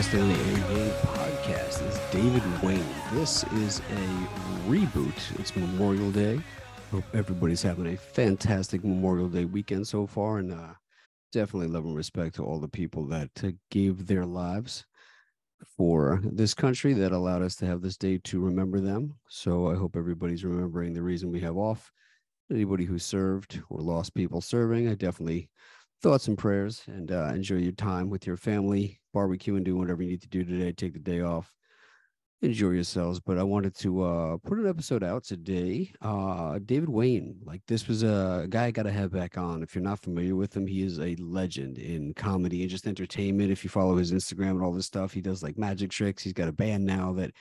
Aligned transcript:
All 0.00 0.06
right, 0.06 0.14
my 0.14 0.22
guest 0.22 0.22
on 0.22 0.28
the 0.28 0.34
A 0.34 0.74
Game 0.74 0.92
podcast 1.04 1.86
is 1.86 2.00
David 2.10 2.62
Wain. 2.62 2.84
This 3.12 3.44
is 3.52 3.80
a 3.80 4.66
reboot. 4.66 5.38
It's 5.38 5.54
Memorial 5.54 6.10
Day. 6.10 6.40
Hope 6.90 7.04
everybody's 7.12 7.60
having 7.60 7.86
a 7.86 7.98
fantastic 7.98 8.82
Memorial 8.82 9.28
Day 9.28 9.44
weekend 9.44 9.86
so 9.86 10.06
far, 10.06 10.38
and 10.38 10.54
uh, 10.54 10.72
definitely 11.32 11.68
love 11.68 11.84
and 11.84 11.94
respect 11.94 12.34
to 12.36 12.44
all 12.44 12.58
the 12.58 12.68
people 12.68 13.04
that 13.08 13.30
uh, 13.44 13.50
gave 13.70 14.06
their 14.06 14.24
lives 14.24 14.86
for 15.76 16.20
this 16.24 16.54
country 16.54 16.94
that 16.94 17.12
allowed 17.12 17.42
us 17.42 17.56
to 17.56 17.66
have 17.66 17.82
this 17.82 17.98
day 17.98 18.16
to 18.24 18.40
remember 18.40 18.80
them. 18.80 19.14
So 19.28 19.68
I 19.70 19.74
hope 19.74 19.96
everybody's 19.96 20.44
remembering 20.44 20.94
the 20.94 21.02
reason 21.02 21.30
we 21.30 21.40
have 21.40 21.58
off. 21.58 21.92
Anybody 22.50 22.86
who 22.86 22.98
served 22.98 23.60
or 23.68 23.80
lost 23.80 24.14
people 24.14 24.40
serving, 24.40 24.88
I 24.88 24.94
definitely 24.94 25.50
thoughts 26.02 26.28
and 26.28 26.38
prayers 26.38 26.82
and 26.86 27.12
uh, 27.12 27.30
enjoy 27.34 27.56
your 27.56 27.72
time 27.72 28.08
with 28.08 28.26
your 28.26 28.36
family, 28.36 29.00
barbecue 29.12 29.56
and 29.56 29.64
do 29.64 29.76
whatever 29.76 30.02
you 30.02 30.10
need 30.10 30.22
to 30.22 30.28
do 30.28 30.44
today. 30.44 30.72
Take 30.72 30.94
the 30.94 30.98
day 30.98 31.20
off. 31.20 31.52
Enjoy 32.42 32.70
yourselves. 32.70 33.20
But 33.20 33.36
I 33.36 33.42
wanted 33.42 33.74
to 33.76 34.02
uh, 34.02 34.36
put 34.38 34.58
an 34.58 34.66
episode 34.66 35.04
out 35.04 35.24
today. 35.24 35.92
Uh, 36.00 36.58
David 36.64 36.88
Wain, 36.88 37.36
like 37.44 37.60
this 37.68 37.86
was 37.86 38.02
a 38.02 38.46
guy 38.48 38.66
I 38.66 38.70
got 38.70 38.84
to 38.84 38.92
have 38.92 39.12
back 39.12 39.36
on. 39.36 39.62
If 39.62 39.74
you're 39.74 39.84
not 39.84 40.00
familiar 40.00 40.34
with 40.34 40.56
him, 40.56 40.66
he 40.66 40.82
is 40.82 40.98
a 40.98 41.16
legend 41.16 41.76
in 41.76 42.14
comedy 42.14 42.62
and 42.62 42.70
just 42.70 42.86
entertainment. 42.86 43.50
If 43.52 43.62
you 43.62 43.68
follow 43.68 43.96
his 43.96 44.12
Instagram 44.12 44.52
and 44.52 44.62
all 44.62 44.72
this 44.72 44.86
stuff, 44.86 45.12
he 45.12 45.20
does 45.20 45.42
like 45.42 45.58
magic 45.58 45.90
tricks. 45.90 46.22
He's 46.22 46.32
got 46.32 46.48
a 46.48 46.52
band 46.52 46.86
now 46.86 47.12
that 47.14 47.32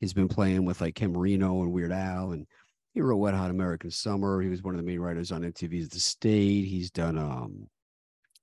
he's 0.00 0.12
been 0.12 0.28
playing 0.28 0.64
with 0.64 0.80
like 0.80 0.96
Ken 0.96 1.12
Marino 1.12 1.62
and 1.62 1.72
Weird 1.72 1.92
Al 1.92 2.32
and 2.32 2.46
he 2.94 3.00
wrote 3.02 3.18
Wet 3.18 3.34
Hot 3.34 3.50
American 3.50 3.92
Summer. 3.92 4.40
He 4.40 4.48
was 4.48 4.64
one 4.64 4.74
of 4.74 4.80
the 4.80 4.86
main 4.86 4.98
writers 4.98 5.30
on 5.30 5.42
MTV's 5.42 5.90
The 5.90 6.00
State. 6.00 6.64
He's 6.64 6.90
done 6.90 7.16
um 7.16 7.68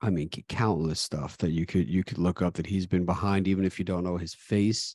I 0.01 0.09
mean, 0.09 0.29
countless 0.49 0.99
stuff 0.99 1.37
that 1.37 1.51
you 1.51 1.65
could 1.65 1.89
you 1.89 2.03
could 2.03 2.17
look 2.17 2.41
up 2.41 2.53
that 2.55 2.67
he's 2.67 2.87
been 2.87 3.05
behind. 3.05 3.47
Even 3.47 3.65
if 3.65 3.79
you 3.79 3.85
don't 3.85 4.03
know 4.03 4.17
his 4.17 4.33
face, 4.33 4.93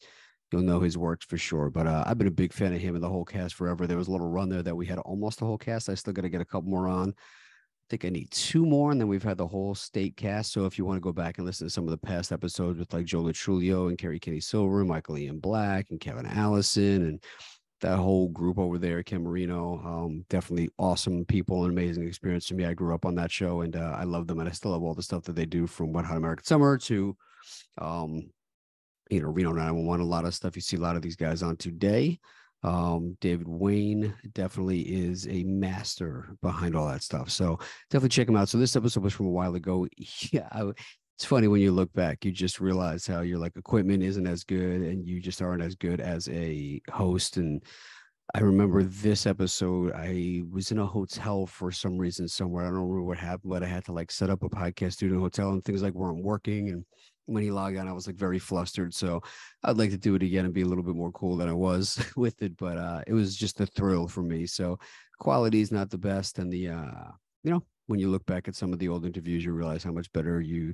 you'll 0.52 0.62
know 0.62 0.80
his 0.80 0.98
works 0.98 1.24
for 1.26 1.38
sure. 1.38 1.70
But 1.70 1.86
uh, 1.86 2.04
I've 2.06 2.18
been 2.18 2.26
a 2.26 2.32
big 2.32 2.52
fan 2.52 2.74
of 2.74 2.80
him 2.80 2.94
and 2.94 3.02
the 3.02 3.08
whole 3.08 3.24
cast 3.24 3.54
forever. 3.54 3.86
There 3.86 3.96
was 3.96 4.08
a 4.08 4.12
little 4.12 4.30
run 4.30 4.48
there 4.48 4.62
that 4.62 4.76
we 4.76 4.86
had 4.86 4.98
almost 4.98 5.38
the 5.38 5.46
whole 5.46 5.58
cast. 5.58 5.88
I 5.88 5.94
still 5.94 6.12
got 6.12 6.22
to 6.22 6.28
get 6.28 6.40
a 6.40 6.46
couple 6.46 6.70
more 6.70 6.88
on. 6.88 7.10
I 7.10 7.86
think 7.90 8.04
I 8.04 8.10
need 8.10 8.30
two 8.30 8.64
more, 8.64 8.92
and 8.92 9.00
then 9.00 9.08
we've 9.08 9.22
had 9.22 9.38
the 9.38 9.48
whole 9.48 9.74
state 9.74 10.16
cast. 10.16 10.52
So 10.52 10.64
if 10.64 10.78
you 10.78 10.84
want 10.84 10.98
to 10.98 11.00
go 11.00 11.12
back 11.12 11.38
and 11.38 11.46
listen 11.46 11.66
to 11.66 11.72
some 11.72 11.84
of 11.84 11.90
the 11.90 11.98
past 11.98 12.30
episodes 12.30 12.78
with 12.78 12.92
like 12.92 13.04
Joe 13.04 13.24
Trulio 13.24 13.88
and 13.88 13.98
Kerri 13.98 14.20
Kenney 14.20 14.38
Silver, 14.38 14.84
Michael 14.84 15.18
Ian 15.18 15.40
Black, 15.40 15.86
and 15.90 15.98
Kevin 15.98 16.26
Allison, 16.26 17.02
and 17.02 17.24
that 17.80 17.98
whole 17.98 18.28
group 18.28 18.58
over 18.58 18.78
there, 18.78 19.02
Ken 19.02 19.22
Marino, 19.22 19.80
um, 19.84 20.24
definitely 20.28 20.70
awesome 20.78 21.24
people 21.24 21.64
and 21.64 21.72
amazing 21.72 22.06
experience 22.06 22.46
to 22.46 22.54
me. 22.54 22.64
I 22.64 22.74
grew 22.74 22.94
up 22.94 23.06
on 23.06 23.14
that 23.16 23.30
show 23.30 23.62
and 23.62 23.76
uh, 23.76 23.96
I 23.96 24.04
love 24.04 24.26
them, 24.26 24.40
and 24.40 24.48
I 24.48 24.52
still 24.52 24.72
love 24.72 24.82
all 24.82 24.94
the 24.94 25.02
stuff 25.02 25.24
that 25.24 25.36
they 25.36 25.46
do 25.46 25.66
from 25.66 25.92
Wet 25.92 26.04
Hot 26.04 26.16
American 26.16 26.44
Summer 26.44 26.78
to, 26.78 27.16
um, 27.78 28.30
you 29.10 29.20
know, 29.20 29.28
Reno 29.28 29.52
911. 29.52 30.04
A 30.04 30.08
lot 30.08 30.24
of 30.24 30.34
stuff 30.34 30.56
you 30.56 30.62
see 30.62 30.76
a 30.76 30.80
lot 30.80 30.96
of 30.96 31.02
these 31.02 31.16
guys 31.16 31.42
on 31.42 31.56
today. 31.56 32.18
Um, 32.62 33.16
David 33.20 33.48
Wain 33.48 34.14
definitely 34.34 34.80
is 34.80 35.26
a 35.28 35.44
master 35.44 36.36
behind 36.42 36.76
all 36.76 36.86
that 36.88 37.02
stuff. 37.02 37.30
So 37.30 37.58
definitely 37.90 38.10
check 38.10 38.28
him 38.28 38.36
out. 38.36 38.48
So 38.48 38.58
this 38.58 38.76
episode 38.76 39.02
was 39.02 39.14
from 39.14 39.26
a 39.26 39.30
while 39.30 39.54
ago. 39.54 39.86
Yeah, 40.32 40.48
I, 40.52 40.70
it's 41.20 41.26
funny 41.26 41.48
when 41.48 41.60
you 41.60 41.70
look 41.70 41.92
back, 41.92 42.24
you 42.24 42.32
just 42.32 42.60
realize 42.60 43.06
how 43.06 43.20
your 43.20 43.38
like 43.38 43.54
equipment 43.54 44.02
isn't 44.02 44.26
as 44.26 44.42
good 44.42 44.80
and 44.80 45.06
you 45.06 45.20
just 45.20 45.42
aren't 45.42 45.62
as 45.62 45.74
good 45.74 46.00
as 46.00 46.26
a 46.30 46.80
host. 46.90 47.36
And 47.36 47.62
I 48.34 48.40
remember 48.40 48.84
this 48.84 49.26
episode, 49.26 49.92
I 49.94 50.40
was 50.50 50.70
in 50.70 50.78
a 50.78 50.86
hotel 50.86 51.44
for 51.44 51.70
some 51.72 51.98
reason 51.98 52.26
somewhere. 52.26 52.64
I 52.64 52.68
don't 52.68 52.78
remember 52.78 53.02
what 53.02 53.18
happened, 53.18 53.50
but 53.50 53.62
I 53.62 53.66
had 53.66 53.84
to 53.84 53.92
like 53.92 54.10
set 54.10 54.30
up 54.30 54.42
a 54.42 54.48
podcast 54.48 54.94
studio 54.94 55.16
in 55.16 55.20
a 55.20 55.22
hotel 55.22 55.50
and 55.50 55.62
things 55.62 55.82
like 55.82 55.92
weren't 55.92 56.24
working. 56.24 56.70
And 56.70 56.86
when 57.26 57.42
he 57.42 57.50
logged 57.50 57.76
on, 57.76 57.86
I 57.86 57.92
was 57.92 58.06
like 58.06 58.16
very 58.16 58.38
flustered. 58.38 58.94
So 58.94 59.20
I'd 59.62 59.76
like 59.76 59.90
to 59.90 59.98
do 59.98 60.14
it 60.14 60.22
again 60.22 60.46
and 60.46 60.54
be 60.54 60.62
a 60.62 60.66
little 60.66 60.84
bit 60.84 60.96
more 60.96 61.12
cool 61.12 61.36
than 61.36 61.50
I 61.50 61.52
was 61.52 62.02
with 62.16 62.40
it. 62.40 62.56
But 62.56 62.78
uh, 62.78 63.02
it 63.06 63.12
was 63.12 63.36
just 63.36 63.60
a 63.60 63.66
thrill 63.66 64.08
for 64.08 64.22
me. 64.22 64.46
So 64.46 64.78
quality 65.18 65.60
is 65.60 65.70
not 65.70 65.90
the 65.90 65.98
best. 65.98 66.38
And 66.38 66.50
the, 66.50 66.70
uh, 66.70 67.10
you 67.44 67.50
know, 67.50 67.62
when 67.88 68.00
you 68.00 68.08
look 68.08 68.24
back 68.24 68.48
at 68.48 68.56
some 68.56 68.72
of 68.72 68.78
the 68.78 68.88
old 68.88 69.04
interviews, 69.04 69.44
you 69.44 69.52
realize 69.52 69.84
how 69.84 69.92
much 69.92 70.10
better 70.14 70.40
you 70.40 70.72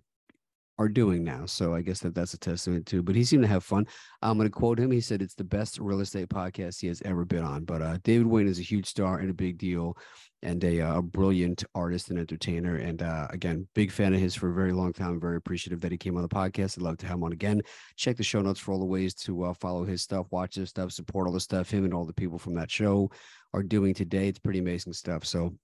are 0.78 0.88
doing 0.88 1.24
now. 1.24 1.46
So 1.46 1.74
I 1.74 1.80
guess 1.80 2.00
that 2.00 2.14
that's 2.14 2.34
a 2.34 2.38
testament 2.38 2.86
too. 2.86 3.02
But 3.02 3.14
he 3.14 3.24
seemed 3.24 3.42
to 3.42 3.48
have 3.48 3.64
fun. 3.64 3.86
I'm 4.22 4.36
going 4.36 4.48
to 4.48 4.52
quote 4.52 4.78
him. 4.78 4.90
He 4.90 5.00
said 5.00 5.22
it's 5.22 5.34
the 5.34 5.44
best 5.44 5.78
real 5.78 6.00
estate 6.00 6.28
podcast 6.28 6.80
he 6.80 6.88
has 6.88 7.02
ever 7.02 7.24
been 7.24 7.44
on. 7.44 7.64
But 7.64 7.82
uh, 7.82 7.98
David 8.04 8.26
Wain 8.26 8.46
is 8.46 8.58
a 8.58 8.62
huge 8.62 8.86
star 8.86 9.18
and 9.18 9.30
a 9.30 9.34
big 9.34 9.58
deal, 9.58 9.96
and 10.42 10.62
a, 10.64 10.82
uh, 10.82 10.98
a 10.98 11.02
brilliant 11.02 11.64
artist 11.74 12.10
and 12.10 12.18
entertainer. 12.18 12.76
And 12.76 13.02
uh, 13.02 13.28
again, 13.30 13.66
big 13.74 13.90
fan 13.90 14.14
of 14.14 14.20
his 14.20 14.34
for 14.34 14.50
a 14.50 14.54
very 14.54 14.72
long 14.72 14.92
time. 14.92 15.18
Very 15.20 15.36
appreciative 15.36 15.80
that 15.80 15.92
he 15.92 15.98
came 15.98 16.16
on 16.16 16.22
the 16.22 16.28
podcast. 16.28 16.78
I'd 16.78 16.82
love 16.82 16.98
to 16.98 17.06
have 17.06 17.16
him 17.16 17.24
on 17.24 17.32
again. 17.32 17.62
Check 17.96 18.16
the 18.16 18.22
show 18.22 18.42
notes 18.42 18.60
for 18.60 18.72
all 18.72 18.78
the 18.78 18.84
ways 18.84 19.14
to 19.14 19.44
uh, 19.44 19.54
follow 19.54 19.84
his 19.84 20.02
stuff, 20.02 20.26
watch 20.30 20.56
his 20.56 20.70
stuff, 20.70 20.92
support 20.92 21.26
all 21.26 21.32
the 21.32 21.40
stuff 21.40 21.70
him 21.70 21.84
and 21.84 21.94
all 21.94 22.04
the 22.04 22.12
people 22.12 22.38
from 22.38 22.54
that 22.54 22.70
show 22.70 23.10
are 23.54 23.62
doing 23.62 23.94
today. 23.94 24.28
It's 24.28 24.38
pretty 24.38 24.58
amazing 24.58 24.92
stuff. 24.92 25.24
So 25.24 25.54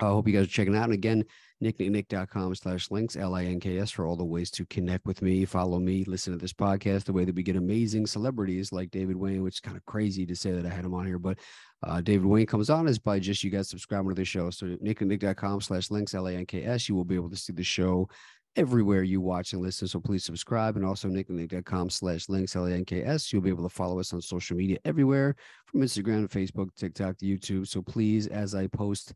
I 0.00 0.06
hope 0.06 0.28
you 0.28 0.34
guys 0.34 0.44
are 0.44 0.50
checking 0.50 0.76
out. 0.76 0.84
And 0.84 0.92
again, 0.92 1.24
nicknicknick.com 1.62 2.54
slash 2.54 2.90
links, 2.90 3.16
L-I-N-K-S 3.16 3.90
for 3.90 4.06
all 4.06 4.16
the 4.16 4.24
ways 4.24 4.50
to 4.52 4.66
connect 4.66 5.06
with 5.06 5.22
me, 5.22 5.44
follow 5.44 5.78
me, 5.80 6.04
listen 6.04 6.32
to 6.32 6.38
this 6.38 6.52
podcast, 6.52 7.04
the 7.04 7.12
way 7.12 7.24
that 7.24 7.34
we 7.34 7.42
get 7.42 7.56
amazing 7.56 8.06
celebrities 8.06 8.70
like 8.70 8.90
David 8.90 9.16
Wain, 9.16 9.42
which 9.42 9.56
is 9.56 9.60
kind 9.60 9.76
of 9.76 9.84
crazy 9.86 10.24
to 10.26 10.36
say 10.36 10.52
that 10.52 10.64
I 10.64 10.68
had 10.68 10.84
him 10.84 10.94
on 10.94 11.06
here, 11.06 11.18
but 11.18 11.38
uh, 11.82 12.00
David 12.00 12.26
Wain 12.26 12.46
comes 12.46 12.70
on 12.70 12.86
is 12.86 12.98
by 12.98 13.18
just 13.18 13.42
you 13.42 13.50
guys 13.50 13.68
subscribing 13.68 14.08
to 14.10 14.14
the 14.14 14.24
show. 14.24 14.50
So 14.50 14.66
nicknicknick.com 14.66 15.60
slash 15.60 15.90
links, 15.90 16.14
L-A-N-K-S, 16.14 16.88
you 16.88 16.94
will 16.94 17.04
be 17.04 17.16
able 17.16 17.30
to 17.30 17.36
see 17.36 17.52
the 17.52 17.64
show 17.64 18.08
everywhere 18.56 19.02
you 19.02 19.20
watch 19.20 19.52
and 19.52 19.62
listen. 19.62 19.86
So 19.86 20.00
please 20.00 20.24
subscribe 20.24 20.76
and 20.76 20.84
also 20.84 21.08
nicknick.com 21.08 21.90
slash 21.90 22.28
links, 22.28 22.56
L-A-N-K-S. 22.56 23.32
You'll 23.32 23.42
be 23.42 23.50
able 23.50 23.68
to 23.68 23.74
follow 23.74 24.00
us 24.00 24.12
on 24.12 24.20
social 24.20 24.56
media 24.56 24.78
everywhere 24.84 25.36
from 25.66 25.80
Instagram, 25.80 26.28
Facebook, 26.28 26.74
TikTok, 26.74 27.18
to 27.18 27.24
YouTube. 27.24 27.68
So 27.68 27.82
please, 27.82 28.26
as 28.26 28.54
I 28.54 28.66
post 28.66 29.14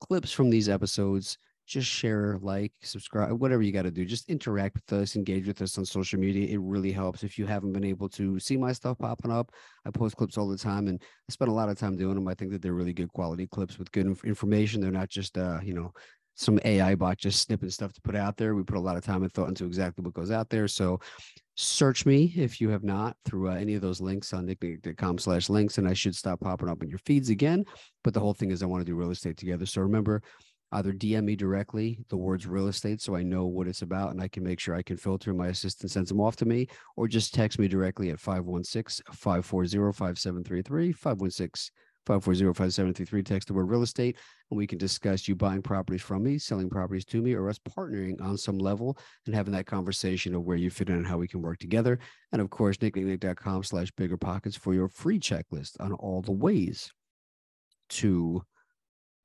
clips 0.00 0.32
from 0.32 0.50
these 0.50 0.68
episodes, 0.68 1.38
just 1.66 1.86
share, 1.86 2.38
like, 2.40 2.72
subscribe, 2.80 3.32
whatever 3.32 3.60
you 3.62 3.72
got 3.72 3.82
to 3.82 3.90
do. 3.90 4.06
Just 4.06 4.30
interact 4.30 4.76
with 4.76 4.90
us, 4.98 5.16
engage 5.16 5.46
with 5.46 5.60
us 5.60 5.76
on 5.76 5.84
social 5.84 6.18
media. 6.18 6.48
It 6.48 6.60
really 6.60 6.92
helps. 6.92 7.22
If 7.22 7.38
you 7.38 7.44
haven't 7.44 7.72
been 7.72 7.84
able 7.84 8.08
to 8.10 8.38
see 8.40 8.56
my 8.56 8.72
stuff 8.72 8.98
popping 8.98 9.30
up, 9.30 9.52
I 9.84 9.90
post 9.90 10.16
clips 10.16 10.38
all 10.38 10.48
the 10.48 10.56
time, 10.56 10.88
and 10.88 10.98
I 11.02 11.32
spend 11.32 11.50
a 11.50 11.54
lot 11.54 11.68
of 11.68 11.78
time 11.78 11.96
doing 11.96 12.14
them. 12.14 12.26
I 12.26 12.34
think 12.34 12.52
that 12.52 12.62
they're 12.62 12.72
really 12.72 12.94
good 12.94 13.12
quality 13.12 13.46
clips 13.46 13.78
with 13.78 13.92
good 13.92 14.06
inf- 14.06 14.24
information. 14.24 14.80
They're 14.80 14.90
not 14.90 15.10
just, 15.10 15.36
uh, 15.36 15.60
you 15.62 15.74
know, 15.74 15.92
some 16.38 16.60
AI 16.64 16.94
bot 16.94 17.18
just 17.18 17.42
snipping 17.42 17.68
stuff 17.68 17.92
to 17.92 18.00
put 18.00 18.14
out 18.14 18.36
there. 18.36 18.54
We 18.54 18.62
put 18.62 18.76
a 18.76 18.80
lot 18.80 18.96
of 18.96 19.04
time 19.04 19.24
and 19.24 19.32
thought 19.32 19.48
into 19.48 19.66
exactly 19.66 20.04
what 20.04 20.14
goes 20.14 20.30
out 20.30 20.48
there. 20.48 20.68
So 20.68 21.00
search 21.56 22.06
me 22.06 22.32
if 22.36 22.60
you 22.60 22.70
have 22.70 22.84
not 22.84 23.16
through 23.24 23.50
uh, 23.50 23.54
any 23.54 23.74
of 23.74 23.82
those 23.82 24.00
links 24.00 24.32
on 24.32 24.46
nicknick.com 24.46 25.18
slash 25.18 25.48
links, 25.48 25.78
and 25.78 25.88
I 25.88 25.94
should 25.94 26.14
stop 26.14 26.38
popping 26.40 26.68
up 26.68 26.80
in 26.80 26.88
your 26.88 27.00
feeds 27.00 27.30
again. 27.30 27.64
But 28.04 28.14
the 28.14 28.20
whole 28.20 28.34
thing 28.34 28.52
is 28.52 28.62
I 28.62 28.66
want 28.66 28.82
to 28.82 28.84
do 28.90 28.94
real 28.94 29.10
estate 29.10 29.36
together. 29.36 29.66
So 29.66 29.82
remember, 29.82 30.22
either 30.70 30.92
DM 30.92 31.24
me 31.24 31.34
directly 31.34 31.98
the 32.08 32.16
words 32.16 32.46
real 32.46 32.68
estate 32.68 33.00
so 33.00 33.16
I 33.16 33.22
know 33.22 33.46
what 33.46 33.66
it's 33.66 33.82
about 33.82 34.10
and 34.10 34.20
I 34.20 34.28
can 34.28 34.44
make 34.44 34.60
sure 34.60 34.74
I 34.74 34.82
can 34.82 34.96
filter. 34.96 35.34
My 35.34 35.48
assistant 35.48 35.90
sends 35.90 36.08
them 36.08 36.20
off 36.20 36.36
to 36.36 36.46
me, 36.46 36.68
or 36.96 37.08
just 37.08 37.34
text 37.34 37.58
me 37.58 37.66
directly 37.66 38.10
at 38.10 38.20
516 38.20 39.04
540 39.12 39.92
5733. 39.92 40.92
516 40.92 41.72
540 42.08 42.54
5733. 42.54 43.22
Text 43.22 43.48
the 43.48 43.54
word 43.54 43.68
real 43.68 43.82
estate, 43.82 44.16
and 44.50 44.56
we 44.56 44.66
can 44.66 44.78
discuss 44.78 45.28
you 45.28 45.36
buying 45.36 45.60
properties 45.60 46.00
from 46.00 46.22
me, 46.22 46.38
selling 46.38 46.70
properties 46.70 47.04
to 47.04 47.20
me, 47.20 47.34
or 47.34 47.50
us 47.50 47.58
partnering 47.58 48.18
on 48.22 48.38
some 48.38 48.58
level 48.58 48.98
and 49.26 49.34
having 49.34 49.52
that 49.52 49.66
conversation 49.66 50.34
of 50.34 50.42
where 50.42 50.56
you 50.56 50.70
fit 50.70 50.88
in 50.88 50.96
and 50.96 51.06
how 51.06 51.18
we 51.18 51.28
can 51.28 51.42
work 51.42 51.58
together. 51.58 51.98
And 52.32 52.40
of 52.40 52.48
course, 52.48 52.78
nicknicknick.com 52.78 53.62
slash 53.62 53.90
bigger 53.90 54.16
pockets 54.16 54.56
for 54.56 54.72
your 54.72 54.88
free 54.88 55.20
checklist 55.20 55.72
on 55.80 55.92
all 55.92 56.22
the 56.22 56.32
ways 56.32 56.90
to 57.90 58.42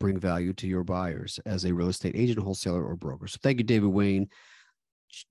bring 0.01 0.19
value 0.19 0.51
to 0.51 0.67
your 0.67 0.83
buyers 0.83 1.39
as 1.45 1.63
a 1.63 1.73
real 1.73 1.87
estate 1.87 2.17
agent, 2.17 2.39
wholesaler, 2.39 2.83
or 2.83 2.97
broker. 2.97 3.27
So 3.27 3.37
thank 3.41 3.59
you, 3.59 3.63
David 3.63 3.87
Wain. 3.87 4.27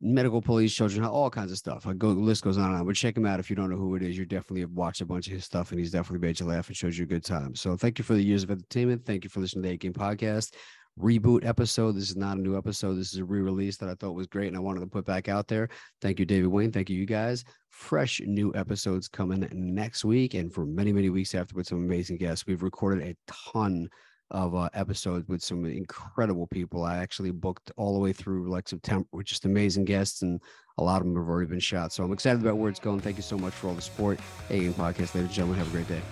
Medical 0.00 0.40
police, 0.40 0.72
children, 0.72 1.04
all 1.04 1.30
kinds 1.30 1.50
of 1.50 1.58
stuff. 1.58 1.86
I 1.86 1.92
go, 1.92 2.14
the 2.14 2.20
list 2.20 2.44
goes 2.44 2.58
on 2.58 2.70
and 2.70 2.76
on. 2.76 2.86
But 2.86 2.94
check 2.96 3.16
him 3.16 3.26
out 3.26 3.40
if 3.40 3.50
you 3.50 3.56
don't 3.56 3.70
know 3.70 3.76
who 3.76 3.94
it 3.96 4.02
is. 4.02 4.16
You 4.16 4.24
definitely 4.24 4.60
have 4.60 4.70
watched 4.70 5.00
a 5.00 5.06
bunch 5.06 5.26
of 5.26 5.32
his 5.32 5.44
stuff, 5.44 5.70
and 5.70 5.80
he's 5.80 5.90
definitely 5.90 6.26
made 6.26 6.38
you 6.38 6.46
laugh 6.46 6.68
and 6.68 6.76
shows 6.76 6.96
you 6.96 7.04
a 7.04 7.08
good 7.08 7.24
time. 7.24 7.54
So 7.54 7.76
thank 7.76 7.98
you 7.98 8.04
for 8.04 8.14
the 8.14 8.22
years 8.22 8.42
of 8.42 8.50
entertainment. 8.50 9.04
Thank 9.04 9.24
you 9.24 9.30
for 9.30 9.40
listening 9.40 9.62
to 9.64 9.68
the 9.68 9.74
A 9.74 9.78
Game 9.78 9.92
Podcast. 9.92 10.54
reboot 10.98 11.44
episode. 11.46 11.92
This 11.92 12.10
is 12.10 12.16
not 12.16 12.36
a 12.36 12.40
new 12.40 12.56
episode. 12.56 12.94
This 12.94 13.12
is 13.12 13.18
a 13.18 13.24
re-release 13.24 13.76
that 13.78 13.88
I 13.88 13.94
thought 13.94 14.14
was 14.14 14.26
great 14.26 14.48
and 14.48 14.56
I 14.56 14.60
wanted 14.60 14.80
to 14.80 14.86
put 14.86 15.04
back 15.06 15.28
out 15.28 15.48
there. 15.48 15.68
Thank 16.00 16.18
you, 16.18 16.26
David 16.26 16.48
Wain. 16.48 16.70
Thank 16.70 16.90
you, 16.90 16.98
you 16.98 17.06
guys. 17.06 17.44
Fresh 17.70 18.20
new 18.24 18.52
episodes 18.54 19.08
coming 19.08 19.48
next 19.52 20.04
week 20.04 20.34
and 20.34 20.52
for 20.52 20.66
many, 20.66 20.92
many 20.92 21.08
weeks 21.08 21.34
after 21.34 21.54
with 21.54 21.66
some 21.66 21.78
amazing 21.78 22.18
guests. 22.18 22.46
We've 22.46 22.62
recorded 22.62 23.06
a 23.06 23.16
ton 23.26 23.88
of 24.32 24.54
uh, 24.54 24.68
episodes 24.74 25.28
with 25.28 25.42
some 25.42 25.64
incredible 25.64 26.46
people. 26.46 26.82
I 26.82 26.98
actually 26.98 27.30
booked 27.30 27.70
all 27.76 27.94
the 27.94 28.00
way 28.00 28.12
through 28.12 28.50
like 28.50 28.68
September 28.68 29.06
with 29.12 29.26
just 29.26 29.44
amazing 29.44 29.84
guests, 29.84 30.22
and 30.22 30.40
a 30.78 30.82
lot 30.82 31.00
of 31.00 31.06
them 31.06 31.16
have 31.16 31.28
already 31.28 31.48
been 31.48 31.60
shot. 31.60 31.92
So 31.92 32.02
I'm 32.02 32.12
excited 32.12 32.40
about 32.40 32.56
where 32.56 32.70
it's 32.70 32.80
going. 32.80 33.00
Thank 33.00 33.16
you 33.16 33.22
so 33.22 33.38
much 33.38 33.52
for 33.52 33.68
all 33.68 33.74
the 33.74 33.82
support. 33.82 34.18
A 34.50 34.58
Game 34.58 34.74
Podcast, 34.74 35.14
ladies 35.14 35.16
and 35.16 35.30
gentlemen. 35.30 35.58
Have 35.58 35.68
a 35.68 35.70
great 35.70 35.88
day. 35.88 36.02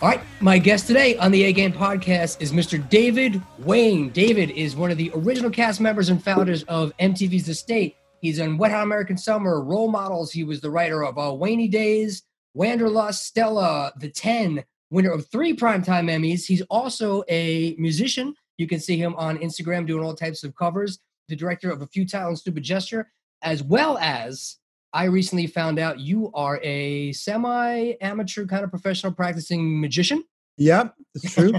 All 0.00 0.08
right, 0.08 0.20
my 0.40 0.58
guest 0.58 0.88
today 0.88 1.16
on 1.18 1.30
the 1.30 1.44
A 1.44 1.52
Game 1.52 1.72
podcast 1.72 2.42
is 2.42 2.50
Mr. 2.50 2.88
David 2.88 3.40
Wain. 3.60 4.08
David 4.08 4.50
is 4.50 4.74
one 4.74 4.90
of 4.90 4.96
the 4.96 5.12
original 5.14 5.48
cast 5.48 5.80
members 5.80 6.08
and 6.08 6.20
founders 6.20 6.64
of 6.64 6.92
MTV's 6.98 7.46
The 7.46 7.54
State. 7.54 7.94
He's 8.20 8.40
on 8.40 8.58
Wet 8.58 8.72
Hot 8.72 8.82
American 8.82 9.16
Summer, 9.16 9.62
Role 9.62 9.88
Models. 9.88 10.32
He 10.32 10.42
was 10.42 10.60
the 10.60 10.70
writer 10.70 11.04
of 11.04 11.18
uh, 11.18 11.30
Wainy 11.30 11.70
Days, 11.70 12.24
Wanderlust, 12.52 13.24
Stella, 13.26 13.92
The 13.96 14.08
Ten, 14.08 14.64
winner 14.92 15.10
of 15.10 15.26
three 15.26 15.56
Primetime 15.56 16.10
Emmys. 16.10 16.44
He's 16.46 16.62
also 16.62 17.24
a 17.28 17.74
musician. 17.78 18.34
You 18.58 18.68
can 18.68 18.78
see 18.78 18.96
him 18.98 19.14
on 19.16 19.38
Instagram 19.38 19.86
doing 19.86 20.04
all 20.04 20.14
types 20.14 20.44
of 20.44 20.54
covers, 20.54 20.98
the 21.28 21.34
director 21.34 21.70
of 21.70 21.80
A 21.80 21.86
Futile 21.86 22.28
and 22.28 22.38
Stupid 22.38 22.62
Gesture, 22.62 23.10
as 23.40 23.62
well 23.62 23.96
as 23.98 24.58
I 24.92 25.04
recently 25.04 25.46
found 25.46 25.78
out 25.78 25.98
you 25.98 26.30
are 26.34 26.60
a 26.62 27.12
semi 27.12 27.94
amateur 28.02 28.46
kind 28.46 28.62
of 28.62 28.70
professional 28.70 29.12
practicing 29.12 29.80
magician. 29.80 30.22
Yep, 30.58 30.94
it's 31.14 31.34
true. 31.34 31.52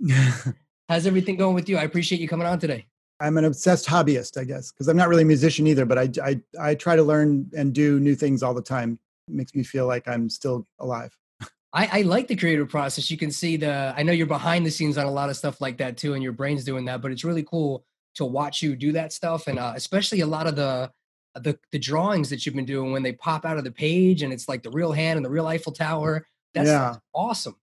How's 0.88 1.06
everything 1.06 1.36
going 1.36 1.54
with 1.54 1.68
you? 1.68 1.76
I 1.76 1.84
appreciate 1.84 2.20
you 2.20 2.26
coming 2.26 2.48
on 2.48 2.58
today. 2.58 2.86
I'm 3.20 3.36
an 3.36 3.44
obsessed 3.44 3.86
hobbyist, 3.86 4.40
I 4.40 4.44
guess, 4.44 4.72
because 4.72 4.88
I'm 4.88 4.96
not 4.96 5.08
really 5.08 5.22
a 5.22 5.26
musician 5.26 5.66
either, 5.66 5.84
but 5.84 5.98
I, 5.98 6.08
I, 6.24 6.40
I 6.58 6.74
try 6.74 6.96
to 6.96 7.02
learn 7.02 7.48
and 7.56 7.72
do 7.72 8.00
new 8.00 8.16
things 8.16 8.42
all 8.42 8.54
the 8.54 8.62
time. 8.62 8.98
It 9.28 9.34
makes 9.34 9.54
me 9.54 9.62
feel 9.62 9.86
like 9.86 10.08
I'm 10.08 10.28
still 10.28 10.66
alive. 10.80 11.16
I, 11.72 12.00
I 12.00 12.02
like 12.02 12.26
the 12.26 12.36
creative 12.36 12.68
process. 12.68 13.10
You 13.10 13.16
can 13.16 13.30
see 13.30 13.56
the, 13.56 13.94
I 13.96 14.02
know 14.02 14.12
you're 14.12 14.26
behind 14.26 14.66
the 14.66 14.70
scenes 14.70 14.98
on 14.98 15.06
a 15.06 15.10
lot 15.10 15.30
of 15.30 15.36
stuff 15.36 15.60
like 15.60 15.78
that 15.78 15.96
too, 15.96 16.14
and 16.14 16.22
your 16.22 16.32
brain's 16.32 16.64
doing 16.64 16.84
that, 16.86 17.00
but 17.00 17.12
it's 17.12 17.24
really 17.24 17.44
cool 17.44 17.84
to 18.16 18.24
watch 18.24 18.60
you 18.60 18.74
do 18.74 18.92
that 18.92 19.12
stuff. 19.12 19.46
And 19.46 19.58
uh, 19.58 19.72
especially 19.76 20.20
a 20.20 20.26
lot 20.26 20.46
of 20.46 20.56
the, 20.56 20.90
the, 21.36 21.56
the 21.70 21.78
drawings 21.78 22.28
that 22.30 22.44
you've 22.44 22.56
been 22.56 22.64
doing 22.64 22.92
when 22.92 23.04
they 23.04 23.12
pop 23.12 23.44
out 23.44 23.56
of 23.56 23.62
the 23.62 23.70
page 23.70 24.22
and 24.22 24.32
it's 24.32 24.48
like 24.48 24.64
the 24.64 24.70
real 24.70 24.90
hand 24.90 25.16
and 25.16 25.24
the 25.24 25.30
real 25.30 25.46
Eiffel 25.46 25.72
Tower. 25.72 26.26
That's 26.54 26.68
yeah. 26.68 26.96
awesome. 27.14 27.54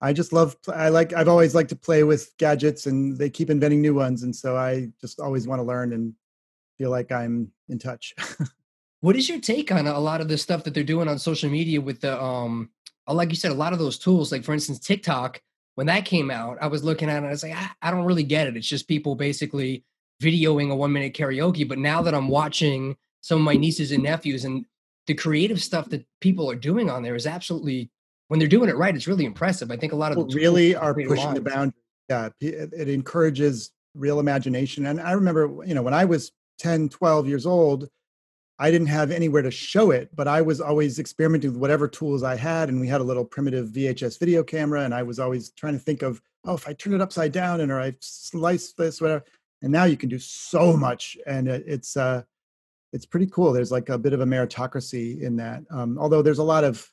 I 0.00 0.12
just 0.12 0.32
love, 0.32 0.56
I 0.68 0.90
like, 0.90 1.14
I've 1.14 1.28
always 1.28 1.54
liked 1.54 1.70
to 1.70 1.76
play 1.76 2.04
with 2.04 2.30
gadgets 2.38 2.86
and 2.86 3.16
they 3.16 3.30
keep 3.30 3.48
inventing 3.48 3.80
new 3.80 3.94
ones. 3.94 4.22
And 4.22 4.36
so 4.36 4.56
I 4.56 4.88
just 5.00 5.20
always 5.20 5.48
want 5.48 5.60
to 5.60 5.64
learn 5.64 5.94
and 5.94 6.12
feel 6.76 6.90
like 6.90 7.10
I'm 7.10 7.50
in 7.68 7.78
touch. 7.78 8.14
what 9.00 9.16
is 9.16 9.28
your 9.28 9.40
take 9.40 9.72
on 9.72 9.86
a 9.86 9.98
lot 9.98 10.20
of 10.20 10.28
the 10.28 10.38
stuff 10.38 10.64
that 10.64 10.74
they're 10.74 10.84
doing 10.84 11.08
on 11.08 11.18
social 11.18 11.50
media 11.50 11.80
with 11.80 12.02
the, 12.02 12.22
um, 12.22 12.70
Uh, 13.08 13.14
like 13.14 13.30
you 13.30 13.36
said, 13.36 13.50
a 13.50 13.54
lot 13.54 13.72
of 13.72 13.78
those 13.78 13.98
tools, 13.98 14.30
like 14.30 14.44
for 14.44 14.52
instance, 14.52 14.78
TikTok, 14.78 15.40
when 15.76 15.86
that 15.86 16.04
came 16.04 16.30
out, 16.30 16.58
I 16.60 16.66
was 16.66 16.84
looking 16.84 17.08
at 17.08 17.14
it 17.14 17.18
and 17.18 17.26
I 17.26 17.30
was 17.30 17.42
like, 17.42 17.54
I, 17.54 17.70
I 17.80 17.90
don't 17.90 18.04
really 18.04 18.24
get 18.24 18.46
it. 18.46 18.56
It's 18.56 18.66
just 18.66 18.88
people 18.88 19.14
basically 19.14 19.84
videoing 20.22 20.70
a 20.70 20.76
one 20.76 20.92
minute 20.92 21.14
karaoke. 21.14 21.66
But 21.66 21.78
now 21.78 22.02
that 22.02 22.14
I'm 22.14 22.28
watching 22.28 22.96
some 23.20 23.38
of 23.38 23.44
my 23.44 23.54
nieces 23.54 23.92
and 23.92 24.02
nephews 24.02 24.44
and 24.44 24.64
the 25.06 25.14
creative 25.14 25.62
stuff 25.62 25.88
that 25.90 26.04
people 26.20 26.50
are 26.50 26.56
doing 26.56 26.90
on 26.90 27.02
there 27.02 27.14
is 27.14 27.26
absolutely, 27.26 27.90
when 28.28 28.38
they're 28.38 28.48
doing 28.48 28.68
it 28.68 28.76
right, 28.76 28.94
it's 28.94 29.06
really 29.06 29.24
impressive. 29.24 29.70
I 29.70 29.76
think 29.76 29.92
a 29.92 29.96
lot 29.96 30.12
of 30.12 30.18
people 30.18 30.34
really 30.34 30.74
are 30.74 30.94
pushing 30.94 31.16
lines. 31.16 31.34
the 31.34 31.40
boundary. 31.40 31.80
Yeah, 32.08 32.28
it, 32.40 32.72
it 32.72 32.88
encourages 32.88 33.70
real 33.94 34.20
imagination. 34.20 34.86
And 34.86 35.00
I 35.00 35.12
remember, 35.12 35.62
you 35.64 35.74
know, 35.74 35.82
when 35.82 35.94
I 35.94 36.04
was 36.04 36.32
10, 36.58 36.88
12 36.88 37.28
years 37.28 37.46
old, 37.46 37.88
I 38.60 38.70
didn't 38.70 38.88
have 38.88 39.10
anywhere 39.10 39.42
to 39.42 39.50
show 39.50 39.92
it, 39.92 40.14
but 40.16 40.26
I 40.26 40.42
was 40.42 40.60
always 40.60 40.98
experimenting 40.98 41.52
with 41.52 41.60
whatever 41.60 41.86
tools 41.86 42.24
I 42.24 42.34
had. 42.34 42.68
And 42.68 42.80
we 42.80 42.88
had 42.88 43.00
a 43.00 43.04
little 43.04 43.24
primitive 43.24 43.68
VHS 43.68 44.18
video 44.18 44.42
camera. 44.42 44.82
And 44.82 44.92
I 44.92 45.04
was 45.04 45.20
always 45.20 45.50
trying 45.50 45.74
to 45.74 45.78
think 45.78 46.02
of, 46.02 46.20
oh, 46.44 46.54
if 46.54 46.66
I 46.66 46.72
turn 46.72 46.94
it 46.94 47.00
upside 47.00 47.30
down 47.30 47.60
and 47.60 47.70
or 47.70 47.80
I 47.80 47.94
slice 48.00 48.72
this, 48.72 49.00
whatever. 49.00 49.24
And 49.62 49.70
now 49.70 49.84
you 49.84 49.96
can 49.96 50.08
do 50.08 50.18
so 50.18 50.76
much. 50.76 51.16
And 51.26 51.46
it's, 51.48 51.96
uh, 51.96 52.22
it's 52.92 53.06
pretty 53.06 53.26
cool. 53.26 53.52
There's 53.52 53.70
like 53.70 53.90
a 53.90 53.98
bit 53.98 54.12
of 54.12 54.20
a 54.20 54.26
meritocracy 54.26 55.20
in 55.20 55.36
that. 55.36 55.62
Um, 55.70 55.96
although 55.98 56.22
there's 56.22 56.38
a 56.38 56.44
lot 56.44 56.64
of, 56.64 56.90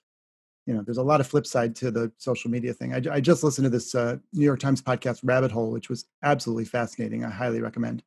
you 0.67 0.73
know, 0.73 0.81
there's 0.81 0.97
a 0.97 1.03
lot 1.03 1.19
of 1.19 1.27
flip 1.27 1.47
side 1.47 1.75
to 1.77 1.89
the 1.89 2.11
social 2.17 2.51
media 2.51 2.73
thing. 2.73 2.93
I, 2.93 3.01
I 3.15 3.19
just 3.21 3.43
listened 3.43 3.65
to 3.65 3.69
this 3.69 3.95
uh, 3.95 4.17
New 4.33 4.45
York 4.45 4.59
Times 4.59 4.81
podcast, 4.81 5.21
Rabbit 5.23 5.51
Hole, 5.51 5.71
which 5.71 5.89
was 5.89 6.05
absolutely 6.23 6.65
fascinating. 6.65 7.23
I 7.23 7.29
highly 7.29 7.61
recommend. 7.61 8.03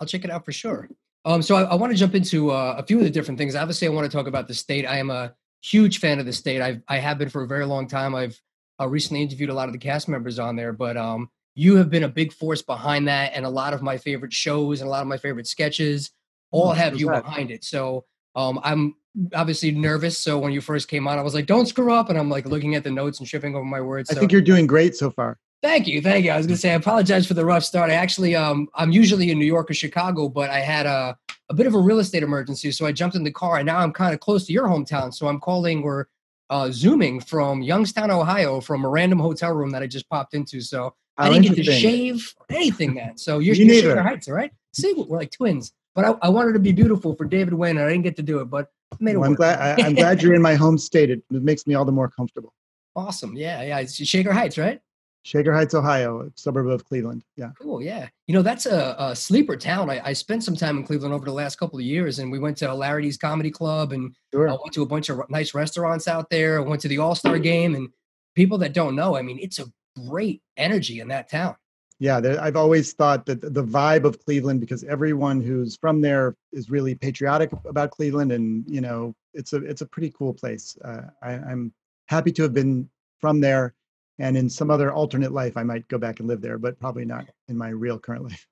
I'll 0.00 0.06
check 0.06 0.24
it 0.24 0.30
out 0.30 0.44
for 0.44 0.52
sure. 0.52 0.88
Um, 1.24 1.42
so 1.42 1.54
I, 1.54 1.62
I 1.62 1.74
want 1.74 1.92
to 1.92 1.98
jump 1.98 2.14
into 2.14 2.50
uh, 2.50 2.76
a 2.78 2.82
few 2.82 2.98
of 2.98 3.04
the 3.04 3.10
different 3.10 3.38
things. 3.38 3.54
Obviously, 3.54 3.86
I 3.86 3.90
want 3.90 4.10
to 4.10 4.16
talk 4.16 4.26
about 4.26 4.48
the 4.48 4.54
state. 4.54 4.86
I 4.86 4.98
am 4.98 5.10
a 5.10 5.34
huge 5.62 5.98
fan 5.98 6.18
of 6.18 6.26
the 6.26 6.32
state. 6.32 6.62
I've 6.62 6.82
I 6.88 6.98
have 6.98 7.18
been 7.18 7.28
for 7.28 7.42
a 7.42 7.46
very 7.46 7.66
long 7.66 7.86
time. 7.86 8.14
I've 8.14 8.40
uh, 8.80 8.88
recently 8.88 9.22
interviewed 9.22 9.50
a 9.50 9.54
lot 9.54 9.68
of 9.68 9.72
the 9.72 9.78
cast 9.78 10.08
members 10.08 10.38
on 10.38 10.56
there, 10.56 10.72
but 10.72 10.96
um, 10.96 11.28
you 11.54 11.76
have 11.76 11.90
been 11.90 12.04
a 12.04 12.08
big 12.08 12.32
force 12.32 12.62
behind 12.62 13.08
that, 13.08 13.32
and 13.34 13.44
a 13.44 13.50
lot 13.50 13.74
of 13.74 13.82
my 13.82 13.98
favorite 13.98 14.32
shows 14.32 14.80
and 14.80 14.88
a 14.88 14.90
lot 14.90 15.02
of 15.02 15.08
my 15.08 15.18
favorite 15.18 15.46
sketches 15.46 16.10
all 16.50 16.72
have 16.72 16.98
you 16.98 17.08
behind 17.08 17.50
it. 17.50 17.64
So 17.64 18.04
um, 18.34 18.58
I'm 18.64 18.94
obviously 19.34 19.70
nervous. 19.70 20.18
So 20.18 20.38
when 20.38 20.52
you 20.52 20.60
first 20.60 20.88
came 20.88 21.06
on, 21.06 21.18
I 21.18 21.22
was 21.22 21.34
like, 21.34 21.46
"Don't 21.46 21.66
screw 21.66 21.92
up," 21.92 22.08
and 22.08 22.18
I'm 22.18 22.30
like 22.30 22.46
looking 22.46 22.74
at 22.74 22.84
the 22.84 22.90
notes 22.90 23.18
and 23.18 23.28
tripping 23.28 23.54
over 23.54 23.64
my 23.64 23.80
words. 23.80 24.10
I 24.10 24.14
think 24.14 24.32
you're 24.32 24.40
doing 24.40 24.66
great 24.66 24.96
so 24.96 25.10
far. 25.10 25.38
Thank 25.62 25.86
you, 25.86 26.00
thank 26.00 26.24
you. 26.24 26.30
I 26.30 26.38
was 26.38 26.46
gonna 26.46 26.56
say 26.56 26.70
I 26.70 26.74
apologize 26.74 27.26
for 27.26 27.34
the 27.34 27.44
rough 27.44 27.64
start. 27.64 27.90
I 27.90 27.94
actually, 27.94 28.34
um, 28.34 28.68
I'm 28.74 28.92
usually 28.92 29.30
in 29.30 29.38
New 29.38 29.46
York 29.46 29.70
or 29.70 29.74
Chicago, 29.74 30.28
but 30.28 30.50
I 30.50 30.60
had 30.60 30.86
a 30.86 31.18
a 31.50 31.54
bit 31.54 31.66
of 31.66 31.74
a 31.74 31.78
real 31.78 31.98
estate 31.98 32.22
emergency, 32.22 32.70
so 32.70 32.86
I 32.86 32.92
jumped 32.92 33.16
in 33.16 33.24
the 33.24 33.32
car, 33.32 33.58
and 33.58 33.66
now 33.66 33.78
I'm 33.78 33.92
kind 33.92 34.14
of 34.14 34.20
close 34.20 34.46
to 34.46 34.52
your 34.52 34.68
hometown. 34.68 35.12
So 35.12 35.26
I'm 35.26 35.40
calling 35.40 35.82
or 35.82 36.08
uh, 36.48 36.70
zooming 36.70 37.20
from 37.20 37.62
Youngstown, 37.62 38.10
Ohio, 38.10 38.60
from 38.60 38.84
a 38.84 38.88
random 38.88 39.18
hotel 39.18 39.52
room 39.52 39.70
that 39.70 39.82
I 39.82 39.86
just 39.86 40.08
popped 40.08 40.34
into. 40.34 40.60
So 40.60 40.94
I 41.16 41.28
didn't 41.28 41.54
get 41.54 41.64
to 41.64 41.72
shave 41.72 42.34
or 42.38 42.56
anything, 42.56 42.94
man. 42.94 43.18
So 43.18 43.38
you're, 43.40 43.54
you 43.54 43.66
you're 43.66 43.82
Shaker 43.82 44.02
Heights, 44.02 44.28
all 44.28 44.34
right? 44.34 44.52
See, 44.72 44.92
we're 44.96 45.18
like 45.18 45.30
twins. 45.30 45.72
But 45.94 46.04
I, 46.04 46.14
I, 46.22 46.28
wanted 46.28 46.52
to 46.52 46.60
be 46.60 46.70
beautiful 46.70 47.16
for 47.16 47.24
David 47.24 47.52
Wain, 47.52 47.76
and 47.76 47.84
I 47.84 47.88
didn't 47.88 48.04
get 48.04 48.14
to 48.16 48.22
do 48.22 48.38
it, 48.38 48.44
but 48.44 48.68
I 48.92 48.96
made 49.00 49.14
it 49.14 49.18
well, 49.18 49.28
I'm 49.28 49.34
glad. 49.34 49.80
I, 49.80 49.86
am 49.86 49.94
glad 49.94 50.22
you're 50.22 50.34
in 50.34 50.42
my 50.42 50.54
home 50.54 50.78
state. 50.78 51.10
It, 51.10 51.22
it 51.32 51.42
makes 51.42 51.66
me 51.66 51.74
all 51.74 51.84
the 51.84 51.92
more 51.92 52.08
comfortable. 52.08 52.52
Awesome. 52.96 53.36
Yeah, 53.36 53.62
yeah. 53.62 53.78
It's 53.78 53.94
Shaker 53.94 54.32
Heights, 54.32 54.58
right? 54.58 54.80
Shaker 55.22 55.52
Heights, 55.52 55.74
Ohio, 55.74 56.22
a 56.22 56.30
suburb 56.34 56.68
of 56.68 56.84
Cleveland. 56.84 57.24
Yeah. 57.36 57.50
Cool. 57.60 57.82
Yeah. 57.82 58.08
You 58.26 58.34
know, 58.34 58.42
that's 58.42 58.66
a, 58.66 58.96
a 58.98 59.14
sleeper 59.14 59.56
town. 59.56 59.90
I, 59.90 60.00
I, 60.04 60.12
spent 60.14 60.44
some 60.44 60.56
time 60.56 60.78
in 60.78 60.84
Cleveland 60.84 61.12
over 61.12 61.26
the 61.26 61.32
last 61.32 61.56
couple 61.56 61.78
of 61.78 61.84
years, 61.84 62.18
and 62.18 62.32
we 62.32 62.38
went 62.38 62.56
to 62.58 62.68
Hilarities 62.68 63.18
Comedy 63.18 63.50
Club 63.50 63.92
and 63.92 64.14
sure. 64.32 64.48
I 64.48 64.52
went 64.52 64.72
to 64.72 64.82
a 64.82 64.86
bunch 64.86 65.10
of 65.10 65.20
nice 65.28 65.54
restaurants 65.54 66.08
out 66.08 66.30
there. 66.30 66.58
I 66.58 66.62
went 66.62 66.80
to 66.82 66.88
the 66.88 66.98
All 66.98 67.14
Star 67.14 67.38
game, 67.38 67.74
and 67.74 67.90
people 68.34 68.58
that 68.58 68.72
don't 68.72 68.96
know, 68.96 69.16
I 69.16 69.22
mean, 69.22 69.38
it's 69.40 69.58
a 69.58 69.66
great 70.08 70.42
energy 70.56 71.00
in 71.00 71.08
that 71.08 71.30
town. 71.30 71.56
Yeah, 71.98 72.38
I've 72.40 72.56
always 72.56 72.94
thought 72.94 73.26
that 73.26 73.42
the 73.42 73.62
vibe 73.62 74.04
of 74.04 74.24
Cleveland, 74.24 74.60
because 74.60 74.84
everyone 74.84 75.42
who's 75.42 75.76
from 75.76 76.00
there 76.00 76.34
is 76.50 76.70
really 76.70 76.94
patriotic 76.94 77.50
about 77.66 77.90
Cleveland, 77.90 78.32
and 78.32 78.64
you 78.66 78.80
know, 78.80 79.14
it's 79.34 79.52
a 79.52 79.58
it's 79.58 79.82
a 79.82 79.86
pretty 79.86 80.10
cool 80.16 80.32
place. 80.32 80.78
Uh, 80.82 81.02
I, 81.22 81.32
I'm 81.32 81.74
happy 82.08 82.32
to 82.32 82.42
have 82.42 82.54
been 82.54 82.88
from 83.20 83.42
there 83.42 83.74
and 84.20 84.36
in 84.36 84.48
some 84.48 84.70
other 84.70 84.92
alternate 84.92 85.32
life 85.32 85.56
i 85.56 85.62
might 85.62 85.86
go 85.88 85.98
back 85.98 86.20
and 86.20 86.28
live 86.28 86.40
there 86.40 86.58
but 86.58 86.78
probably 86.78 87.04
not 87.04 87.26
in 87.48 87.56
my 87.56 87.68
real 87.68 87.98
current 87.98 88.24
life. 88.28 88.46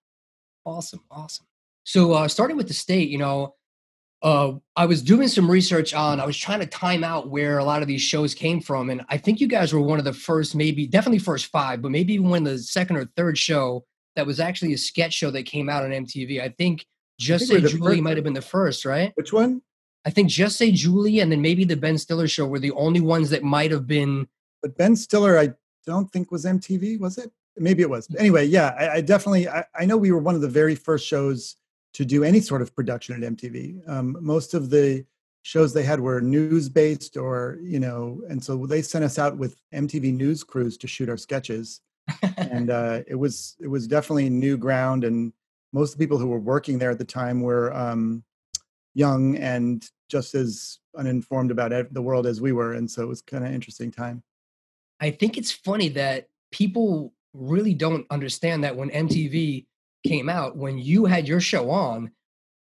Awesome 0.66 1.04
awesome. 1.10 1.46
So 1.84 2.12
uh, 2.12 2.28
starting 2.28 2.56
with 2.56 2.68
the 2.68 2.74
state 2.74 3.08
you 3.08 3.18
know 3.18 3.54
uh, 4.22 4.52
i 4.76 4.84
was 4.84 5.00
doing 5.00 5.28
some 5.28 5.50
research 5.50 5.94
on 5.94 6.20
i 6.20 6.26
was 6.26 6.36
trying 6.36 6.60
to 6.60 6.66
time 6.66 7.04
out 7.04 7.30
where 7.30 7.58
a 7.58 7.64
lot 7.64 7.82
of 7.82 7.88
these 7.88 8.02
shows 8.02 8.34
came 8.34 8.60
from 8.60 8.90
and 8.90 9.04
i 9.08 9.16
think 9.16 9.40
you 9.40 9.46
guys 9.46 9.72
were 9.72 9.80
one 9.80 9.98
of 9.98 10.04
the 10.04 10.12
first 10.12 10.54
maybe 10.54 10.86
definitely 10.86 11.18
first 11.18 11.46
five 11.46 11.80
but 11.80 11.90
maybe 11.90 12.14
even 12.14 12.28
when 12.28 12.44
the 12.44 12.58
second 12.58 12.96
or 12.96 13.04
third 13.16 13.38
show 13.38 13.84
that 14.16 14.26
was 14.26 14.40
actually 14.40 14.72
a 14.72 14.78
sketch 14.78 15.14
show 15.14 15.30
that 15.30 15.44
came 15.44 15.68
out 15.68 15.84
on 15.84 15.90
mtv 15.90 16.42
i 16.42 16.48
think 16.48 16.84
just 17.18 17.44
I 17.44 17.54
think 17.54 17.68
say 17.68 17.76
julie 17.76 18.00
might 18.00 18.16
have 18.16 18.24
been 18.24 18.32
the 18.32 18.42
first 18.42 18.84
right? 18.84 19.12
Which 19.14 19.32
one? 19.32 19.62
I 20.04 20.10
think 20.10 20.28
just 20.28 20.56
say 20.56 20.72
julie 20.72 21.20
and 21.20 21.30
then 21.30 21.42
maybe 21.42 21.64
the 21.64 21.76
ben 21.76 21.98
stiller 21.98 22.28
show 22.28 22.46
were 22.46 22.58
the 22.58 22.72
only 22.72 23.00
ones 23.00 23.30
that 23.30 23.42
might 23.42 23.70
have 23.70 23.86
been 23.86 24.26
but 24.62 24.76
Ben 24.76 24.96
Stiller, 24.96 25.38
I 25.38 25.54
don't 25.86 26.10
think 26.12 26.30
was 26.30 26.44
MTV, 26.44 27.00
was 27.00 27.18
it? 27.18 27.30
Maybe 27.56 27.82
it 27.82 27.90
was. 27.90 28.08
Mm. 28.08 28.20
Anyway, 28.20 28.44
yeah, 28.44 28.74
I, 28.78 28.88
I 28.96 29.00
definitely, 29.00 29.48
I, 29.48 29.64
I, 29.74 29.84
know 29.84 29.96
we 29.96 30.12
were 30.12 30.18
one 30.18 30.34
of 30.34 30.40
the 30.40 30.48
very 30.48 30.74
first 30.74 31.06
shows 31.06 31.56
to 31.94 32.04
do 32.04 32.24
any 32.24 32.40
sort 32.40 32.62
of 32.62 32.74
production 32.74 33.22
at 33.22 33.32
MTV. 33.32 33.88
Um, 33.88 34.16
most 34.20 34.54
of 34.54 34.70
the 34.70 35.04
shows 35.42 35.72
they 35.72 35.82
had 35.82 36.00
were 36.00 36.20
news 36.20 36.68
based 36.68 37.16
or, 37.16 37.58
you 37.62 37.80
know, 37.80 38.20
and 38.28 38.42
so 38.42 38.66
they 38.66 38.82
sent 38.82 39.04
us 39.04 39.18
out 39.18 39.36
with 39.36 39.56
MTV 39.74 40.14
news 40.14 40.44
crews 40.44 40.76
to 40.78 40.86
shoot 40.86 41.08
our 41.08 41.16
sketches. 41.16 41.80
and 42.36 42.70
uh, 42.80 43.00
it 43.06 43.14
was, 43.14 43.56
it 43.60 43.68
was 43.68 43.86
definitely 43.86 44.28
new 44.28 44.56
ground. 44.56 45.04
And 45.04 45.32
most 45.72 45.92
of 45.92 45.98
the 45.98 46.04
people 46.04 46.18
who 46.18 46.28
were 46.28 46.38
working 46.38 46.78
there 46.78 46.90
at 46.90 46.98
the 46.98 47.04
time 47.04 47.40
were 47.40 47.74
um, 47.74 48.22
young 48.94 49.36
and 49.36 49.88
just 50.08 50.34
as 50.34 50.78
uninformed 50.96 51.50
about 51.50 51.72
the 51.92 52.02
world 52.02 52.26
as 52.26 52.40
we 52.40 52.52
were. 52.52 52.74
And 52.74 52.90
so 52.90 53.02
it 53.02 53.08
was 53.08 53.22
kind 53.22 53.44
of 53.44 53.52
interesting 53.52 53.90
time. 53.90 54.22
I 55.00 55.10
think 55.10 55.36
it's 55.36 55.52
funny 55.52 55.88
that 55.90 56.28
people 56.50 57.12
really 57.32 57.74
don't 57.74 58.06
understand 58.10 58.64
that 58.64 58.76
when 58.76 58.90
MTV 58.90 59.66
came 60.06 60.28
out, 60.28 60.56
when 60.56 60.78
you 60.78 61.04
had 61.04 61.28
your 61.28 61.40
show 61.40 61.70
on, 61.70 62.10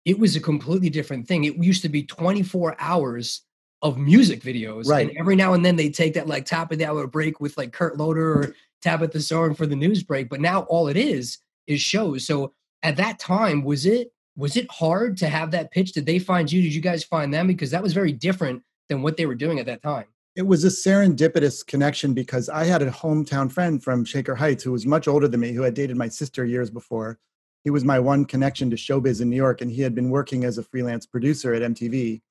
it 0.05 0.19
was 0.19 0.37
a 0.37 0.41
completely 0.41 0.91
different 0.91 1.29
thing. 1.29 1.45
It 1.45 1.57
used 1.57 1.83
to 1.83 1.89
be 1.89 2.05
24 2.05 2.77
hours 2.79 3.43
of 3.83 3.99
music 3.99 4.43
videos. 4.43 4.87
Right. 4.87 5.09
And 5.09 5.19
every 5.19 5.37
now 5.37 5.55
and 5.55 5.65
then 5.65 5.77
they 5.77 5.91
take 5.91 6.15
that 6.15 6.29
like 6.29 6.47
top 6.47 6.73
of 6.73 6.79
the 6.79 6.87
hour 6.87 7.07
break 7.07 7.41
with 7.41 7.57
like 7.59 7.73
Kurt 7.73 7.97
Loder 7.97 8.35
or 8.35 8.55
Tabitha 8.81 9.21
Soren 9.21 9.55
for 9.55 9.67
the 9.67 9.77
news 9.77 10.03
break. 10.03 10.29
But 10.29 10.41
now 10.41 10.63
all 10.63 10.89
it 10.89 10.97
is 10.97 11.39
is 11.67 11.81
shows. 11.81 12.27
So 12.27 12.53
at 12.83 12.97
that 12.97 13.19
time, 13.19 13.63
was 13.63 13.87
it 13.87 14.13
was 14.37 14.57
it 14.57 14.71
hard 14.71 15.17
to 15.19 15.29
have 15.29 15.51
that 15.51 15.71
pitch? 15.73 15.93
Did 15.93 16.07
they 16.07 16.19
find 16.19 16.51
you? 16.51 16.63
Did 16.63 16.75
you 16.75 16.81
guys 16.81 17.05
find 17.05 17.33
them? 17.35 17.47
Because 17.47 17.71
that 17.73 17.83
was 17.83 17.93
very 17.93 18.13
different 18.13 18.63
than 18.89 19.03
what 19.03 19.17
they 19.17 19.27
were 19.27 19.35
doing 19.35 19.59
at 19.59 19.67
that 19.67 19.83
time. 19.83 20.07
It 20.35 20.47
was 20.47 20.65
a 20.65 20.69
serendipitous 20.69 21.67
connection 21.67 22.15
because 22.15 22.49
I 22.49 22.65
had 22.65 22.81
a 22.81 22.91
hometown 22.91 23.53
friend 23.53 23.83
from 23.83 24.05
Shaker 24.05 24.35
Heights 24.35 24.65
who 24.65 24.73
was 24.73 24.87
much 24.87 25.07
older 25.07 25.29
than 25.29 25.41
me, 25.41 25.53
who 25.53 25.63
had 25.63 25.75
dated 25.75 25.97
my 25.97 26.09
sister 26.09 26.45
years 26.47 26.71
before. 26.71 27.19
He 27.65 27.71
was 27.71 27.85
my 27.85 27.99
one 27.99 28.25
connection 28.25 28.71
to 28.71 28.77
showbiz 28.77 29.21
in 29.21 29.29
New 29.29 29.37
York, 29.37 29.61
and 29.61 29.71
he 29.71 29.83
had 29.83 29.95
been 29.95 30.09
working 30.09 30.45
as 30.45 30.57
a 30.57 30.63
freelance 30.63 31.05
producer 31.05 31.53
at 31.53 31.63
MTV. 31.63 32.23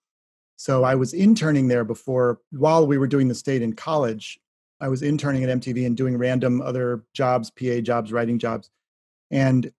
So 0.58 0.84
I 0.84 0.96
was 0.96 1.14
interning 1.14 1.68
there 1.68 1.84
before, 1.84 2.40
while 2.52 2.88
we 2.88 2.98
were 2.98 3.08
doing 3.08 3.28
the 3.28 3.36
state 3.36 3.62
in 3.62 3.74
college. 3.74 4.40
I 4.80 4.88
was 4.88 5.04
interning 5.04 5.44
at 5.44 5.60
MTV 5.60 5.86
and 5.86 5.96
doing 5.96 6.18
random 6.18 6.60
other 6.60 7.04
jobs, 7.14 7.52
PA 7.52 7.82
jobs, 7.82 8.12
writing 8.12 8.40
jobs. 8.40 8.72
And 9.30 9.72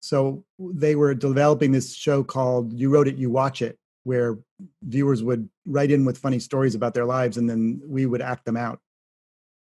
so 0.00 0.44
they 0.58 0.96
were 0.96 1.14
developing 1.14 1.70
this 1.70 1.94
show 1.94 2.24
called 2.24 2.72
You 2.72 2.90
Wrote 2.90 3.06
It, 3.06 3.18
You 3.18 3.30
Watch 3.30 3.62
It, 3.62 3.78
where 4.08 4.38
viewers 4.84 5.22
would 5.22 5.46
write 5.66 5.90
in 5.90 6.06
with 6.06 6.16
funny 6.16 6.38
stories 6.38 6.74
about 6.74 6.94
their 6.94 7.04
lives 7.04 7.36
and 7.36 7.48
then 7.48 7.78
we 7.86 8.06
would 8.06 8.22
act 8.22 8.46
them 8.46 8.56
out. 8.56 8.80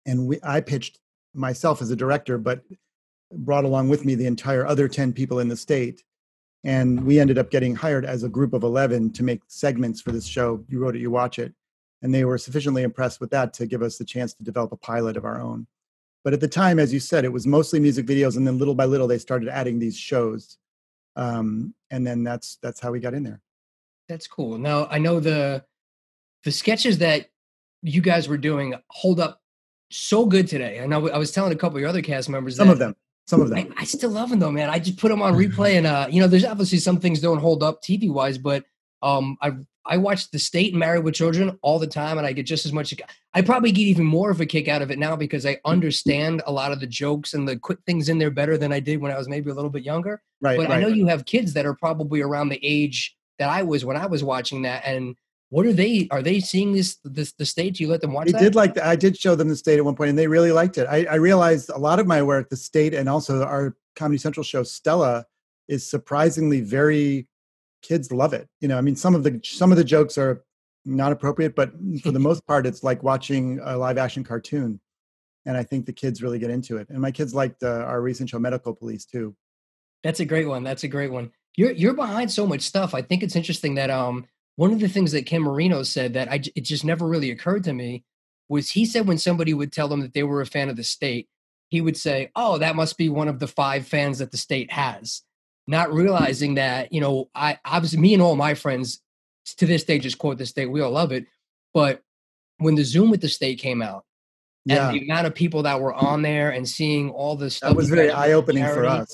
And 0.06 0.28
we, 0.28 0.40
I 0.42 0.62
pitched 0.62 0.98
myself 1.34 1.82
as 1.82 1.92
a 1.92 1.96
director, 1.96 2.38
but 2.38 2.62
brought 3.34 3.66
along 3.66 3.90
with 3.90 4.06
me 4.06 4.16
the 4.16 4.28
entire 4.28 4.66
other 4.66 4.88
10 4.88 5.12
people 5.12 5.40
in 5.40 5.50
the 5.50 5.58
state. 5.58 6.06
And 6.64 7.04
we 7.04 7.20
ended 7.20 7.38
up 7.38 7.52
getting 7.52 7.76
hired 7.76 8.06
as 8.06 8.24
a 8.24 8.30
group 8.30 8.54
of 8.54 8.64
11 8.64 9.12
to 9.12 9.24
make 9.24 9.42
segments 9.48 10.00
for 10.00 10.14
this 10.14 10.26
show. 10.26 10.64
You 10.70 10.80
wrote 10.80 10.96
it, 10.96 11.02
you 11.02 11.12
watch 11.12 11.38
it. 11.38 11.54
And 12.02 12.16
they 12.16 12.24
were 12.24 12.38
sufficiently 12.38 12.84
impressed 12.84 13.20
with 13.20 13.32
that 13.32 13.54
to 13.56 13.66
give 13.66 13.82
us 13.82 13.98
the 13.98 14.06
chance 14.06 14.34
to 14.36 14.44
develop 14.46 14.72
a 14.72 14.78
pilot 14.78 15.18
of 15.18 15.26
our 15.26 15.42
own. 15.42 15.68
But 16.24 16.32
at 16.32 16.40
the 16.40 16.48
time, 16.48 16.80
as 16.80 16.94
you 16.94 17.02
said, 17.02 17.26
it 17.26 17.34
was 17.34 17.46
mostly 17.46 17.82
music 17.82 18.06
videos, 18.06 18.38
and 18.38 18.48
then 18.48 18.58
little 18.58 18.76
by 18.76 18.86
little 18.86 19.08
they 19.08 19.18
started 19.18 19.50
adding 19.50 19.80
these 19.80 19.98
shows, 19.98 20.58
um, 21.18 21.74
and 21.92 22.06
then 22.06 22.24
that's 22.24 22.58
that's 22.62 22.82
how 22.82 22.92
we 22.92 23.00
got 23.00 23.14
in 23.14 23.24
there. 23.24 23.42
That's 24.10 24.28
cool. 24.28 24.58
Now 24.58 24.88
I 24.90 24.98
know 24.98 25.20
the 25.20 25.64
the 26.44 26.52
sketches 26.52 26.98
that 26.98 27.30
you 27.84 28.02
guys 28.02 28.28
were 28.28 28.38
doing 28.38 28.74
hold 28.90 29.20
up 29.20 29.42
so 29.92 30.26
good 30.26 30.48
today. 30.48 30.82
I 30.82 30.88
know 30.88 31.10
I 31.10 31.18
was 31.18 31.32
telling 31.32 31.54
a 31.54 31.56
couple 31.56 31.78
of 31.78 31.82
your 31.82 31.90
other 31.90 32.02
cast 32.02 32.28
members 32.28 32.58
some 32.58 32.68
that 32.68 32.74
of 32.74 32.80
them, 32.80 32.96
some 33.28 33.42
of 33.42 33.50
them. 33.50 33.74
I, 33.78 33.82
I, 33.82 33.84
still 33.86 34.10
love 34.10 34.30
them 34.32 34.40
though, 34.40 34.52
man. 34.52 34.70
I 34.70 34.80
just 34.80 34.98
put 34.98 35.10
them 35.10 35.22
on 35.22 35.36
replay, 35.36 35.74
and 35.78 35.86
uh, 35.86 36.08
you 36.10 36.20
know, 36.20 36.28
there's 36.28 36.44
obviously 36.44 36.80
some 36.80 37.00
things 37.00 37.22
don't 37.22 37.40
hold 37.40 37.64
up 37.64 37.82
TV 37.82 38.12
wise, 38.12 38.38
but 38.38 38.66
um, 39.02 39.38
I 39.42 39.54
I 39.86 39.98
watch 39.98 40.30
The 40.32 40.40
State 40.40 40.74
and 40.74 40.80
Married 40.80 41.04
with 41.04 41.16
Children 41.16 41.58
all 41.62 41.80
the 41.80 41.88
time, 41.88 42.18
and 42.18 42.26
I 42.26 42.34
get 42.34 42.46
just 42.46 42.66
as 42.66 42.74
much. 42.74 42.94
I 43.34 43.42
probably 43.42 43.72
get 43.72 43.84
even 43.84 44.06
more 44.06 44.32
of 44.32 44.42
a 44.42 44.46
kick 44.46 44.68
out 44.68 44.82
of 44.82 44.92
it 44.92 45.00
now 45.00 45.16
because 45.16 45.46
I 45.46 45.60
understand 45.66 46.42
a 46.46 46.52
lot 46.52 46.72
of 46.72 46.80
the 46.80 46.88
jokes 46.88 47.34
and 47.34 47.48
the 47.48 47.58
quick 47.58 47.80
things 47.86 48.10
in 48.10 48.18
there 48.18 48.32
better 48.32 48.58
than 48.58 48.74
I 48.74 48.80
did 48.80 49.02
when 49.02 49.12
I 49.12 49.18
was 49.18 49.30
maybe 49.30 49.52
a 49.52 49.54
little 49.54 49.70
bit 49.70 49.84
younger. 49.84 50.22
Right. 50.42 50.58
But 50.58 50.70
right. 50.70 50.78
I 50.78 50.82
know 50.82 50.88
you 50.88 51.08
have 51.08 51.26
kids 51.26 51.54
that 51.54 51.66
are 51.66 51.76
probably 51.76 52.22
around 52.22 52.50
the 52.50 52.60
age 52.64 53.16
that 53.40 53.50
I 53.50 53.64
was 53.64 53.84
when 53.84 53.98
I 53.98 54.06
was 54.06 54.24
watching 54.24 54.62
that, 54.64 54.84
and 54.86 55.16
what 55.50 55.66
are 55.66 55.74
they? 55.74 56.08
Are 56.12 56.22
they 56.22 56.40
seeing 56.40 56.74
this 56.74 56.98
this 57.04 57.32
the 57.34 57.46
state? 57.46 57.80
You 57.80 57.88
let 57.88 58.02
them 58.02 58.14
watch? 58.14 58.28
They 58.28 58.34
that? 58.34 58.40
did 58.42 58.56
like. 58.56 58.76
The, 58.76 58.86
I 58.86 58.96
did 58.96 59.18
show 59.18 59.36
them 59.36 59.48
the 59.48 59.56
state 59.56 59.78
at 59.78 59.86
one 59.86 59.96
point, 59.96 60.10
and 60.10 60.20
they 60.20 60.28
really 60.28 60.52
liked 60.52 60.78
it. 60.78 60.86
I, 60.90 61.06
I 61.06 61.16
realized 61.16 61.70
a 61.70 61.78
lot 61.78 62.00
of 62.00 62.06
my 62.06 62.22
work, 62.22 62.50
the 62.50 62.56
state, 62.56 62.94
and 62.94 63.10
also 63.10 63.44
our 63.44 63.76
Comedy 63.96 64.20
Central 64.20 64.44
show, 64.44 64.64
Stella, 64.64 65.26
is 65.68 65.90
surprisingly 65.90 66.62
very 66.62 67.28
kids 67.82 68.12
love 68.12 68.34
it. 68.34 68.48
You 68.62 68.68
know, 68.68 68.78
I 68.78 68.82
mean, 68.82 68.96
some 68.96 69.16
of 69.16 69.24
the 69.24 69.40
some 69.44 69.72
of 69.72 69.78
the 69.78 69.84
jokes 69.84 70.18
are 70.18 70.44
not 70.86 71.12
appropriate, 71.12 71.56
but 71.56 71.72
for 72.04 72.12
the 72.12 72.20
most 72.30 72.46
part, 72.46 72.66
it's 72.66 72.84
like 72.84 73.04
watching 73.04 73.60
a 73.64 73.78
live 73.78 73.98
action 73.98 74.24
cartoon. 74.24 74.80
And 75.46 75.58
I 75.58 75.64
think 75.64 75.86
the 75.86 75.94
kids 75.94 76.22
really 76.22 76.38
get 76.38 76.50
into 76.50 76.78
it. 76.78 76.90
And 76.90 77.00
my 77.00 77.12
kids 77.12 77.34
liked 77.34 77.64
uh, 77.64 77.84
our 77.88 78.02
recent 78.02 78.30
show, 78.30 78.40
Medical 78.40 78.74
Police, 78.74 79.06
too. 79.06 79.36
That's 80.04 80.20
a 80.20 80.26
great 80.26 80.48
one. 80.48 80.64
That's 80.64 80.84
a 80.84 80.88
great 80.88 81.12
one. 81.12 81.32
You're 81.60 81.72
you're 81.72 81.94
behind 81.94 82.32
so 82.32 82.48
much 82.48 82.62
stuff. 82.62 82.94
I 82.94 83.02
think 83.02 83.22
it's 83.22 83.36
interesting 83.36 83.76
that 83.76 83.90
um 83.90 84.26
one 84.56 84.72
of 84.72 84.80
the 84.80 84.88
things 84.88 85.12
that 85.12 85.26
Ken 85.26 85.42
Marino 85.42 85.84
said 85.84 86.14
that 86.14 86.32
I 86.32 86.36
it 86.56 86.62
just 86.62 86.86
never 86.86 87.06
really 87.06 87.32
occurred 87.32 87.66
to 87.66 87.74
me 87.74 88.06
was 88.48 88.70
he 88.70 88.86
said 88.86 89.06
when 89.06 89.18
somebody 89.18 89.54
would 89.54 89.74
tell 89.74 89.90
them 89.90 90.00
that 90.00 90.14
they 90.14 90.24
were 90.24 90.40
a 90.40 90.46
fan 90.46 90.70
of 90.70 90.78
the 90.78 90.86
state, 90.86 91.28
he 91.68 91.82
would 91.82 91.98
say, 91.98 92.32
"Oh, 92.34 92.60
that 92.60 92.78
must 92.78 92.98
be 92.98 93.10
one 93.10 93.28
of 93.28 93.40
the 93.40 93.48
five 93.48 93.86
fans 93.86 94.20
that 94.20 94.32
the 94.32 94.38
state 94.38 94.72
has." 94.72 95.22
Not 95.68 95.92
realizing 95.92 96.56
that, 96.56 96.94
you 96.94 97.02
know, 97.02 97.30
I 97.36 97.60
obviously 97.66 98.00
me 98.00 98.14
and 98.14 98.24
all 98.24 98.38
my 98.38 98.54
friends 98.54 99.02
to 99.58 99.66
this 99.66 99.84
day 99.84 100.00
just 100.00 100.18
quote 100.18 100.38
the 100.38 100.46
state. 100.46 100.68
We 100.68 100.80
all 100.80 100.92
love 100.92 101.12
it. 101.12 101.26
But 101.74 102.02
when 102.60 102.76
the 102.76 102.86
Zoom 102.86 103.10
with 103.12 103.20
the 103.20 103.28
state 103.28 103.60
came 103.60 103.82
out, 103.82 104.06
Yeah, 104.64 104.92
and 104.92 104.98
the 104.98 105.04
amount 105.04 105.28
of 105.28 105.36
people 105.36 105.64
that 105.64 105.82
were 105.82 105.94
on 105.94 106.22
there 106.22 106.52
and 106.52 106.66
seeing 106.66 107.10
all 107.10 107.36
the 107.36 107.50
stuff 107.50 107.72
that 107.72 107.76
was 107.76 107.90
very 107.90 108.12
eye 108.12 108.32
opening 108.32 108.64
for 108.64 108.86
charity, 108.86 109.14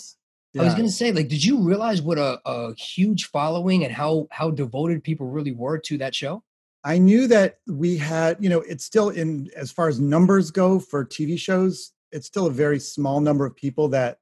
us. 0.55 0.61
I 0.61 0.65
was 0.65 0.75
gonna 0.75 0.89
say, 0.89 1.11
like, 1.11 1.27
did 1.27 1.43
you 1.43 1.59
realize 1.59 2.01
what 2.01 2.17
a, 2.17 2.39
a 2.45 2.73
huge 2.75 3.25
following 3.25 3.83
and 3.83 3.93
how 3.93 4.27
how 4.31 4.51
devoted 4.51 5.03
people 5.03 5.27
really 5.27 5.51
were 5.51 5.77
to 5.79 5.97
that 5.99 6.15
show? 6.15 6.43
I 6.83 6.99
knew 6.99 7.27
that 7.27 7.57
we 7.67 7.97
had, 7.97 8.37
you 8.39 8.47
know, 8.47 8.61
it's 8.61 8.85
still 8.85 9.09
in 9.09 9.49
as 9.55 9.71
far 9.71 9.87
as 9.87 9.99
numbers 9.99 10.51
go 10.51 10.79
for 10.79 11.03
TV 11.03 11.37
shows, 11.37 11.93
it's 12.11 12.27
still 12.27 12.45
a 12.45 12.51
very 12.51 12.79
small 12.79 13.19
number 13.19 13.45
of 13.45 13.55
people 13.55 13.89
that 13.89 14.19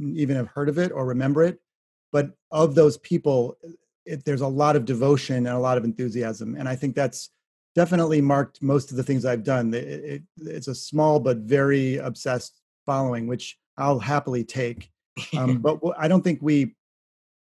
even 0.00 0.34
have 0.34 0.48
heard 0.48 0.68
of 0.68 0.78
it 0.78 0.90
or 0.90 1.06
remember 1.06 1.44
it. 1.44 1.60
But 2.10 2.30
of 2.50 2.74
those 2.74 2.96
people, 2.98 3.58
it, 4.06 4.24
there's 4.24 4.40
a 4.40 4.48
lot 4.48 4.74
of 4.74 4.84
devotion 4.84 5.36
and 5.36 5.48
a 5.48 5.58
lot 5.58 5.78
of 5.78 5.84
enthusiasm. 5.84 6.56
And 6.56 6.68
I 6.68 6.76
think 6.76 6.94
that's 6.94 7.30
definitely 7.74 8.20
marked 8.20 8.62
most 8.62 8.90
of 8.90 8.96
the 8.96 9.02
things 9.02 9.24
I've 9.24 9.44
done. 9.44 9.72
It, 9.74 9.86
it, 9.86 10.22
it's 10.38 10.68
a 10.68 10.74
small 10.74 11.20
but 11.20 11.38
very 11.38 11.96
obsessed 11.98 12.60
following, 12.86 13.26
which 13.26 13.58
I'll 13.76 13.98
happily 13.98 14.44
take. 14.44 14.90
Um, 15.36 15.58
but 15.62 15.78
I 15.96 16.08
don't 16.08 16.22
think 16.22 16.40
we 16.42 16.74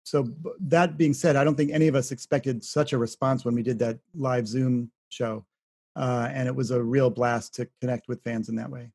so 0.07 0.31
that 0.61 0.97
being 0.97 1.13
said, 1.13 1.35
I 1.35 1.43
don't 1.43 1.57
think 1.57 1.73
any 1.73 1.89
of 1.89 1.97
us 1.97 2.13
expected 2.13 2.63
such 2.63 2.93
a 2.93 2.99
response 2.99 3.45
when 3.45 3.57
we 3.57 3.63
did 3.65 3.77
that 3.81 3.99
live 4.15 4.47
Zoom 4.47 4.89
show, 5.09 5.45
uh, 5.97 6.29
and 6.33 6.47
it 6.47 6.55
was 6.55 6.71
a 6.71 6.81
real 6.81 7.11
blast 7.11 7.57
to 7.57 7.69
connect 7.81 8.07
with 8.07 8.23
fans 8.23 8.49
in 8.49 8.55
that 8.55 8.71
way. 8.71 8.93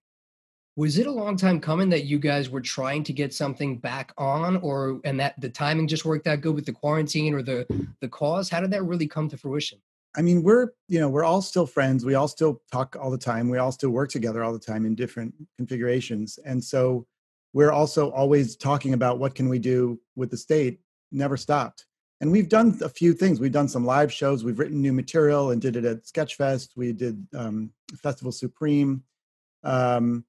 Was 0.77 0.97
it 0.97 1.07
a 1.07 1.11
long 1.11 1.35
time 1.35 1.59
coming 1.59 1.89
that 1.89 2.05
you 2.05 2.17
guys 2.17 2.49
were 2.49 2.61
trying 2.61 3.03
to 3.03 3.11
get 3.11 3.33
something 3.33 3.77
back 3.77 4.13
on, 4.17 4.55
or 4.57 5.01
and 5.03 5.19
that 5.19 5.39
the 5.41 5.49
timing 5.49 5.85
just 5.85 6.05
worked 6.05 6.27
out 6.27 6.39
good 6.39 6.55
with 6.55 6.65
the 6.65 6.71
quarantine 6.71 7.33
or 7.33 7.43
the 7.43 7.65
the 7.99 8.07
cause? 8.07 8.49
How 8.49 8.61
did 8.61 8.71
that 8.71 8.83
really 8.83 9.07
come 9.07 9.27
to 9.27 9.37
fruition? 9.37 9.79
I 10.15 10.21
mean, 10.21 10.43
we're 10.43 10.69
you 10.87 11.01
know 11.01 11.09
we're 11.09 11.25
all 11.25 11.41
still 11.41 11.67
friends. 11.67 12.05
We 12.05 12.15
all 12.15 12.29
still 12.29 12.61
talk 12.71 12.95
all 12.97 13.11
the 13.11 13.17
time. 13.17 13.49
We 13.49 13.57
all 13.57 13.73
still 13.73 13.89
work 13.89 14.11
together 14.11 14.45
all 14.45 14.53
the 14.53 14.59
time 14.59 14.85
in 14.85 14.95
different 14.95 15.33
configurations, 15.57 16.39
and 16.45 16.63
so 16.63 17.05
we're 17.53 17.71
also 17.71 18.11
always 18.11 18.55
talking 18.55 18.93
about 18.93 19.19
what 19.19 19.35
can 19.35 19.49
we 19.49 19.59
do 19.59 19.99
with 20.15 20.31
the 20.31 20.37
state. 20.37 20.79
Never 21.11 21.37
stopped. 21.37 21.85
And 22.21 22.31
we've 22.31 22.49
done 22.49 22.77
a 22.83 22.89
few 22.89 23.13
things. 23.13 23.39
We've 23.39 23.51
done 23.51 23.67
some 23.67 23.83
live 23.83 24.13
shows. 24.13 24.43
We've 24.43 24.59
written 24.59 24.81
new 24.81 24.93
material 24.93 25.51
and 25.51 25.61
did 25.61 25.75
it 25.75 25.85
at 25.85 26.03
Sketchfest. 26.03 26.69
We 26.75 26.93
did 26.93 27.27
um, 27.33 27.71
Festival 27.97 28.31
Supreme. 28.31 29.03
Um, 29.63 30.23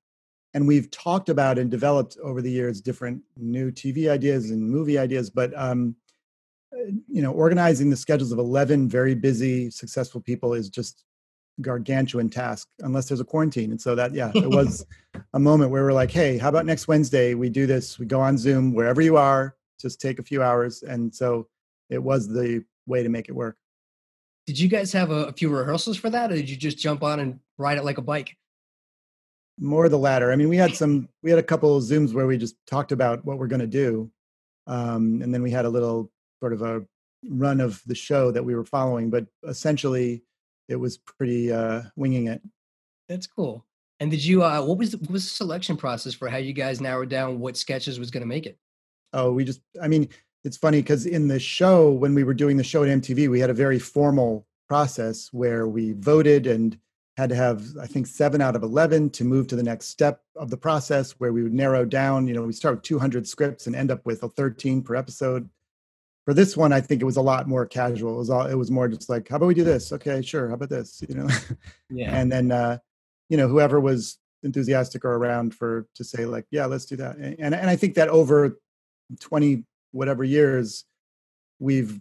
and 0.54 0.66
we've 0.66 0.90
talked 0.90 1.28
about 1.28 1.58
and 1.58 1.70
developed 1.70 2.16
over 2.22 2.42
the 2.42 2.50
years 2.50 2.80
different 2.80 3.22
new 3.36 3.70
TV 3.70 4.10
ideas 4.10 4.50
and 4.50 4.68
movie 4.68 4.98
ideas. 4.98 5.30
But 5.30 5.52
um, 5.58 5.94
uh, 6.74 6.92
you 7.08 7.22
know, 7.22 7.32
organizing 7.32 7.90
the 7.90 7.96
schedules 7.96 8.32
of 8.32 8.38
eleven 8.38 8.88
very 8.88 9.14
busy, 9.14 9.70
successful 9.70 10.20
people 10.20 10.54
is 10.54 10.68
just 10.68 11.04
gargantuan 11.60 12.28
task 12.28 12.68
unless 12.80 13.08
there's 13.08 13.20
a 13.20 13.24
quarantine. 13.24 13.70
And 13.70 13.80
so 13.80 13.94
that 13.94 14.14
yeah, 14.14 14.32
it 14.34 14.48
was 14.50 14.86
a 15.34 15.38
moment 15.38 15.70
where 15.70 15.84
we're 15.84 15.92
like, 15.92 16.10
hey, 16.10 16.38
how 16.38 16.48
about 16.48 16.66
next 16.66 16.88
Wednesday 16.88 17.34
we 17.34 17.48
do 17.48 17.66
this? 17.66 17.98
We 17.98 18.06
go 18.06 18.20
on 18.20 18.38
Zoom 18.38 18.74
wherever 18.74 19.00
you 19.00 19.16
are, 19.16 19.56
just 19.80 20.00
take 20.00 20.18
a 20.18 20.22
few 20.22 20.42
hours. 20.42 20.82
And 20.82 21.14
so 21.14 21.48
it 21.90 22.02
was 22.02 22.28
the 22.28 22.64
way 22.86 23.02
to 23.02 23.08
make 23.08 23.28
it 23.28 23.32
work. 23.32 23.56
Did 24.46 24.58
you 24.58 24.68
guys 24.68 24.92
have 24.92 25.10
a, 25.10 25.26
a 25.26 25.32
few 25.32 25.50
rehearsals 25.50 25.96
for 25.96 26.10
that, 26.10 26.32
or 26.32 26.34
did 26.34 26.50
you 26.50 26.56
just 26.56 26.78
jump 26.78 27.02
on 27.02 27.20
and 27.20 27.38
ride 27.58 27.78
it 27.78 27.84
like 27.84 27.98
a 27.98 28.02
bike? 28.02 28.36
More 29.58 29.88
the 29.88 29.98
latter. 29.98 30.32
I 30.32 30.36
mean, 30.36 30.48
we 30.48 30.56
had 30.56 30.74
some, 30.74 31.08
we 31.22 31.30
had 31.30 31.38
a 31.38 31.44
couple 31.44 31.76
of 31.76 31.84
Zooms 31.84 32.12
where 32.12 32.26
we 32.26 32.38
just 32.38 32.56
talked 32.66 32.90
about 32.90 33.24
what 33.24 33.38
we're 33.38 33.46
going 33.46 33.60
to 33.60 33.66
do. 33.66 34.10
Um, 34.66 35.20
and 35.22 35.32
then 35.32 35.42
we 35.42 35.50
had 35.50 35.64
a 35.64 35.68
little 35.68 36.10
sort 36.40 36.52
of 36.52 36.62
a 36.62 36.84
run 37.28 37.60
of 37.60 37.80
the 37.86 37.94
show 37.94 38.30
that 38.32 38.44
we 38.44 38.54
were 38.54 38.64
following, 38.64 39.10
but 39.10 39.26
essentially 39.46 40.22
it 40.72 40.80
was 40.80 40.98
pretty 40.98 41.52
uh, 41.52 41.82
winging 41.96 42.26
it. 42.26 42.42
That's 43.08 43.26
cool. 43.26 43.64
And 44.00 44.10
did 44.10 44.24
you? 44.24 44.42
Uh, 44.42 44.62
what 44.62 44.78
was 44.78 44.92
the, 44.92 44.98
what 44.98 45.10
was 45.10 45.24
the 45.24 45.30
selection 45.30 45.76
process 45.76 46.14
for 46.14 46.28
how 46.28 46.38
you 46.38 46.52
guys 46.52 46.80
narrowed 46.80 47.08
down 47.08 47.38
what 47.38 47.56
sketches 47.56 47.98
was 47.98 48.10
going 48.10 48.22
to 48.22 48.28
make 48.28 48.46
it? 48.46 48.58
Oh, 49.12 49.32
we 49.32 49.44
just, 49.44 49.60
I 49.80 49.86
mean, 49.86 50.08
it's 50.42 50.56
funny 50.56 50.78
because 50.78 51.06
in 51.06 51.28
the 51.28 51.38
show, 51.38 51.90
when 51.90 52.14
we 52.14 52.24
were 52.24 52.34
doing 52.34 52.56
the 52.56 52.64
show 52.64 52.82
at 52.82 52.88
MTV, 52.88 53.28
we 53.28 53.38
had 53.38 53.50
a 53.50 53.54
very 53.54 53.78
formal 53.78 54.46
process 54.68 55.28
where 55.32 55.68
we 55.68 55.92
voted 55.92 56.46
and 56.46 56.78
had 57.18 57.28
to 57.28 57.34
have 57.34 57.62
i 57.80 57.86
think 57.86 58.06
seven 58.06 58.40
out 58.40 58.56
of 58.56 58.62
11 58.62 59.10
to 59.10 59.24
move 59.24 59.46
to 59.46 59.56
the 59.56 59.62
next 59.62 59.88
step 59.88 60.22
of 60.36 60.48
the 60.48 60.56
process 60.56 61.12
where 61.12 61.32
we 61.32 61.42
would 61.42 61.52
narrow 61.52 61.84
down 61.84 62.26
you 62.26 62.32
know 62.32 62.42
we 62.42 62.54
start 62.54 62.76
with 62.76 62.82
200 62.82 63.28
scripts 63.28 63.66
and 63.66 63.76
end 63.76 63.90
up 63.90 64.04
with 64.06 64.22
a 64.22 64.28
13 64.30 64.82
per 64.82 64.94
episode 64.94 65.48
for 66.24 66.34
this 66.34 66.56
one 66.56 66.72
i 66.72 66.80
think 66.80 67.02
it 67.02 67.04
was 67.04 67.16
a 67.16 67.22
lot 67.22 67.48
more 67.48 67.66
casual. 67.66 68.14
It 68.14 68.18
was 68.18 68.30
all 68.30 68.46
it 68.46 68.54
was 68.54 68.70
more 68.70 68.88
just 68.88 69.08
like 69.08 69.28
how 69.28 69.36
about 69.36 69.46
we 69.46 69.54
do 69.54 69.64
this? 69.64 69.92
Okay 69.92 70.22
sure 70.22 70.48
how 70.48 70.54
about 70.54 70.70
this? 70.70 71.02
You 71.08 71.14
know? 71.16 71.28
Yeah. 71.90 72.14
And 72.16 72.32
then 72.32 72.52
uh 72.52 72.78
you 73.28 73.36
know 73.36 73.48
whoever 73.48 73.80
was 73.80 74.18
enthusiastic 74.42 75.04
or 75.04 75.14
around 75.14 75.54
for 75.54 75.86
to 75.94 76.04
say 76.04 76.24
like 76.24 76.46
yeah 76.50 76.66
let's 76.66 76.86
do 76.86 76.96
that. 76.96 77.16
And 77.16 77.54
and 77.54 77.70
i 77.70 77.76
think 77.76 77.94
that 77.94 78.08
over 78.08 78.58
20 79.20 79.64
whatever 79.92 80.24
years 80.24 80.84
we've 81.58 82.00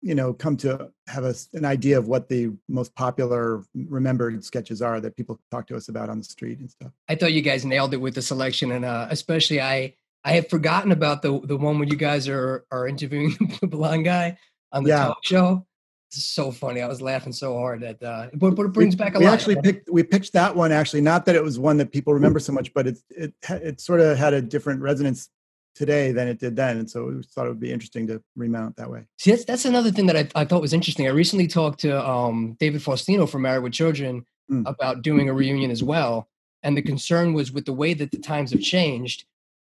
you 0.00 0.14
know 0.14 0.34
come 0.34 0.56
to 0.58 0.90
have 1.06 1.24
a, 1.24 1.34
an 1.54 1.64
idea 1.64 1.98
of 1.98 2.08
what 2.08 2.28
the 2.28 2.50
most 2.68 2.94
popular 2.94 3.62
remembered 3.74 4.44
sketches 4.44 4.82
are 4.82 5.00
that 5.00 5.16
people 5.16 5.40
talk 5.50 5.66
to 5.66 5.76
us 5.76 5.88
about 5.88 6.10
on 6.10 6.18
the 6.18 6.24
street 6.24 6.58
and 6.58 6.70
stuff. 6.70 6.92
I 7.08 7.14
thought 7.14 7.32
you 7.32 7.40
guys 7.40 7.64
nailed 7.64 7.94
it 7.94 8.00
with 8.00 8.14
the 8.14 8.22
selection 8.22 8.72
and 8.72 8.84
uh, 8.84 9.06
especially 9.10 9.60
i 9.60 9.94
i 10.24 10.32
had 10.32 10.48
forgotten 10.48 10.92
about 10.92 11.22
the 11.22 11.40
the 11.44 11.56
one 11.56 11.78
when 11.78 11.88
you 11.88 11.96
guys 11.96 12.28
are 12.28 12.64
are 12.70 12.86
interviewing 12.86 13.34
the 13.60 13.66
blonde 13.66 14.04
guy 14.04 14.36
on 14.72 14.84
the 14.84 14.90
yeah. 14.90 15.06
talk 15.06 15.24
show 15.24 15.66
it's 16.10 16.24
so 16.24 16.50
funny 16.50 16.80
i 16.80 16.86
was 16.86 17.00
laughing 17.00 17.32
so 17.32 17.56
hard 17.56 17.82
at 17.82 18.02
uh 18.02 18.28
but, 18.34 18.52
but 18.52 18.66
it 18.66 18.72
brings 18.72 18.94
back 18.94 19.14
a 19.14 19.18
we 19.18 19.24
lot 19.24 19.30
We 19.30 19.34
actually 19.34 19.56
picked 19.62 19.90
we 19.90 20.02
pitched 20.02 20.32
that 20.32 20.54
one 20.54 20.72
actually 20.72 21.00
not 21.00 21.24
that 21.26 21.36
it 21.36 21.42
was 21.42 21.58
one 21.58 21.76
that 21.78 21.92
people 21.92 22.14
remember 22.14 22.38
so 22.38 22.52
much 22.52 22.72
but 22.74 22.86
it 22.86 22.98
it 23.10 23.34
it 23.48 23.80
sort 23.80 24.00
of 24.00 24.16
had 24.16 24.34
a 24.34 24.42
different 24.42 24.80
resonance 24.80 25.30
today 25.74 26.12
than 26.12 26.28
it 26.28 26.38
did 26.38 26.56
then. 26.56 26.78
And 26.78 26.90
so 26.90 27.06
we 27.06 27.22
thought 27.22 27.46
it 27.46 27.50
would 27.50 27.60
be 27.60 27.72
interesting 27.72 28.06
to 28.06 28.22
remount 28.36 28.76
that 28.76 28.90
way. 28.90 29.04
See, 29.18 29.30
that's, 29.30 29.44
that's 29.44 29.64
another 29.64 29.90
thing 29.90 30.06
that 30.06 30.16
I, 30.16 30.28
I 30.34 30.44
thought 30.44 30.60
was 30.60 30.72
interesting. 30.72 31.06
I 31.06 31.10
recently 31.10 31.46
talked 31.46 31.80
to 31.80 32.08
um, 32.08 32.56
David 32.60 32.80
Faustino 32.80 33.28
from 33.28 33.42
Married 33.42 33.62
with 33.62 33.72
Children 33.72 34.24
mm. 34.50 34.62
about 34.66 35.02
doing 35.02 35.28
a 35.28 35.34
reunion 35.34 35.70
as 35.70 35.82
well. 35.82 36.28
And 36.62 36.76
the 36.76 36.82
concern 36.82 37.34
was 37.34 37.52
with 37.52 37.66
the 37.66 37.72
way 37.72 37.92
that 37.94 38.10
the 38.10 38.18
times 38.18 38.52
have 38.52 38.60
changed, 38.60 39.24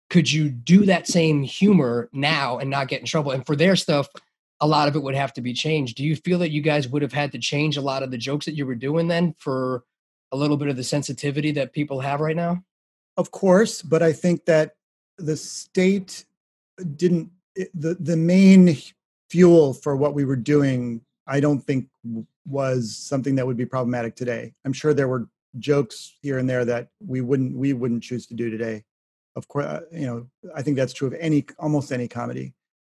could 0.10 0.32
you 0.32 0.50
do 0.50 0.86
that 0.86 1.08
same 1.08 1.44
humor 1.44 2.10
now 2.12 2.58
and 2.58 2.70
not 2.70 2.88
get 2.88 3.00
in 3.00 3.06
trouble? 3.06 3.32
And 3.32 3.46
for 3.46 3.56
their 3.56 3.76
stuff, 3.76 4.08
a 4.60 4.68
lot 4.68 4.88
of 4.88 4.96
it 4.96 5.04
would 5.04 5.16
have 5.16 5.34
to 5.34 5.42
be 5.42 5.54
changed. 5.54 5.98
Do 5.98 6.04
you 6.04 6.16
feel 6.16 6.40
that 6.40 6.52
you 6.52 6.62
guys 6.62 6.88
would 6.88 7.02
have 7.02 7.14
had 7.14 7.32
to 7.32 7.40
change 7.40 7.78
a 7.78 7.82
lot 7.82 8.04
of 8.04 8.12
the 8.12 8.18
jokes 8.18 8.46
that 8.46 8.56
you 8.56 8.66
were 8.66 8.76
doing 8.76 9.08
then 9.08 9.36
for 9.38 9.84
a 10.32 10.38
little 10.38 10.58
bit 10.58 10.68
of 10.68 10.76
the 10.76 10.84
sensitivity 10.84 11.52
that 11.52 11.74
people 11.74 12.00
have 12.02 12.20
right 12.20 12.36
now? 12.36 12.64
Of 13.18 13.32
course, 13.32 13.82
but 13.82 14.02
I 14.04 14.14
think 14.14 14.46
that 14.46 14.76
the 15.20 15.38
state 15.38 16.26
didn't 16.96 17.30
eh, 17.58 17.66
the 17.74 17.96
the 17.96 18.18
main 18.18 18.76
fuel 19.30 19.74
for 19.74 19.96
what 19.96 20.14
we 20.14 20.26
were 20.26 20.36
doing 20.36 21.02
i 21.28 21.40
don't 21.40 21.62
think 21.62 21.88
was 22.48 22.96
something 22.96 23.36
that 23.36 23.46
would 23.46 23.58
be 23.58 23.66
problematic 23.66 24.16
today 24.16 24.54
i'm 24.66 24.74
sure 24.74 24.94
there 24.94 25.08
were 25.08 25.28
jokes 25.58 26.16
here 26.22 26.40
and 26.40 26.50
there 26.50 26.66
that 26.66 26.90
we 27.06 27.22
wouldn't 27.22 27.56
we 27.56 27.74
wouldn't 27.74 28.04
choose 28.04 28.26
to 28.26 28.34
do 28.34 28.50
today 28.50 28.84
of 29.36 29.48
course 29.48 29.66
uh, 29.66 29.82
you 29.92 30.06
know 30.06 30.28
i 30.56 30.62
think 30.62 30.78
that's 30.78 30.94
true 30.94 31.08
of 31.08 31.14
any 31.20 31.46
almost 31.58 31.92
any 31.92 32.08
comedy. 32.08 32.54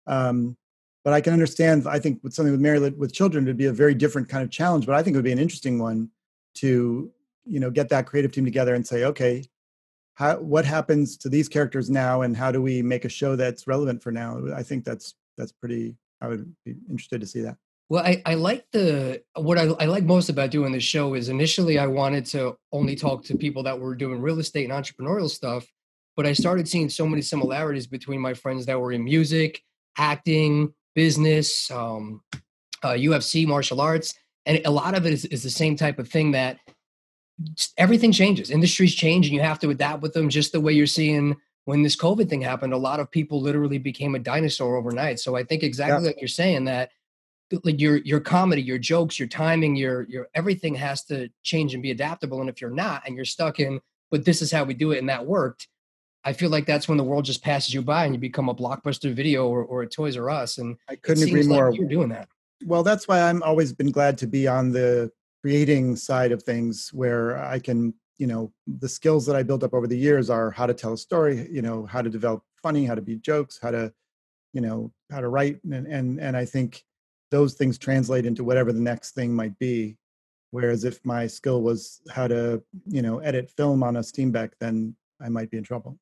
Um, 0.07 0.57
but 1.05 1.13
i 1.13 1.21
can 1.21 1.33
understand 1.33 1.87
i 1.87 1.99
think 1.99 2.23
with 2.23 2.35
something 2.35 2.53
with 2.53 2.61
Married 2.61 2.99
with 2.99 3.13
children 3.13 3.45
would 3.45 3.57
be 3.57 3.67
a 3.67 3.73
very 3.73 3.95
different 3.95 4.29
kind 4.29 4.43
of 4.43 4.51
challenge 4.51 4.87
but 4.87 4.95
i 4.95 5.03
think 5.03 5.15
it 5.15 5.19
would 5.19 5.25
be 5.25 5.33
an 5.33 5.39
interesting 5.39 5.79
one 5.79 6.11
to 6.57 7.11
you 7.45 7.61
know 7.61 7.71
get 7.71 7.89
that 7.91 8.07
creative 8.07 8.33
team 8.33 8.45
together 8.45 8.75
and 8.75 8.87
say 8.87 9.05
okay 9.05 9.45
how 10.21 10.37
what 10.37 10.67
happens 10.67 11.17
to 11.17 11.31
these 11.31 11.49
characters 11.49 11.89
now 11.89 12.21
and 12.21 12.37
how 12.37 12.53
do 12.53 12.61
we 12.61 12.83
make 12.83 13.07
a 13.07 13.09
show 13.09 13.37
that's 13.37 13.67
relevant 13.67 14.03
for 14.03 14.13
now? 14.13 14.39
I 14.55 14.63
think 14.63 14.85
that's 14.85 15.15
that's 15.39 15.51
pretty 15.51 15.97
i 16.21 16.29
would 16.29 16.55
be 16.67 16.75
interested 16.91 17.23
to 17.23 17.27
see 17.27 17.41
that. 17.41 17.57
Well 17.89 18.05
i, 18.05 18.21
I 18.27 18.35
like 18.35 18.67
the 18.73 19.23
what 19.37 19.57
I, 19.57 19.63
I 19.63 19.87
like 19.87 20.05
most 20.05 20.29
about 20.29 20.51
doing 20.51 20.73
this 20.73 20.85
show 20.85 21.15
is 21.15 21.31
initially 21.31 21.79
i 21.79 21.87
wanted 21.87 22.27
to 22.27 22.57
only 22.71 22.95
talk 22.95 23.25
to 23.25 23.37
people 23.37 23.63
that 23.63 23.81
were 23.81 23.95
doing 23.95 24.21
real 24.21 24.39
estate 24.39 24.69
and 24.69 24.73
entrepreneurial 24.73 25.31
stuff 25.31 25.67
but 26.21 26.27
i 26.27 26.33
started 26.33 26.69
seeing 26.69 26.89
so 26.89 27.07
many 27.07 27.23
similarities 27.23 27.87
between 27.87 28.21
my 28.21 28.35
friends 28.35 28.67
that 28.67 28.79
were 28.79 28.93
in 28.93 29.03
music 29.03 29.63
acting 29.97 30.73
business 30.95 31.71
um, 31.71 32.21
uh, 32.83 32.95
ufc 33.09 33.47
martial 33.47 33.81
arts 33.81 34.15
and 34.47 34.61
a 34.65 34.71
lot 34.71 34.95
of 34.97 35.07
it 35.07 35.13
is, 35.13 35.25
is 35.27 35.43
the 35.43 35.51
same 35.51 35.77
type 35.77 35.99
of 35.99 36.09
thing 36.09 36.33
that 36.33 36.59
everything 37.77 38.13
changes. 38.13 38.51
Industries 38.51 38.95
change, 38.95 39.27
and 39.27 39.35
you 39.35 39.41
have 39.41 39.59
to 39.61 39.71
adapt 39.71 40.03
with 40.03 40.13
them. 40.13 40.29
Just 40.29 40.53
the 40.53 40.61
way 40.61 40.73
you're 40.73 40.87
seeing 40.87 41.37
when 41.65 41.83
this 41.83 41.97
COVID 41.97 42.29
thing 42.29 42.43
happened, 42.43 42.73
a 42.73 42.79
lot 42.79 43.01
of 43.01 43.11
people 43.11 43.41
literally 43.41 43.79
became 43.79 44.15
a 44.15 44.19
dinosaur 44.19 44.77
overnight. 44.77 45.21
So 45.21 45.37
I 45.37 45.45
think 45.45 45.63
exactly 45.63 46.03
yeah. 46.03 46.07
like 46.09 46.21
you're 46.21 46.29
saying 46.29 46.65
that 46.65 46.91
like 47.65 47.81
your 47.81 47.97
your 47.99 48.21
comedy, 48.21 48.63
your 48.63 48.79
jokes, 48.79 49.19
your 49.19 49.29
timing, 49.29 49.77
your 49.77 50.07
your 50.09 50.29
everything 50.35 50.75
has 50.77 51.05
to 51.05 51.29
change 51.43 51.75
and 51.75 51.83
be 51.83 51.91
adaptable. 51.91 52.41
And 52.41 52.49
if 52.49 52.61
you're 52.61 52.71
not, 52.71 53.03
and 53.07 53.17
you're 53.17 53.25
stuck 53.25 53.61
in, 53.61 53.81
but 54.11 54.25
this 54.25 54.43
is 54.43 54.51
how 54.51 54.65
we 54.65 54.75
do 54.75 54.93
it, 54.93 54.99
and 54.99 55.09
that 55.09 55.27
worked. 55.27 55.69
I 56.25 56.33
feel 56.33 56.51
like 56.51 56.67
that's 56.67 56.89
when 56.89 56.99
the 56.99 57.05
world 57.05 57.25
just 57.25 57.43
passes 57.43 57.73
you 57.73 57.83
by 57.83 58.05
and 58.05 58.15
you 58.15 58.21
become 58.21 58.49
a 58.49 58.55
blockbuster 58.55 59.13
video 59.15 59.49
or, 59.49 59.65
or 59.65 59.83
a 59.83 59.87
Toys 59.87 60.17
R 60.17 60.29
Us. 60.29 60.59
And 60.59 60.77
I 60.89 60.97
couldn't 60.97 61.27
agree 61.27 61.45
more. 61.45 61.71
Like 61.71 61.79
you're 61.81 61.89
doing 61.89 62.11
that. 62.11 62.29
Well, 62.65 62.83
that's 62.83 63.09
why 63.09 63.23
I'm 63.23 63.43
always 63.43 63.73
been 63.73 63.91
glad 63.91 64.19
to 64.19 64.27
be 64.27 64.47
on 64.47 64.71
the 64.71 65.11
creating 65.41 65.97
side 65.97 66.31
of 66.33 66.43
things 66.43 66.91
where 66.93 67.39
I 67.43 67.59
can, 67.59 67.95
you 68.19 68.27
know, 68.27 68.53
the 68.67 68.89
skills 68.89 69.25
that 69.27 69.35
I 69.35 69.43
built 69.43 69.65
up 69.65 69.73
over 69.73 69.87
the 69.87 69.97
years 69.97 70.29
are 70.29 70.51
how 70.51 70.67
to 70.67 70.75
tell 70.75 70.93
a 70.93 70.99
story, 70.99 71.49
you 71.51 71.63
know, 71.63 71.87
how 71.87 72.03
to 72.03 72.11
develop 72.11 72.43
funny, 72.63 72.85
how 72.85 72.95
to 72.95 73.01
be 73.01 73.17
jokes, 73.17 73.59
how 73.63 73.71
to, 73.71 73.91
you 74.53 74.61
know, 74.61 74.93
how 75.11 75.23
to 75.23 75.29
write. 75.29 75.59
And, 75.65 75.87
and, 75.87 76.21
and 76.21 76.37
I 76.37 76.45
think 76.45 76.85
those 77.31 77.55
things 77.55 77.79
translate 77.79 78.27
into 78.27 78.45
whatever 78.45 78.73
the 78.73 78.81
next 78.81 79.13
thing 79.13 79.33
might 79.33 79.59
be. 79.59 79.97
Whereas 80.51 80.85
if 80.85 81.03
my 81.07 81.27
skill 81.29 81.63
was 81.63 82.03
how 82.11 82.29
to, 82.29 82.63
you 82.87 83.01
know, 83.01 83.21
edit 83.21 83.51
film 83.57 83.83
on 83.83 83.97
a 83.97 84.01
Steenbeck, 84.01 84.51
then 84.61 84.95
I 85.19 85.31
might 85.31 85.51
be 85.51 85.57
in 85.57 85.65
trouble. 85.65 85.99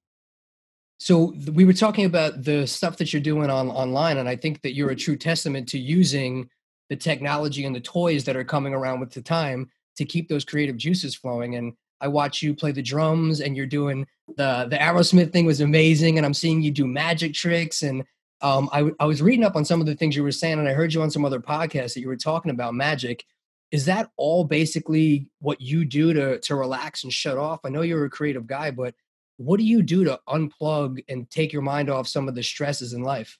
So 0.98 1.34
we 1.52 1.64
were 1.64 1.72
talking 1.72 2.04
about 2.04 2.42
the 2.42 2.66
stuff 2.66 2.96
that 2.96 3.12
you're 3.12 3.22
doing 3.22 3.50
on 3.50 3.70
online, 3.70 4.18
and 4.18 4.28
I 4.28 4.34
think 4.34 4.62
that 4.62 4.74
you're 4.74 4.90
a 4.90 4.96
true 4.96 5.16
testament 5.16 5.68
to 5.68 5.78
using 5.78 6.48
the 6.90 6.96
technology 6.96 7.64
and 7.64 7.74
the 7.74 7.80
toys 7.80 8.24
that 8.24 8.36
are 8.36 8.44
coming 8.44 8.74
around 8.74 9.00
with 9.00 9.12
the 9.12 9.22
time 9.22 9.70
to 9.96 10.04
keep 10.04 10.28
those 10.28 10.44
creative 10.44 10.76
juices 10.76 11.14
flowing. 11.14 11.54
And 11.56 11.72
I 12.00 12.08
watch 12.08 12.42
you 12.42 12.54
play 12.54 12.72
the 12.72 12.82
drums 12.82 13.40
and 13.40 13.56
you're 13.56 13.66
doing 13.66 14.06
the 14.36 14.66
the 14.70 14.76
Aerosmith 14.76 15.32
thing 15.32 15.46
was 15.46 15.60
amazing. 15.60 16.16
And 16.16 16.26
I'm 16.26 16.34
seeing 16.34 16.62
you 16.62 16.70
do 16.70 16.86
magic 16.86 17.34
tricks. 17.34 17.82
And 17.82 18.04
um, 18.40 18.68
I, 18.72 18.90
I 19.00 19.06
was 19.06 19.20
reading 19.20 19.44
up 19.44 19.56
on 19.56 19.64
some 19.64 19.80
of 19.80 19.86
the 19.86 19.94
things 19.94 20.16
you 20.16 20.22
were 20.22 20.32
saying, 20.32 20.58
and 20.58 20.68
I 20.68 20.72
heard 20.72 20.94
you 20.94 21.02
on 21.02 21.10
some 21.10 21.24
other 21.24 21.40
podcasts 21.40 21.94
that 21.94 22.00
you 22.00 22.08
were 22.08 22.16
talking 22.16 22.50
about 22.50 22.74
magic. 22.74 23.24
Is 23.70 23.84
that 23.84 24.10
all 24.16 24.44
basically 24.44 25.28
what 25.40 25.60
you 25.60 25.84
do 25.84 26.12
to 26.14 26.38
to 26.40 26.54
relax 26.54 27.04
and 27.04 27.12
shut 27.12 27.36
off? 27.36 27.60
I 27.64 27.68
know 27.68 27.82
you're 27.82 28.04
a 28.04 28.10
creative 28.10 28.46
guy, 28.46 28.70
but 28.70 28.94
what 29.38 29.58
do 29.58 29.64
you 29.64 29.82
do 29.82 30.04
to 30.04 30.20
unplug 30.28 31.02
and 31.08 31.30
take 31.30 31.52
your 31.52 31.62
mind 31.62 31.88
off 31.88 32.06
some 32.06 32.28
of 32.28 32.34
the 32.34 32.42
stresses 32.42 32.92
in 32.92 33.02
life? 33.02 33.38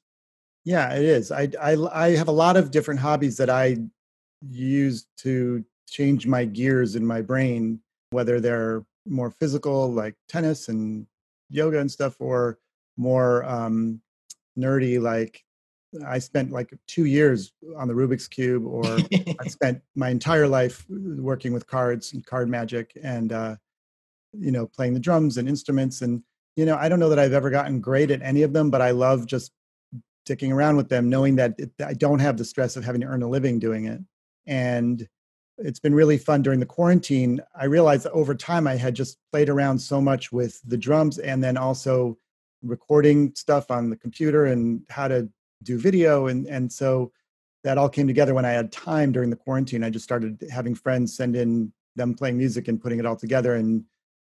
Yeah, 0.65 0.95
it 0.95 1.05
is. 1.05 1.31
I, 1.31 1.49
I 1.61 1.77
I 1.93 2.17
have 2.17 2.29
a 2.29 2.33
lot 2.33 2.57
of 2.57 2.71
different 2.71 3.01
hobbies 3.01 3.37
that 3.39 3.51
I 3.51 3.79
use 4.49 5.07
to 5.19 5.65
change 5.89 6.27
my 6.27 6.45
gears 6.45 6.95
in 6.95 7.05
my 7.05 7.21
brain, 7.21 7.81
whether 8.11 8.41
they're 8.41 8.85
more 9.07 9.31
physical 9.31 9.93
like 9.93 10.15
tennis 10.29 10.69
and 10.69 11.07
yoga 11.51 11.81
and 11.81 11.91
stuff, 11.91 12.17
or 12.21 12.59
more 12.97 13.45
um, 13.45 14.01
nerdy 14.57 15.01
like 15.01 15.43
I 16.07 16.19
spent 16.19 16.53
like 16.53 16.73
two 16.87 17.07
years 17.07 17.53
on 17.77 17.89
the 17.89 17.95
Rubik's 17.95 18.29
cube, 18.29 18.67
or 18.67 18.85
I 19.41 19.49
spent 19.49 19.81
my 19.97 20.11
entire 20.11 20.47
life 20.47 20.85
working 20.89 21.53
with 21.53 21.67
cards 21.67 22.13
and 22.13 22.25
card 22.25 22.49
magic, 22.49 22.97
and 23.03 23.33
uh, 23.33 23.57
you 24.33 24.51
know 24.51 24.67
playing 24.67 24.95
the 24.95 25.01
drums 25.01 25.37
and 25.37 25.49
instruments. 25.49 26.03
And 26.03 26.23
you 26.57 26.67
know 26.67 26.77
I 26.77 26.89
don't 26.89 27.01
know 27.01 27.09
that 27.09 27.19
I've 27.19 27.33
ever 27.33 27.51
gotten 27.51 27.81
great 27.81 28.11
at 28.11 28.23
any 28.23 28.43
of 28.43 28.53
them, 28.53 28.71
but 28.71 28.83
I 28.83 28.91
love 28.91 29.27
just 29.27 29.53
sticking 30.29 30.53
around 30.53 30.77
with 30.77 30.91
them, 30.91 31.09
knowing 31.09 31.37
that 31.37 31.55
it, 31.59 31.71
I 31.83 31.95
don't 31.95 32.19
have 32.19 32.37
the 32.37 32.45
stress 32.45 32.77
of 32.77 32.85
having 32.85 33.01
to 33.01 33.07
earn 33.07 33.23
a 33.23 33.29
living 33.29 33.59
doing 33.59 33.87
it. 33.87 34.01
And 34.47 35.09
it's 35.57 35.81
been 35.81 35.95
really 35.95 36.19
fun 36.19 36.43
during 36.43 36.61
the 36.61 36.67
quarantine. 36.67 37.41
I 37.59 37.65
realized 37.65 38.05
that 38.05 38.13
over 38.13 38.35
time 38.35 38.67
I 38.67 38.77
had 38.77 38.95
just 38.95 39.17
played 39.33 39.49
around 39.49 39.79
so 39.79 40.01
much 40.01 40.31
with 40.31 40.61
the 40.67 40.77
drums 40.77 41.19
and 41.19 41.43
then 41.43 41.57
also 41.57 42.19
recording 42.63 43.35
stuff 43.35 43.71
on 43.71 43.89
the 43.89 43.97
computer 43.97 44.47
and 44.47 44.83
how 44.91 45.09
to 45.09 45.29
do 45.63 45.79
video. 45.79 46.27
And, 46.27 46.47
and 46.47 46.71
so 46.71 47.11
that 47.65 47.79
all 47.79 47.89
came 47.89 48.07
together 48.07 48.35
when 48.35 48.45
I 48.45 48.51
had 48.51 48.71
time 48.71 49.13
during 49.13 49.31
the 49.31 49.37
quarantine. 49.37 49.83
I 49.83 49.91
just 49.91 50.05
started 50.05 50.45
having 50.51 50.75
friends 50.75 51.17
send 51.17 51.37
in 51.37 51.73
them 51.97 52.15
playing 52.15 52.37
music 52.37 52.69
and 52.69 52.81
putting 52.81 52.99
it 52.99 53.07
all 53.07 53.17
together 53.17 53.55
and 53.55 53.83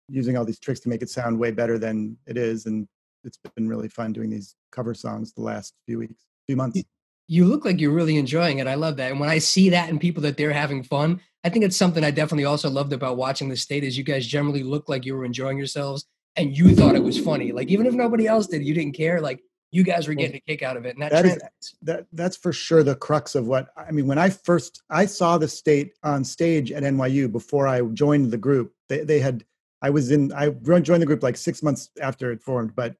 using 0.08 0.36
all 0.36 0.44
these 0.44 0.58
tricks 0.58 0.80
to 0.80 0.88
make 0.88 1.02
it 1.02 1.10
sound 1.10 1.38
way 1.38 1.50
better 1.50 1.78
than 1.78 2.16
it 2.26 2.36
is. 2.36 2.66
And 2.66 2.86
it's 3.24 3.38
been 3.54 3.68
really 3.68 3.88
fun 3.88 4.12
doing 4.12 4.30
these 4.30 4.54
cover 4.70 4.94
songs 4.94 5.32
the 5.32 5.42
last 5.42 5.74
few 5.86 5.98
weeks, 5.98 6.24
few 6.46 6.56
months. 6.56 6.82
You 7.28 7.44
look 7.46 7.64
like 7.64 7.80
you're 7.80 7.92
really 7.92 8.16
enjoying 8.16 8.58
it. 8.58 8.66
I 8.66 8.74
love 8.74 8.96
that. 8.96 9.10
And 9.10 9.20
when 9.20 9.30
I 9.30 9.38
see 9.38 9.70
that 9.70 9.88
and 9.88 10.00
people 10.00 10.22
that 10.24 10.36
they're 10.36 10.52
having 10.52 10.82
fun, 10.82 11.20
I 11.44 11.48
think 11.48 11.64
it's 11.64 11.76
something 11.76 12.04
I 12.04 12.10
definitely 12.10 12.44
also 12.44 12.68
loved 12.68 12.92
about 12.92 13.16
watching 13.16 13.48
the 13.48 13.56
state 13.56 13.84
is 13.84 13.96
you 13.96 14.04
guys 14.04 14.26
generally 14.26 14.62
look 14.62 14.88
like 14.88 15.04
you 15.04 15.16
were 15.16 15.24
enjoying 15.24 15.56
yourselves 15.56 16.04
and 16.36 16.56
you 16.56 16.74
thought 16.74 16.94
it 16.94 17.02
was 17.02 17.18
funny. 17.18 17.52
Like 17.52 17.68
even 17.68 17.86
if 17.86 17.94
nobody 17.94 18.26
else 18.26 18.46
did, 18.46 18.64
you 18.64 18.74
didn't 18.74 18.94
care. 18.94 19.20
Like 19.20 19.42
you 19.70 19.82
guys 19.82 20.06
were 20.06 20.14
getting 20.14 20.36
a 20.36 20.40
kick 20.40 20.62
out 20.62 20.76
of 20.76 20.84
it, 20.84 20.94
and 20.94 21.02
that, 21.02 21.12
that 21.12 21.24
is, 21.24 21.42
that 21.80 22.06
that's 22.12 22.36
for 22.36 22.52
sure 22.52 22.82
the 22.82 22.94
crux 22.94 23.34
of 23.34 23.46
what 23.46 23.68
I 23.76 23.90
mean. 23.90 24.06
When 24.06 24.18
I 24.18 24.28
first 24.28 24.82
I 24.90 25.06
saw 25.06 25.38
the 25.38 25.48
state 25.48 25.94
on 26.02 26.24
stage 26.24 26.70
at 26.72 26.82
NYU 26.82 27.32
before 27.32 27.66
I 27.66 27.80
joined 27.80 28.30
the 28.30 28.36
group, 28.36 28.74
they 28.88 29.00
they 29.00 29.18
had 29.18 29.44
I 29.82 29.90
was 29.90 30.10
in 30.10 30.32
I 30.32 30.48
joined 30.48 31.02
the 31.02 31.06
group 31.06 31.22
like 31.22 31.36
six 31.36 31.62
months 31.62 31.90
after 32.00 32.30
it 32.32 32.40
formed, 32.40 32.74
but 32.74 32.94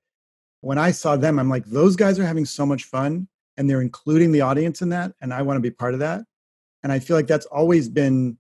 when 0.61 0.79
I 0.79 0.91
saw 0.91 1.17
them, 1.17 1.39
I'm 1.39 1.49
like, 1.49 1.65
those 1.67 1.97
guys 1.97 2.19
are 2.19 2.27
having 2.27 2.45
so 2.45 2.67
much 2.67 2.85
fun, 2.85 3.29
and 3.57 3.69
they're 3.69 3.83
including 3.83 4.33
the 4.33 4.43
audience 4.43 4.83
in 4.83 4.89
that, 4.91 5.13
and 5.21 5.33
I 5.33 5.43
want 5.43 5.57
to 5.57 5.61
be 5.61 5.71
part 5.71 5.95
of 5.95 6.01
that. 6.01 6.23
And 6.83 6.93
I 6.93 6.99
feel 6.99 7.17
like 7.17 7.27
that's 7.27 7.47
always 7.47 7.89
been, 7.89 8.37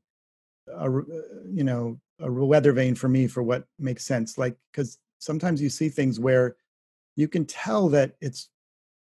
a, 0.69 0.87
uh, 0.87 1.01
you 1.49 1.65
know, 1.65 2.01
a 2.21 2.31
weather 2.31 2.73
vane 2.73 2.95
for 2.95 3.09
me 3.09 3.27
for 3.27 3.43
what 3.43 3.65
makes 3.79 4.05
sense. 4.05 4.39
Like 4.39 4.57
because 4.73 4.99
sometimes 5.19 5.63
you 5.63 5.69
see 5.69 5.89
things 5.89 6.19
where 6.19 6.57
you 7.17 7.29
can 7.29 7.45
tell 7.45 7.89
that 7.91 8.13
it's 8.21 8.49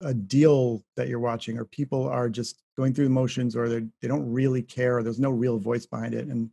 a 0.02 0.14
deal 0.14 0.84
that 0.96 1.08
you're 1.08 1.20
watching 1.20 1.58
or 1.58 1.64
people 1.64 2.08
are 2.08 2.28
just 2.28 2.62
going 2.76 2.92
through 2.92 3.04
the 3.04 3.10
motions 3.10 3.54
or 3.56 3.68
they 3.68 3.86
they 4.00 4.08
don't 4.08 4.30
really 4.30 4.62
care 4.62 4.98
or 4.98 5.02
there's 5.02 5.20
no 5.20 5.30
real 5.30 5.58
voice 5.58 5.86
behind 5.86 6.14
it 6.14 6.26
and 6.26 6.50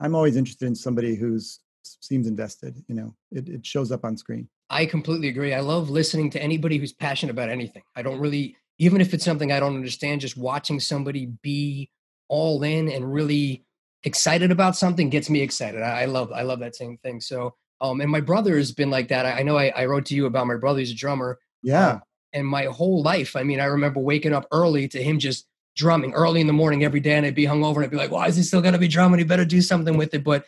i'm 0.00 0.14
always 0.14 0.36
interested 0.36 0.66
in 0.66 0.74
somebody 0.74 1.14
who's 1.14 1.60
seems 2.00 2.26
invested 2.26 2.82
you 2.88 2.94
know 2.94 3.14
it, 3.30 3.48
it 3.48 3.66
shows 3.66 3.92
up 3.92 4.04
on 4.04 4.16
screen 4.16 4.48
i 4.70 4.86
completely 4.86 5.28
agree 5.28 5.54
i 5.54 5.60
love 5.60 5.90
listening 5.90 6.30
to 6.30 6.42
anybody 6.42 6.78
who's 6.78 6.92
passionate 6.92 7.32
about 7.32 7.48
anything 7.48 7.82
i 7.96 8.02
don't 8.02 8.18
really 8.18 8.56
even 8.78 9.00
if 9.00 9.14
it's 9.14 9.24
something 9.24 9.52
i 9.52 9.60
don't 9.60 9.76
understand 9.76 10.20
just 10.20 10.36
watching 10.36 10.80
somebody 10.80 11.26
be 11.42 11.90
all 12.28 12.62
in 12.62 12.88
and 12.88 13.12
really 13.12 13.64
excited 14.04 14.50
about 14.50 14.76
something 14.76 15.08
gets 15.10 15.28
me 15.28 15.40
excited 15.40 15.82
i, 15.82 16.02
I 16.02 16.04
love 16.06 16.32
i 16.32 16.42
love 16.42 16.60
that 16.60 16.74
same 16.74 16.96
thing 16.98 17.20
so 17.20 17.54
um, 17.80 18.00
and 18.00 18.10
my 18.10 18.20
brother 18.20 18.56
has 18.56 18.72
been 18.72 18.90
like 18.90 19.08
that. 19.08 19.26
I, 19.26 19.40
I 19.40 19.42
know 19.42 19.58
I, 19.58 19.68
I, 19.68 19.86
wrote 19.86 20.06
to 20.06 20.14
you 20.14 20.26
about 20.26 20.46
my 20.46 20.56
brother. 20.56 20.78
He's 20.78 20.92
a 20.92 20.94
drummer. 20.94 21.38
Yeah. 21.62 21.90
Um, 21.90 22.02
and 22.32 22.46
my 22.46 22.64
whole 22.64 23.02
life, 23.02 23.36
I 23.36 23.42
mean, 23.42 23.60
I 23.60 23.66
remember 23.66 24.00
waking 24.00 24.32
up 24.32 24.46
early 24.50 24.88
to 24.88 25.02
him 25.02 25.18
just 25.18 25.46
drumming 25.76 26.12
early 26.14 26.40
in 26.40 26.46
the 26.46 26.52
morning 26.52 26.82
every 26.82 27.00
day, 27.00 27.14
and 27.14 27.26
I'd 27.26 27.34
be 27.34 27.46
hungover, 27.46 27.76
and 27.76 27.84
I'd 27.84 27.90
be 27.90 27.96
like, 27.96 28.10
"Why 28.10 28.26
is 28.26 28.36
he 28.36 28.42
still 28.42 28.62
gonna 28.62 28.78
be 28.78 28.88
drumming? 28.88 29.18
He 29.18 29.24
better 29.24 29.44
do 29.44 29.60
something 29.60 29.96
with 29.96 30.14
it." 30.14 30.24
But 30.24 30.44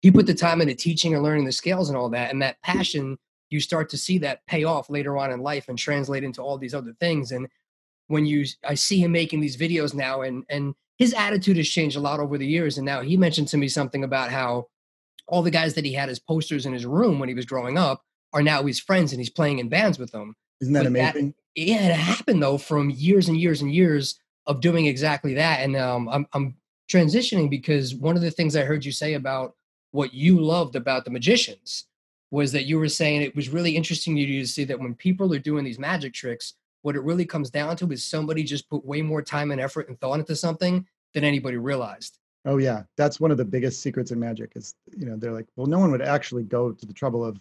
he 0.00 0.10
put 0.10 0.26
the 0.26 0.34
time 0.34 0.60
into 0.60 0.74
teaching 0.74 1.14
and 1.14 1.22
learning 1.22 1.44
the 1.44 1.52
scales 1.52 1.88
and 1.88 1.96
all 1.98 2.08
that, 2.10 2.32
and 2.32 2.42
that 2.42 2.60
passion. 2.62 3.18
You 3.50 3.60
start 3.60 3.88
to 3.90 3.98
see 3.98 4.18
that 4.18 4.46
pay 4.46 4.62
off 4.62 4.88
later 4.88 5.18
on 5.18 5.32
in 5.32 5.40
life 5.40 5.68
and 5.68 5.76
translate 5.76 6.22
into 6.22 6.40
all 6.40 6.56
these 6.56 6.74
other 6.74 6.94
things. 7.00 7.32
And 7.32 7.48
when 8.06 8.24
you, 8.24 8.44
I 8.64 8.74
see 8.74 9.02
him 9.02 9.10
making 9.10 9.40
these 9.40 9.56
videos 9.56 9.92
now, 9.92 10.22
and 10.22 10.44
and 10.48 10.74
his 11.00 11.14
attitude 11.14 11.56
has 11.56 11.68
changed 11.68 11.96
a 11.96 12.00
lot 12.00 12.20
over 12.20 12.36
the 12.36 12.46
years. 12.46 12.76
And 12.76 12.84
now 12.84 13.00
he 13.00 13.16
mentioned 13.16 13.48
to 13.48 13.56
me 13.56 13.68
something 13.68 14.04
about 14.04 14.30
how 14.30 14.66
all 15.26 15.42
the 15.42 15.50
guys 15.50 15.72
that 15.74 15.84
he 15.84 15.94
had 15.94 16.10
as 16.10 16.18
posters 16.18 16.66
in 16.66 16.74
his 16.74 16.84
room 16.84 17.18
when 17.18 17.28
he 17.28 17.34
was 17.34 17.46
growing 17.46 17.78
up 17.78 18.04
are 18.34 18.42
now 18.42 18.62
his 18.64 18.78
friends 18.78 19.10
and 19.12 19.18
he's 19.20 19.30
playing 19.30 19.60
in 19.60 19.70
bands 19.70 19.98
with 19.98 20.12
them. 20.12 20.36
Isn't 20.60 20.74
that 20.74 20.80
but 20.80 20.88
amazing? 20.88 21.34
That, 21.56 21.62
yeah, 21.62 21.88
it 21.88 21.96
happened 21.96 22.42
though 22.42 22.58
from 22.58 22.90
years 22.90 23.28
and 23.28 23.40
years 23.40 23.62
and 23.62 23.74
years 23.74 24.20
of 24.46 24.60
doing 24.60 24.86
exactly 24.86 25.34
that. 25.34 25.60
And 25.60 25.74
um, 25.74 26.08
I'm, 26.08 26.26
I'm 26.34 26.56
transitioning 26.92 27.48
because 27.48 27.94
one 27.94 28.14
of 28.14 28.22
the 28.22 28.30
things 28.30 28.54
I 28.54 28.64
heard 28.64 28.84
you 28.84 28.92
say 28.92 29.14
about 29.14 29.54
what 29.92 30.14
you 30.14 30.40
loved 30.40 30.76
about 30.76 31.04
the 31.04 31.10
magicians 31.10 31.86
was 32.30 32.52
that 32.52 32.66
you 32.66 32.78
were 32.78 32.88
saying 32.88 33.22
it 33.22 33.34
was 33.34 33.48
really 33.48 33.76
interesting 33.76 34.14
to 34.14 34.22
you 34.22 34.40
to 34.40 34.48
see 34.48 34.64
that 34.64 34.78
when 34.78 34.94
people 34.94 35.32
are 35.34 35.38
doing 35.38 35.64
these 35.64 35.78
magic 35.78 36.14
tricks, 36.14 36.54
what 36.82 36.94
it 36.94 37.02
really 37.02 37.26
comes 37.26 37.50
down 37.50 37.76
to 37.76 37.90
is 37.90 38.04
somebody 38.04 38.42
just 38.42 38.68
put 38.68 38.84
way 38.84 39.02
more 39.02 39.22
time 39.22 39.50
and 39.50 39.60
effort 39.60 39.88
and 39.88 40.00
thought 40.00 40.20
into 40.20 40.36
something 40.36 40.86
than 41.12 41.24
anybody 41.24 41.56
realized. 41.56 42.18
Oh 42.46 42.56
yeah, 42.56 42.84
that's 42.96 43.20
one 43.20 43.30
of 43.30 43.36
the 43.36 43.44
biggest 43.44 43.82
secrets 43.82 44.12
in 44.12 44.20
magic. 44.20 44.52
Is 44.54 44.74
you 44.96 45.04
know 45.04 45.16
they're 45.16 45.32
like, 45.32 45.46
well, 45.56 45.66
no 45.66 45.78
one 45.78 45.90
would 45.90 46.00
actually 46.00 46.44
go 46.44 46.72
to 46.72 46.86
the 46.86 46.92
trouble 46.92 47.24
of, 47.24 47.38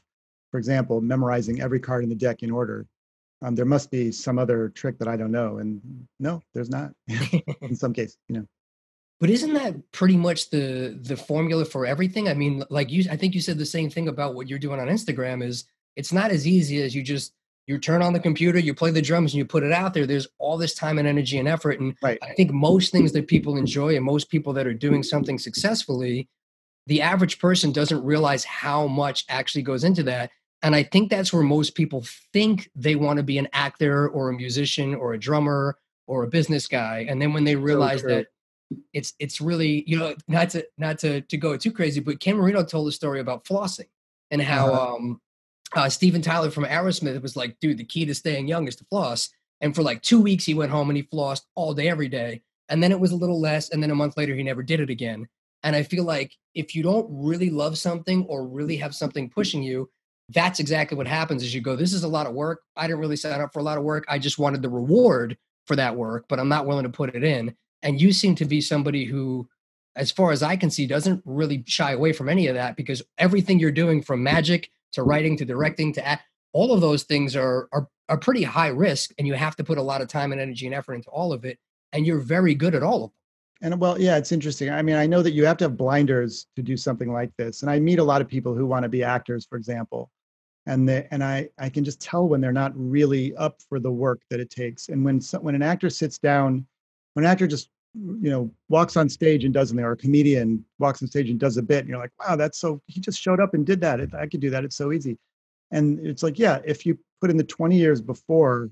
for 0.51 0.57
example, 0.57 0.99
memorizing 0.99 1.61
every 1.61 1.79
card 1.79 2.03
in 2.03 2.09
the 2.09 2.15
deck 2.15 2.43
in 2.43 2.51
order. 2.51 2.85
Um, 3.41 3.55
there 3.55 3.65
must 3.65 3.91
be 3.91 4.11
some 4.11 4.37
other 4.37 4.67
trick 4.69 4.99
that 4.99 5.07
I 5.07 5.15
don't 5.15 5.31
know, 5.31 5.59
and 5.59 5.81
no, 6.19 6.41
there's 6.53 6.69
not. 6.69 6.91
in 7.61 7.75
some 7.75 7.93
cases, 7.93 8.17
you 8.27 8.39
know. 8.39 8.45
But 9.19 9.29
isn't 9.29 9.53
that 9.53 9.91
pretty 9.91 10.15
much 10.15 10.49
the 10.49 10.97
the 11.01 11.17
formula 11.17 11.65
for 11.65 11.85
everything? 11.85 12.29
I 12.29 12.33
mean, 12.33 12.63
like 12.69 12.89
you, 12.89 13.03
I 13.11 13.17
think 13.17 13.35
you 13.35 13.41
said 13.41 13.57
the 13.57 13.65
same 13.65 13.89
thing 13.89 14.07
about 14.07 14.33
what 14.33 14.47
you're 14.47 14.59
doing 14.59 14.79
on 14.79 14.87
Instagram. 14.87 15.43
Is 15.43 15.65
it's 15.95 16.13
not 16.13 16.31
as 16.31 16.47
easy 16.47 16.81
as 16.81 16.95
you 16.95 17.03
just 17.03 17.33
you 17.67 17.77
turn 17.77 18.01
on 18.01 18.13
the 18.13 18.19
computer, 18.19 18.57
you 18.57 18.73
play 18.73 18.89
the 18.89 19.01
drums, 19.01 19.33
and 19.33 19.37
you 19.37 19.45
put 19.45 19.61
it 19.61 19.71
out 19.71 19.93
there. 19.93 20.07
There's 20.07 20.27
all 20.39 20.57
this 20.57 20.73
time 20.73 20.97
and 20.97 21.07
energy 21.07 21.37
and 21.37 21.47
effort. 21.47 21.79
And 21.79 21.95
right. 22.01 22.17
I 22.23 22.33
think 22.33 22.51
most 22.51 22.91
things 22.91 23.11
that 23.11 23.27
people 23.27 23.57
enjoy 23.57 23.95
and 23.95 24.03
most 24.03 24.31
people 24.31 24.53
that 24.53 24.65
are 24.65 24.73
doing 24.73 25.03
something 25.03 25.37
successfully, 25.37 26.27
the 26.87 27.01
average 27.01 27.37
person 27.37 27.71
doesn't 27.71 28.03
realize 28.03 28.43
how 28.43 28.87
much 28.87 29.25
actually 29.29 29.61
goes 29.61 29.83
into 29.83 30.01
that. 30.03 30.31
And 30.63 30.75
I 30.75 30.81
think 30.81 31.11
that's 31.11 31.31
where 31.31 31.43
most 31.43 31.75
people 31.75 32.03
think 32.33 32.71
they 32.75 32.95
want 32.95 33.17
to 33.17 33.23
be 33.23 33.37
an 33.37 33.47
actor 33.53 34.09
or 34.09 34.29
a 34.29 34.33
musician 34.33 34.95
or 34.95 35.13
a 35.13 35.19
drummer 35.19 35.77
or 36.07 36.23
a 36.23 36.27
business 36.27 36.67
guy. 36.67 37.05
And 37.07 37.21
then 37.21 37.33
when 37.33 37.43
they 37.43 37.55
realize 37.55 38.01
so 38.01 38.07
that 38.07 38.27
it's 38.93 39.13
it's 39.19 39.41
really, 39.41 39.83
you 39.87 39.97
know, 39.97 40.15
not 40.27 40.49
to 40.51 40.65
not 40.77 40.99
to 40.99 41.21
to 41.21 41.37
go 41.37 41.57
too 41.57 41.71
crazy, 41.71 41.99
but 41.99 42.19
Ken 42.19 42.37
Marino 42.37 42.63
told 42.63 42.87
a 42.87 42.91
story 42.91 43.19
about 43.19 43.45
flossing 43.45 43.87
and 44.31 44.41
how 44.41 44.73
uh-huh. 44.73 44.95
um 44.95 45.21
uh, 45.75 45.89
Steven 45.89 46.21
Tyler 46.21 46.49
from 46.49 46.65
Aerosmith 46.65 47.21
was 47.21 47.35
like, 47.35 47.59
dude, 47.59 47.77
the 47.77 47.83
key 47.83 48.05
to 48.05 48.15
staying 48.15 48.47
young 48.47 48.67
is 48.67 48.75
to 48.77 48.85
floss. 48.85 49.29
And 49.61 49.75
for 49.75 49.83
like 49.83 50.01
two 50.01 50.21
weeks, 50.21 50.45
he 50.45 50.53
went 50.53 50.71
home 50.71 50.89
and 50.89 50.97
he 50.97 51.03
flossed 51.03 51.43
all 51.55 51.73
day, 51.73 51.89
every 51.89 52.07
day. 52.07 52.41
And 52.69 52.81
then 52.81 52.91
it 52.91 52.99
was 52.99 53.11
a 53.11 53.15
little 53.15 53.39
less. 53.39 53.69
And 53.69 53.81
then 53.81 53.91
a 53.91 53.95
month 53.95 54.17
later, 54.17 54.35
he 54.35 54.43
never 54.43 54.63
did 54.63 54.79
it 54.79 54.89
again. 54.89 55.27
And 55.63 55.75
I 55.75 55.83
feel 55.83 56.05
like 56.05 56.35
if 56.55 56.75
you 56.75 56.83
don't 56.83 57.07
really 57.09 57.49
love 57.49 57.77
something 57.77 58.25
or 58.25 58.47
really 58.47 58.77
have 58.77 58.95
something 58.95 59.29
pushing 59.29 59.61
you, 59.61 59.89
that's 60.29 60.59
exactly 60.59 60.95
what 60.95 61.07
happens 61.07 61.43
is 61.43 61.53
you 61.53 61.61
go, 61.61 61.75
this 61.75 61.93
is 61.93 62.03
a 62.03 62.07
lot 62.07 62.27
of 62.27 62.33
work. 62.33 62.61
I 62.75 62.87
didn't 62.87 62.99
really 62.99 63.15
sign 63.15 63.41
up 63.41 63.51
for 63.51 63.59
a 63.59 63.63
lot 63.63 63.77
of 63.77 63.83
work. 63.83 64.05
I 64.07 64.19
just 64.19 64.39
wanted 64.39 64.61
the 64.61 64.69
reward 64.69 65.37
for 65.65 65.75
that 65.75 65.95
work, 65.95 66.25
but 66.29 66.39
I'm 66.39 66.49
not 66.49 66.65
willing 66.65 66.83
to 66.83 66.89
put 66.89 67.15
it 67.15 67.23
in. 67.23 67.55
And 67.81 67.99
you 67.99 68.11
seem 68.11 68.35
to 68.35 68.45
be 68.45 68.61
somebody 68.61 69.05
who, 69.05 69.47
as 69.95 70.11
far 70.11 70.31
as 70.31 70.43
I 70.43 70.55
can 70.55 70.69
see, 70.69 70.85
doesn't 70.85 71.21
really 71.25 71.63
shy 71.65 71.93
away 71.93 72.13
from 72.13 72.29
any 72.29 72.47
of 72.47 72.55
that 72.55 72.75
because 72.75 73.01
everything 73.17 73.59
you're 73.59 73.71
doing 73.71 74.01
from 74.01 74.23
magic 74.23 74.69
to 74.93 75.03
writing 75.03 75.37
to 75.37 75.45
directing 75.45 75.93
to 75.93 76.05
act, 76.05 76.23
all 76.51 76.73
of 76.73 76.81
those 76.81 77.03
things 77.03 77.35
are, 77.35 77.69
are 77.71 77.87
are 78.09 78.17
pretty 78.17 78.43
high 78.43 78.67
risk 78.67 79.11
and 79.17 79.27
you 79.27 79.35
have 79.35 79.55
to 79.55 79.63
put 79.63 79.77
a 79.77 79.81
lot 79.81 80.01
of 80.01 80.07
time 80.07 80.31
and 80.31 80.41
energy 80.41 80.65
and 80.65 80.75
effort 80.75 80.95
into 80.95 81.09
all 81.09 81.31
of 81.31 81.45
it 81.45 81.57
and 81.93 82.05
you're 82.05 82.19
very 82.19 82.55
good 82.55 82.75
at 82.75 82.83
all 82.83 83.05
of 83.05 83.11
them. 83.11 83.71
And 83.71 83.81
well 83.81 84.01
yeah 84.01 84.17
it's 84.17 84.31
interesting. 84.31 84.69
I 84.69 84.81
mean 84.81 84.95
i 84.95 85.05
know 85.05 85.21
that 85.21 85.31
you 85.31 85.45
have 85.45 85.57
to 85.57 85.65
have 85.65 85.77
blinders 85.77 86.47
to 86.55 86.63
do 86.63 86.75
something 86.75 87.13
like 87.13 87.31
this 87.37 87.61
and 87.61 87.71
i 87.71 87.79
meet 87.79 87.99
a 87.99 88.03
lot 88.03 88.21
of 88.21 88.27
people 88.27 88.55
who 88.55 88.65
want 88.65 88.83
to 88.83 88.89
be 88.89 89.03
actors 89.03 89.45
for 89.45 89.57
example 89.57 90.09
and 90.65 90.89
they, 90.89 91.07
and 91.11 91.23
i 91.23 91.47
i 91.59 91.69
can 91.69 91.83
just 91.83 92.01
tell 92.01 92.27
when 92.27 92.41
they're 92.41 92.51
not 92.51 92.71
really 92.75 93.35
up 93.35 93.61
for 93.67 93.79
the 93.79 93.91
work 93.91 94.21
that 94.29 94.39
it 94.39 94.49
takes 94.49 94.89
and 94.89 95.03
when 95.05 95.19
when 95.41 95.55
an 95.55 95.61
actor 95.61 95.89
sits 95.89 96.17
down 96.17 96.65
when 97.13 97.25
an 97.25 97.31
actor 97.31 97.47
just 97.47 97.69
you 97.95 98.29
know 98.29 98.51
walks 98.69 98.95
on 98.97 99.09
stage 99.09 99.43
and 99.43 99.53
does 99.53 99.69
something 99.69 99.83
or 99.83 99.93
a 99.93 99.97
comedian 99.97 100.63
walks 100.77 101.01
on 101.01 101.07
stage 101.07 101.29
and 101.29 101.39
does 101.39 101.57
a 101.57 101.61
bit 101.61 101.79
and 101.79 101.89
you're 101.89 101.97
like 101.97 102.11
wow 102.19 102.35
that's 102.35 102.59
so 102.59 102.81
he 102.85 102.99
just 102.99 103.19
showed 103.19 103.39
up 103.39 103.53
and 103.53 103.65
did 103.65 103.81
that. 103.81 103.99
I 104.13 104.27
could 104.27 104.39
do 104.39 104.49
that. 104.51 104.63
It's 104.63 104.75
so 104.75 104.91
easy. 104.91 105.17
And 105.71 106.05
it's 106.05 106.23
like 106.23 106.37
yeah 106.37 106.59
if 106.65 106.85
you 106.85 106.97
put 107.19 107.29
in 107.29 107.37
the 107.37 107.43
20 107.43 107.75
years 107.75 108.01
before 108.01 108.69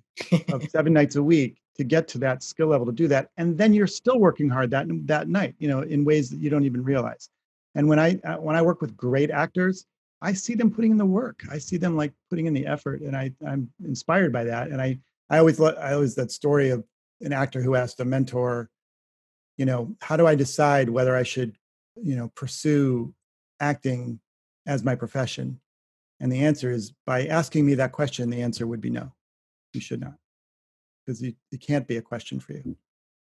of 0.53 0.63
seven 0.69 0.93
nights 0.93 1.15
a 1.15 1.23
week 1.23 1.57
to 1.75 1.83
get 1.83 2.07
to 2.09 2.17
that 2.19 2.43
skill 2.43 2.67
level 2.67 2.85
to 2.85 2.91
do 2.91 3.07
that 3.07 3.29
and 3.37 3.57
then 3.57 3.73
you're 3.73 3.87
still 3.87 4.19
working 4.19 4.49
hard 4.49 4.71
that 4.71 4.87
that 5.05 5.27
night 5.27 5.55
you 5.59 5.67
know 5.67 5.81
in 5.81 6.05
ways 6.05 6.29
that 6.29 6.39
you 6.39 6.49
don't 6.49 6.65
even 6.65 6.83
realize. 6.83 7.29
And 7.75 7.87
when 7.87 7.99
i 7.99 8.19
uh, 8.23 8.37
when 8.37 8.55
i 8.55 8.61
work 8.61 8.81
with 8.81 8.95
great 8.95 9.31
actors 9.31 9.85
i 10.21 10.33
see 10.33 10.53
them 10.55 10.71
putting 10.71 10.91
in 10.91 10.97
the 10.97 11.05
work. 11.05 11.43
I 11.51 11.57
see 11.57 11.77
them 11.77 11.95
like 11.95 12.13
putting 12.29 12.45
in 12.45 12.53
the 12.53 12.67
effort 12.67 13.01
and 13.01 13.15
i 13.17 13.31
i'm 13.47 13.71
inspired 13.83 14.31
by 14.31 14.43
that. 14.43 14.67
And 14.67 14.79
i 14.79 14.99
i 15.31 15.39
always 15.39 15.59
i 15.59 15.93
always 15.93 16.13
that 16.15 16.31
story 16.31 16.69
of 16.69 16.83
an 17.21 17.33
actor 17.33 17.61
who 17.61 17.75
asked 17.75 17.99
a 17.99 18.05
mentor 18.05 18.69
you 19.57 19.65
know 19.65 19.95
how 20.01 20.15
do 20.15 20.27
i 20.27 20.35
decide 20.35 20.89
whether 20.89 21.15
i 21.15 21.23
should 21.23 21.57
you 21.95 22.15
know 22.15 22.31
pursue 22.35 23.13
acting 23.59 24.19
as 24.65 24.83
my 24.83 24.95
profession? 24.95 25.59
And 26.19 26.31
the 26.31 26.43
answer 26.43 26.71
is 26.71 26.93
by 27.05 27.27
asking 27.27 27.65
me 27.65 27.75
that 27.75 27.91
question 27.91 28.29
the 28.29 28.41
answer 28.41 28.67
would 28.67 28.81
be 28.81 28.89
no 28.89 29.13
you 29.73 29.81
should 29.81 30.01
not 30.01 30.15
because 31.05 31.21
it 31.21 31.35
it 31.51 31.61
can't 31.61 31.87
be 31.87 31.97
a 31.97 32.01
question 32.01 32.39
for 32.39 32.53
you. 32.53 32.75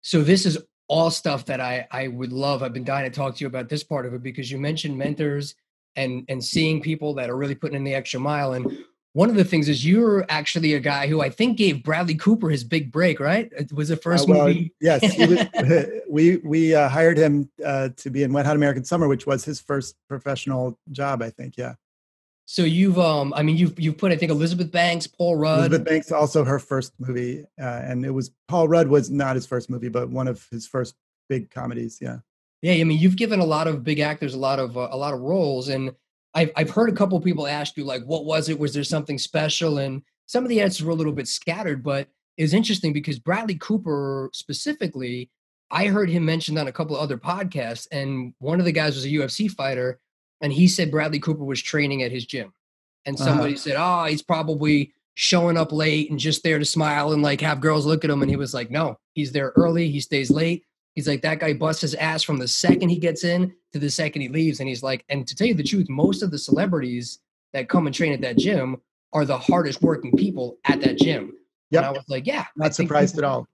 So 0.02 0.22
this 0.22 0.46
is 0.46 0.58
all 0.90 1.10
stuff 1.10 1.46
that 1.46 1.62
i 1.62 1.88
i 1.92 2.10
would 2.10 2.34
love 2.34 2.62
i've 2.62 2.74
been 2.74 2.84
dying 2.84 3.10
to 3.10 3.16
talk 3.16 3.34
to 3.34 3.40
you 3.42 3.48
about 3.48 3.70
this 3.70 3.86
part 3.86 4.06
of 4.06 4.14
it 4.14 4.22
because 4.22 4.52
you 4.52 4.58
mentioned 4.58 4.96
mentors 4.98 5.56
and 5.96 6.26
and 6.28 6.44
seeing 6.44 6.82
people 6.82 7.14
that 7.14 7.30
are 7.30 7.38
really 7.38 7.56
putting 7.56 7.78
in 7.78 7.86
the 7.86 7.96
extra 7.96 8.20
mile 8.20 8.52
and 8.52 8.70
one 9.14 9.30
of 9.30 9.36
the 9.36 9.44
things 9.44 9.70
is 9.70 9.86
you're 9.86 10.26
actually 10.28 10.74
a 10.74 10.80
guy 10.80 11.08
who 11.08 11.22
I 11.22 11.30
think 11.30 11.58
gave 11.58 11.84
Bradley 11.84 12.16
Cooper 12.16 12.50
his 12.50 12.64
big 12.64 12.92
break, 12.92 13.20
right? 13.20 13.50
It 13.56 13.72
was 13.72 13.90
the 13.90 13.98
first 13.98 14.28
uh, 14.28 14.34
well, 14.34 14.48
movie. 14.48 14.74
yes, 14.82 15.02
was, 15.18 15.88
we 16.10 16.38
we 16.38 16.76
uh, 16.76 16.90
hired 16.90 17.18
him 17.18 17.50
uh, 17.64 17.90
to 17.98 18.10
be 18.10 18.24
in 18.24 18.34
Wet 18.34 18.46
Hot 18.46 18.56
American 18.56 18.84
Summer, 18.84 19.08
which 19.08 19.28
was 19.28 19.46
his 19.46 19.62
first 19.62 19.96
professional 20.10 20.80
job, 20.92 21.22
I 21.22 21.30
think. 21.30 21.58
Yeah. 21.58 21.76
So 22.46 22.64
you've, 22.64 23.00
um, 23.00 23.34
I 23.36 23.44
mean, 23.44 23.56
you've 23.56 23.80
you've 23.80 23.98
put, 23.98 24.12
I 24.12 24.18
think, 24.18 24.32
Elizabeth 24.32 24.72
Banks, 24.72 25.08
Paul 25.08 25.36
Rudd. 25.36 25.60
Elizabeth 25.60 25.86
Banks, 25.86 26.12
also 26.12 26.44
her 26.44 26.60
first 26.60 26.92
movie, 27.00 27.46
uh, 27.62 27.82
and 27.86 28.06
it 28.06 28.12
was 28.12 28.32
Paul 28.48 28.68
Rudd 28.68 28.88
was 28.88 29.12
not 29.12 29.36
his 29.36 29.46
first 29.46 29.70
movie, 29.70 29.90
but 29.90 30.10
one 30.10 30.28
of 30.28 30.46
his 30.50 30.68
first 30.68 30.96
big 31.30 31.52
comedies. 31.52 32.00
Yeah. 32.02 32.18
Yeah, 32.64 32.74
I 32.76 32.84
mean, 32.86 32.98
you've 32.98 33.18
given 33.18 33.42
a 33.42 33.46
lot 33.46 33.68
of 33.68 33.84
big 33.84 34.00
actors 34.00 34.34
a 34.34 34.40
lot 34.40 34.58
of 34.58 34.78
uh, 34.78 34.88
a 34.90 34.98
lot 34.98 35.14
of 35.14 35.20
roles, 35.20 35.70
and 35.70 35.92
I've 36.34 36.52
I've 36.56 36.70
heard 36.70 36.90
a 36.90 36.96
couple 36.96 37.20
people 37.22 37.48
ask 37.48 37.78
you 37.78 37.84
like, 37.84 38.04
what 38.04 38.26
was 38.26 38.50
it? 38.50 38.60
Was 38.60 38.74
there 38.74 38.84
something 38.84 39.18
special? 39.18 39.78
And 39.78 40.02
some 40.26 40.44
of 40.44 40.50
the 40.50 40.62
answers 40.62 40.86
were 40.86 40.92
a 40.92 40.96
little 40.96 41.14
bit 41.14 41.28
scattered, 41.28 41.84
but 41.84 42.08
it's 42.38 42.54
interesting 42.54 42.94
because 42.94 43.20
Bradley 43.20 43.56
Cooper 43.56 44.30
specifically, 44.34 45.30
I 45.70 45.86
heard 45.86 46.10
him 46.10 46.26
mentioned 46.26 46.58
on 46.58 46.68
a 46.68 46.72
couple 46.72 46.96
of 46.96 47.02
other 47.02 47.18
podcasts, 47.18 47.88
and 47.92 48.34
one 48.40 48.60
of 48.60 48.66
the 48.66 48.72
guys 48.72 48.96
was 48.96 49.06
a 49.06 49.10
UFC 49.10 49.50
fighter, 49.50 50.00
and 50.42 50.52
he 50.52 50.68
said 50.68 50.92
Bradley 50.92 51.20
Cooper 51.20 51.44
was 51.44 51.62
training 51.62 52.04
at 52.04 52.12
his 52.12 52.26
gym. 52.26 52.54
And 53.06 53.16
uh-huh. 53.16 53.26
somebody 53.26 53.54
uh-huh. 53.54 53.62
said, 53.62 53.76
Oh, 53.78 54.06
he's 54.06 54.22
probably 54.22 54.94
showing 55.16 55.58
up 55.58 55.72
late 55.72 56.10
and 56.10 56.20
just 56.20 56.44
there 56.44 56.58
to 56.58 56.66
smile 56.66 57.12
and 57.12 57.22
like 57.22 57.42
have 57.42 57.62
girls 57.62 57.86
look 57.86 58.04
at 58.04 58.10
him. 58.10 58.22
And 58.22 58.32
he 58.32 58.38
was 58.38 58.54
like, 58.54 58.72
No, 58.72 58.98
he's 59.14 59.32
there 59.32 59.54
early, 59.56 59.90
he 59.90 60.00
stays 60.00 60.32
late. 60.32 60.66
He's 60.96 61.08
like, 61.08 61.22
that 61.24 61.40
guy 61.40 61.54
busts 61.54 61.82
his 61.82 61.96
ass 61.96 62.22
from 62.24 62.38
the 62.38 62.48
second 62.48 62.90
he 62.90 63.00
gets 63.00 63.24
in 63.24 63.54
to 63.72 63.80
the 63.80 63.90
second 63.90 64.22
he 64.22 64.30
leaves. 64.30 64.60
And 64.60 64.70
he's 64.70 64.84
like, 64.84 65.04
and 65.10 65.28
to 65.28 65.36
tell 65.36 65.48
you 65.48 65.56
the 65.56 65.64
truth, 65.64 65.90
most 65.90 66.22
of 66.22 66.30
the 66.32 66.38
celebrities 66.38 67.20
that 67.54 67.70
come 67.70 67.88
and 67.88 67.96
train 67.96 68.14
at 68.14 68.22
that 68.22 68.38
gym 68.38 68.78
are 69.12 69.26
the 69.26 69.38
hardest 69.38 69.82
working 69.82 70.12
people 70.12 70.58
at 70.66 70.82
that 70.82 70.98
gym. 70.98 71.34
Yeah. 71.72 71.90
I 71.90 71.92
was 71.92 72.08
like, 72.08 72.28
yeah. 72.28 72.46
Not 72.56 72.76
surprised 72.76 73.18
at 73.18 73.24
all. 73.24 73.48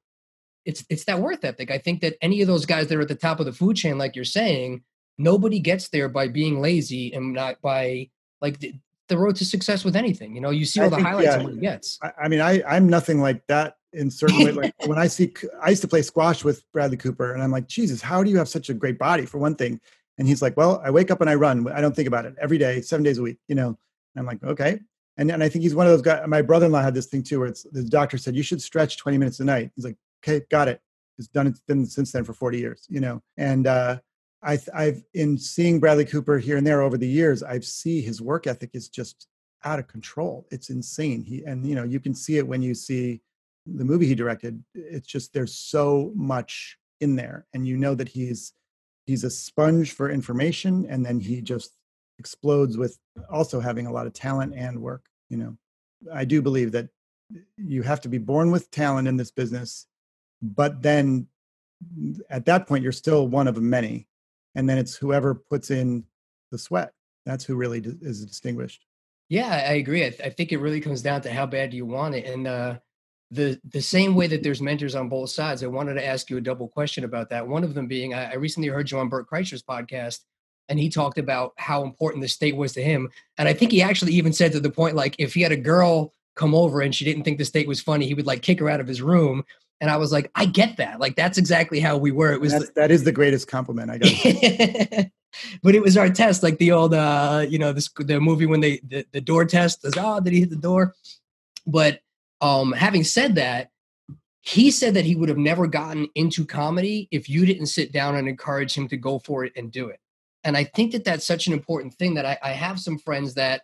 It's 0.65 0.83
it's 0.89 1.05
that 1.05 1.19
worth 1.19 1.43
ethic. 1.45 1.71
I 1.71 1.77
think 1.77 2.01
that 2.01 2.15
any 2.21 2.41
of 2.41 2.47
those 2.47 2.65
guys 2.65 2.87
that 2.87 2.97
are 2.97 3.01
at 3.01 3.07
the 3.07 3.15
top 3.15 3.39
of 3.39 3.45
the 3.45 3.53
food 3.53 3.77
chain, 3.77 3.97
like 3.97 4.15
you're 4.15 4.25
saying, 4.25 4.83
nobody 5.17 5.59
gets 5.59 5.89
there 5.89 6.09
by 6.09 6.27
being 6.27 6.61
lazy 6.61 7.13
and 7.13 7.33
not 7.33 7.61
by 7.61 8.09
like 8.41 8.59
the, 8.59 8.73
the 9.07 9.17
road 9.17 9.37
to 9.37 9.45
success 9.45 9.85
with 9.85 9.95
anything. 9.95 10.35
You 10.35 10.41
know, 10.41 10.49
you 10.49 10.65
see 10.65 10.81
all 10.81 10.87
I 10.87 10.89
the 10.89 10.95
think, 10.97 11.07
highlights 11.07 11.25
yeah, 11.27 11.35
of 11.37 11.43
what 11.43 11.53
he 11.53 11.59
gets. 11.59 11.97
I, 12.03 12.11
I 12.23 12.27
mean, 12.27 12.41
I 12.41 12.61
I'm 12.67 12.87
nothing 12.89 13.21
like 13.21 13.47
that 13.47 13.77
in 13.93 14.09
certain 14.11 14.43
ways. 14.43 14.55
Like 14.55 14.73
when 14.85 14.97
I 14.97 15.07
see, 15.07 15.33
I 15.61 15.69
used 15.69 15.81
to 15.81 15.87
play 15.87 16.01
squash 16.01 16.43
with 16.43 16.63
Bradley 16.71 16.97
Cooper, 16.97 17.33
and 17.33 17.41
I'm 17.41 17.51
like, 17.51 17.67
Jesus, 17.67 18.01
how 18.01 18.23
do 18.23 18.29
you 18.29 18.37
have 18.37 18.49
such 18.49 18.69
a 18.69 18.73
great 18.73 18.97
body 18.97 19.25
for 19.25 19.37
one 19.37 19.55
thing? 19.55 19.79
And 20.17 20.27
he's 20.27 20.41
like, 20.41 20.57
Well, 20.57 20.81
I 20.83 20.91
wake 20.91 21.11
up 21.11 21.21
and 21.21 21.29
I 21.29 21.35
run. 21.35 21.69
I 21.71 21.81
don't 21.81 21.95
think 21.95 22.07
about 22.07 22.25
it 22.25 22.35
every 22.39 22.57
day, 22.57 22.81
seven 22.81 23.03
days 23.03 23.17
a 23.17 23.21
week. 23.21 23.37
You 23.47 23.55
know, 23.55 23.67
and 23.67 23.77
I'm 24.17 24.25
like, 24.25 24.43
okay. 24.43 24.79
And 25.17 25.31
and 25.31 25.43
I 25.43 25.49
think 25.49 25.63
he's 25.63 25.75
one 25.75 25.87
of 25.87 25.93
those 25.93 26.01
guys. 26.01 26.25
My 26.27 26.41
brother-in-law 26.41 26.81
had 26.81 26.93
this 26.93 27.07
thing 27.07 27.23
too, 27.23 27.39
where 27.39 27.49
it's 27.49 27.63
the 27.63 27.83
doctor 27.83 28.17
said 28.17 28.35
you 28.35 28.43
should 28.43 28.61
stretch 28.61 28.97
20 28.97 29.17
minutes 29.17 29.39
a 29.39 29.43
night. 29.43 29.71
He's 29.75 29.85
like, 29.85 29.97
okay, 30.23 30.45
got 30.49 30.67
it. 30.67 30.81
It's 31.17 31.27
done. 31.27 31.47
It's 31.47 31.61
been 31.61 31.85
since 31.85 32.11
then 32.11 32.23
for 32.23 32.33
40 32.33 32.57
years. 32.57 32.85
You 32.89 33.01
know, 33.01 33.21
and 33.37 33.67
uh, 33.67 33.99
I, 34.43 34.59
I've 34.73 35.03
in 35.13 35.37
seeing 35.37 35.79
Bradley 35.79 36.05
Cooper 36.05 36.37
here 36.37 36.57
and 36.57 36.65
there 36.65 36.81
over 36.81 36.97
the 36.97 37.07
years, 37.07 37.43
I've 37.43 37.65
see 37.65 38.01
his 38.01 38.21
work 38.21 38.47
ethic 38.47 38.71
is 38.73 38.87
just 38.87 39.27
out 39.63 39.79
of 39.79 39.87
control. 39.87 40.47
It's 40.51 40.69
insane. 40.69 41.21
He 41.23 41.43
and 41.43 41.65
you 41.65 41.75
know 41.75 41.83
you 41.83 41.99
can 41.99 42.15
see 42.15 42.37
it 42.37 42.47
when 42.47 42.61
you 42.61 42.73
see 42.73 43.21
the 43.75 43.85
movie 43.85 44.05
he 44.05 44.15
directed 44.15 44.63
it's 44.73 45.07
just 45.07 45.33
there's 45.33 45.53
so 45.53 46.11
much 46.15 46.77
in 47.01 47.15
there 47.15 47.45
and 47.53 47.67
you 47.67 47.77
know 47.77 47.95
that 47.95 48.09
he's 48.09 48.53
he's 49.05 49.23
a 49.23 49.29
sponge 49.29 49.93
for 49.93 50.09
information 50.09 50.85
and 50.89 51.05
then 51.05 51.19
he 51.19 51.41
just 51.41 51.73
explodes 52.19 52.77
with 52.77 52.99
also 53.31 53.59
having 53.59 53.87
a 53.87 53.91
lot 53.91 54.07
of 54.07 54.13
talent 54.13 54.53
and 54.55 54.79
work 54.79 55.05
you 55.29 55.37
know. 55.37 55.57
I 56.13 56.25
do 56.25 56.41
believe 56.41 56.71
that 56.71 56.87
you 57.57 57.83
have 57.83 58.01
to 58.01 58.09
be 58.09 58.17
born 58.17 58.51
with 58.51 58.71
talent 58.71 59.07
in 59.07 59.17
this 59.17 59.31
business 59.31 59.87
but 60.41 60.81
then 60.81 61.27
at 62.29 62.45
that 62.45 62.67
point 62.67 62.83
you're 62.83 62.91
still 62.91 63.27
one 63.27 63.47
of 63.47 63.61
many 63.61 64.07
and 64.55 64.69
then 64.69 64.77
it's 64.77 64.95
whoever 64.95 65.35
puts 65.35 65.71
in 65.71 66.03
the 66.51 66.57
sweat 66.57 66.93
that's 67.25 67.45
who 67.45 67.55
really 67.55 67.79
is 68.01 68.25
distinguished. 68.25 68.85
Yeah 69.29 69.65
i 69.69 69.73
agree 69.73 70.05
I, 70.05 70.09
th- 70.09 70.21
I 70.21 70.29
think 70.29 70.51
it 70.51 70.57
really 70.57 70.81
comes 70.81 71.01
down 71.01 71.21
to 71.21 71.31
how 71.31 71.45
bad 71.45 71.73
you 71.73 71.85
want 71.85 72.15
it 72.15 72.25
and 72.25 72.47
uh 72.47 72.79
the 73.31 73.59
the 73.69 73.81
same 73.81 74.15
way 74.15 74.27
that 74.27 74.43
there's 74.43 74.61
mentors 74.61 74.95
on 74.95 75.09
both 75.09 75.29
sides, 75.29 75.63
I 75.63 75.67
wanted 75.67 75.95
to 75.95 76.05
ask 76.05 76.29
you 76.29 76.37
a 76.37 76.41
double 76.41 76.67
question 76.67 77.03
about 77.03 77.29
that. 77.29 77.47
One 77.47 77.63
of 77.63 77.73
them 77.73 77.87
being, 77.87 78.13
I, 78.13 78.31
I 78.31 78.35
recently 78.35 78.69
heard 78.69 78.89
you 78.89 78.97
on 78.97 79.09
Bert 79.09 79.29
Kreischer's 79.29 79.61
podcast, 79.61 80.19
and 80.67 80.79
he 80.79 80.89
talked 80.89 81.17
about 81.17 81.53
how 81.57 81.83
important 81.83 82.21
the 82.21 82.27
state 82.27 82.55
was 82.55 82.73
to 82.73 82.81
him. 82.81 83.09
And 83.37 83.47
I 83.47 83.53
think 83.53 83.71
he 83.71 83.81
actually 83.81 84.13
even 84.13 84.33
said 84.33 84.51
to 84.53 84.59
the 84.59 84.71
point, 84.71 84.95
like, 84.95 85.15
if 85.19 85.33
he 85.33 85.41
had 85.41 85.51
a 85.51 85.57
girl 85.57 86.13
come 86.35 86.55
over 86.55 86.81
and 86.81 86.93
she 86.93 87.05
didn't 87.05 87.23
think 87.23 87.37
the 87.37 87.45
state 87.45 87.67
was 87.67 87.81
funny, 87.81 88.07
he 88.07 88.13
would 88.13 88.27
like 88.27 88.41
kick 88.41 88.59
her 88.59 88.69
out 88.69 88.79
of 88.79 88.87
his 88.87 89.01
room. 89.01 89.43
And 89.81 89.89
I 89.89 89.97
was 89.97 90.11
like, 90.11 90.29
I 90.35 90.45
get 90.45 90.77
that. 90.77 90.99
Like, 90.99 91.15
that's 91.15 91.37
exactly 91.37 91.79
how 91.79 91.97
we 91.97 92.11
were. 92.11 92.33
It 92.33 92.41
was 92.41 92.51
that's, 92.51 92.69
that 92.71 92.91
is 92.91 93.03
the 93.03 93.11
greatest 93.11 93.47
compliment 93.47 93.91
I 93.91 93.97
got. 93.97 95.05
but 95.63 95.75
it 95.75 95.81
was 95.81 95.97
our 95.97 96.09
test, 96.09 96.43
like 96.43 96.57
the 96.57 96.71
old, 96.71 96.93
uh, 96.93 97.45
you 97.47 97.59
know, 97.59 97.73
this 97.73 97.89
the 97.97 98.19
movie 98.19 98.45
when 98.45 98.59
they 98.59 98.81
the, 98.83 99.05
the 99.11 99.21
door 99.21 99.45
test. 99.45 99.83
Was, 99.83 99.93
oh, 99.97 100.19
did 100.19 100.33
he 100.33 100.41
hit 100.41 100.49
the 100.49 100.55
door? 100.55 100.95
But 101.65 101.99
um, 102.41 102.71
having 102.71 103.03
said 103.03 103.35
that, 103.35 103.69
he 104.41 104.71
said 104.71 104.93
that 104.93 105.05
he 105.05 105.15
would 105.15 105.29
have 105.29 105.37
never 105.37 105.67
gotten 105.67 106.07
into 106.15 106.45
comedy 106.45 107.07
if 107.11 107.29
you 107.29 107.45
didn't 107.45 107.67
sit 107.67 107.91
down 107.91 108.15
and 108.15 108.27
encourage 108.27 108.73
him 108.73 108.87
to 108.87 108.97
go 108.97 109.19
for 109.19 109.43
it 109.43 109.53
and 109.55 109.71
do 109.71 109.89
it. 109.89 109.99
And 110.43 110.55
I 110.55 110.63
think 110.63 110.93
that 110.93 111.03
that's 111.03 111.25
such 111.25 111.47
an 111.47 111.53
important 111.53 111.93
thing 111.95 112.13
that 112.13 112.25
I, 112.25 112.37
I 112.41 112.51
have 112.51 112.79
some 112.79 112.97
friends 112.97 113.33
that 113.33 113.63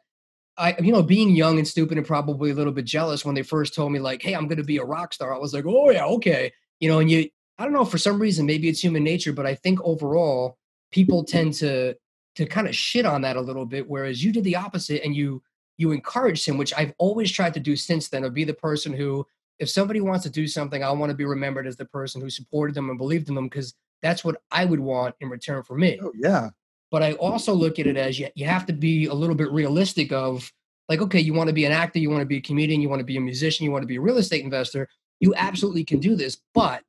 I, 0.58 0.76
you 0.80 0.92
know, 0.92 1.02
being 1.02 1.36
young 1.36 1.58
and 1.58 1.68
stupid 1.68 1.98
and 1.98 2.08
probably 2.08 2.52
a 2.52 2.54
little 2.54 2.74
bit 2.74 2.86
jealous 2.86 3.26
when 3.26 3.36
they 3.36 3.44
first 3.44 3.74
told 3.74 3.92
me 3.92 4.00
like, 4.00 4.22
"Hey, 4.22 4.34
I'm 4.34 4.48
going 4.48 4.58
to 4.58 4.64
be 4.64 4.78
a 4.78 4.86
rock 4.86 5.14
star." 5.14 5.34
I 5.34 5.38
was 5.38 5.54
like, 5.54 5.66
"Oh 5.66 5.90
yeah, 5.90 6.06
okay," 6.06 6.52
you 6.80 6.88
know. 6.88 7.00
And 7.00 7.12
you, 7.12 7.30
I 7.58 7.64
don't 7.64 7.74
know, 7.74 7.86
for 7.86 7.98
some 7.98 8.20
reason, 8.20 8.46
maybe 8.46 8.70
it's 8.70 8.84
human 8.84 9.04
nature, 9.04 9.34
but 9.34 9.46
I 9.46 9.56
think 9.56 9.80
overall, 9.84 10.58
people 10.92 11.24
tend 11.24 11.56
to 11.56 11.96
to 12.36 12.46
kind 12.46 12.68
of 12.68 12.76
shit 12.76 13.06
on 13.06 13.22
that 13.22 13.38
a 13.38 13.42
little 13.42 13.66
bit, 13.66 13.90
whereas 13.90 14.24
you 14.24 14.32
did 14.32 14.44
the 14.44 14.56
opposite 14.56 15.04
and 15.04 15.16
you 15.16 15.42
you 15.78 15.92
encouraged 15.92 16.46
him, 16.46 16.58
which 16.58 16.74
I've 16.76 16.94
always 16.98 17.32
tried 17.32 17.54
to 17.56 17.60
do 17.60 17.76
since 17.76 18.08
then, 18.08 18.24
or 18.24 18.30
be 18.30 18.44
the 18.44 18.54
person 18.54 18.94
who, 18.94 19.26
if 19.60 19.70
somebody 19.70 20.02
wants 20.02 20.24
to 20.24 20.30
do 20.30 20.48
something, 20.48 20.84
I 20.84 20.92
want 20.92 21.10
to 21.10 21.16
be 21.16 21.26
remembered 21.26 21.68
as 21.68 21.76
the 21.76 21.86
person 21.86 22.22
who 22.22 22.30
supported 22.30 22.76
them 22.76 22.90
and 22.90 22.98
believed 22.98 23.30
in 23.30 23.36
them 23.36 23.48
because 23.48 23.74
that's 24.02 24.24
what 24.24 24.42
I 24.52 24.66
would 24.66 24.80
want 24.80 25.16
in 25.20 25.30
return 25.30 25.64
for 25.64 25.78
me. 25.78 26.00
Oh, 26.02 26.12
yeah. 26.16 26.50
But 26.92 27.04
I 27.04 27.14
also 27.14 27.54
look 27.54 27.80
at 27.80 27.88
it 27.88 27.98
as 27.98 28.20
you, 28.20 28.30
you 28.36 28.46
have 28.46 28.66
to 28.68 28.74
be 28.74 29.06
a 29.06 29.14
little 29.14 29.36
bit 29.36 29.52
realistic 29.52 30.12
of 30.12 30.52
like, 30.88 31.02
okay, 31.02 31.20
you 31.20 31.34
want 31.34 31.48
to 31.48 31.54
be 31.54 31.66
an 31.66 31.72
actor, 31.72 32.00
you 32.00 32.10
want 32.10 32.22
to 32.22 32.28
be 32.28 32.38
a 32.38 32.42
comedian, 32.42 32.82
you 32.82 32.90
want 32.90 33.00
to 33.00 33.06
be 33.06 33.18
a 33.18 33.22
musician, 33.22 33.66
you 33.66 33.72
want 33.72 33.82
to 33.82 33.88
be 33.88 33.98
a 33.98 34.02
real 34.02 34.18
estate 34.18 34.44
investor. 34.44 34.88
You 35.20 35.34
absolutely 35.36 35.84
can 35.84 36.00
do 36.00 36.16
this, 36.16 36.38
but 36.54 36.84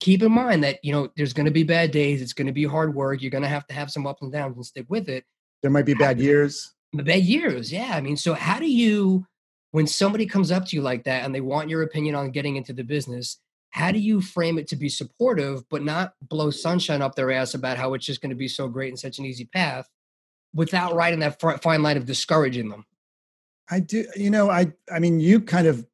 keep 0.00 0.22
in 0.22 0.32
mind 0.32 0.64
that 0.64 0.78
you 0.82 0.92
know 0.92 1.08
there's 1.16 1.32
going 1.32 1.46
to 1.46 1.52
be 1.52 1.62
bad 1.62 1.90
days. 1.90 2.20
It's 2.20 2.32
going 2.32 2.48
to 2.48 2.52
be 2.52 2.64
hard 2.64 2.94
work. 2.94 3.22
You're 3.22 3.30
going 3.30 3.42
to 3.42 3.48
have 3.48 3.66
to 3.68 3.74
have 3.74 3.90
some 3.90 4.06
ups 4.06 4.22
and 4.22 4.32
downs 4.32 4.56
and 4.56 4.66
stick 4.66 4.86
with 4.88 5.08
it. 5.08 5.24
There 5.62 5.70
might 5.70 5.86
be 5.86 5.94
bad 5.94 6.18
years 6.18 6.74
bad 6.92 7.22
years 7.22 7.72
yeah 7.72 7.92
i 7.94 8.00
mean 8.00 8.16
so 8.16 8.34
how 8.34 8.58
do 8.58 8.70
you 8.70 9.26
when 9.72 9.86
somebody 9.86 10.26
comes 10.26 10.50
up 10.50 10.66
to 10.66 10.76
you 10.76 10.82
like 10.82 11.04
that 11.04 11.24
and 11.24 11.34
they 11.34 11.40
want 11.40 11.68
your 11.68 11.82
opinion 11.82 12.14
on 12.14 12.30
getting 12.30 12.56
into 12.56 12.72
the 12.72 12.82
business 12.82 13.38
how 13.70 13.92
do 13.92 13.98
you 13.98 14.20
frame 14.20 14.58
it 14.58 14.66
to 14.68 14.76
be 14.76 14.88
supportive 14.88 15.62
but 15.68 15.82
not 15.82 16.14
blow 16.22 16.50
sunshine 16.50 17.02
up 17.02 17.14
their 17.14 17.30
ass 17.30 17.54
about 17.54 17.76
how 17.76 17.94
it's 17.94 18.04
just 18.04 18.20
going 18.20 18.30
to 18.30 18.36
be 18.36 18.48
so 18.48 18.68
great 18.68 18.88
and 18.88 18.98
such 18.98 19.18
an 19.18 19.24
easy 19.24 19.44
path 19.44 19.88
without 20.52 20.94
riding 20.94 21.20
that 21.20 21.40
fine 21.62 21.82
line 21.82 21.96
of 21.96 22.04
discouraging 22.06 22.68
them? 22.68 22.84
I 23.70 23.78
do 23.78 24.04
you 24.16 24.30
know 24.30 24.50
i 24.50 24.72
i 24.92 24.98
mean 24.98 25.20
you 25.20 25.40
kind 25.40 25.68
of 25.68 25.86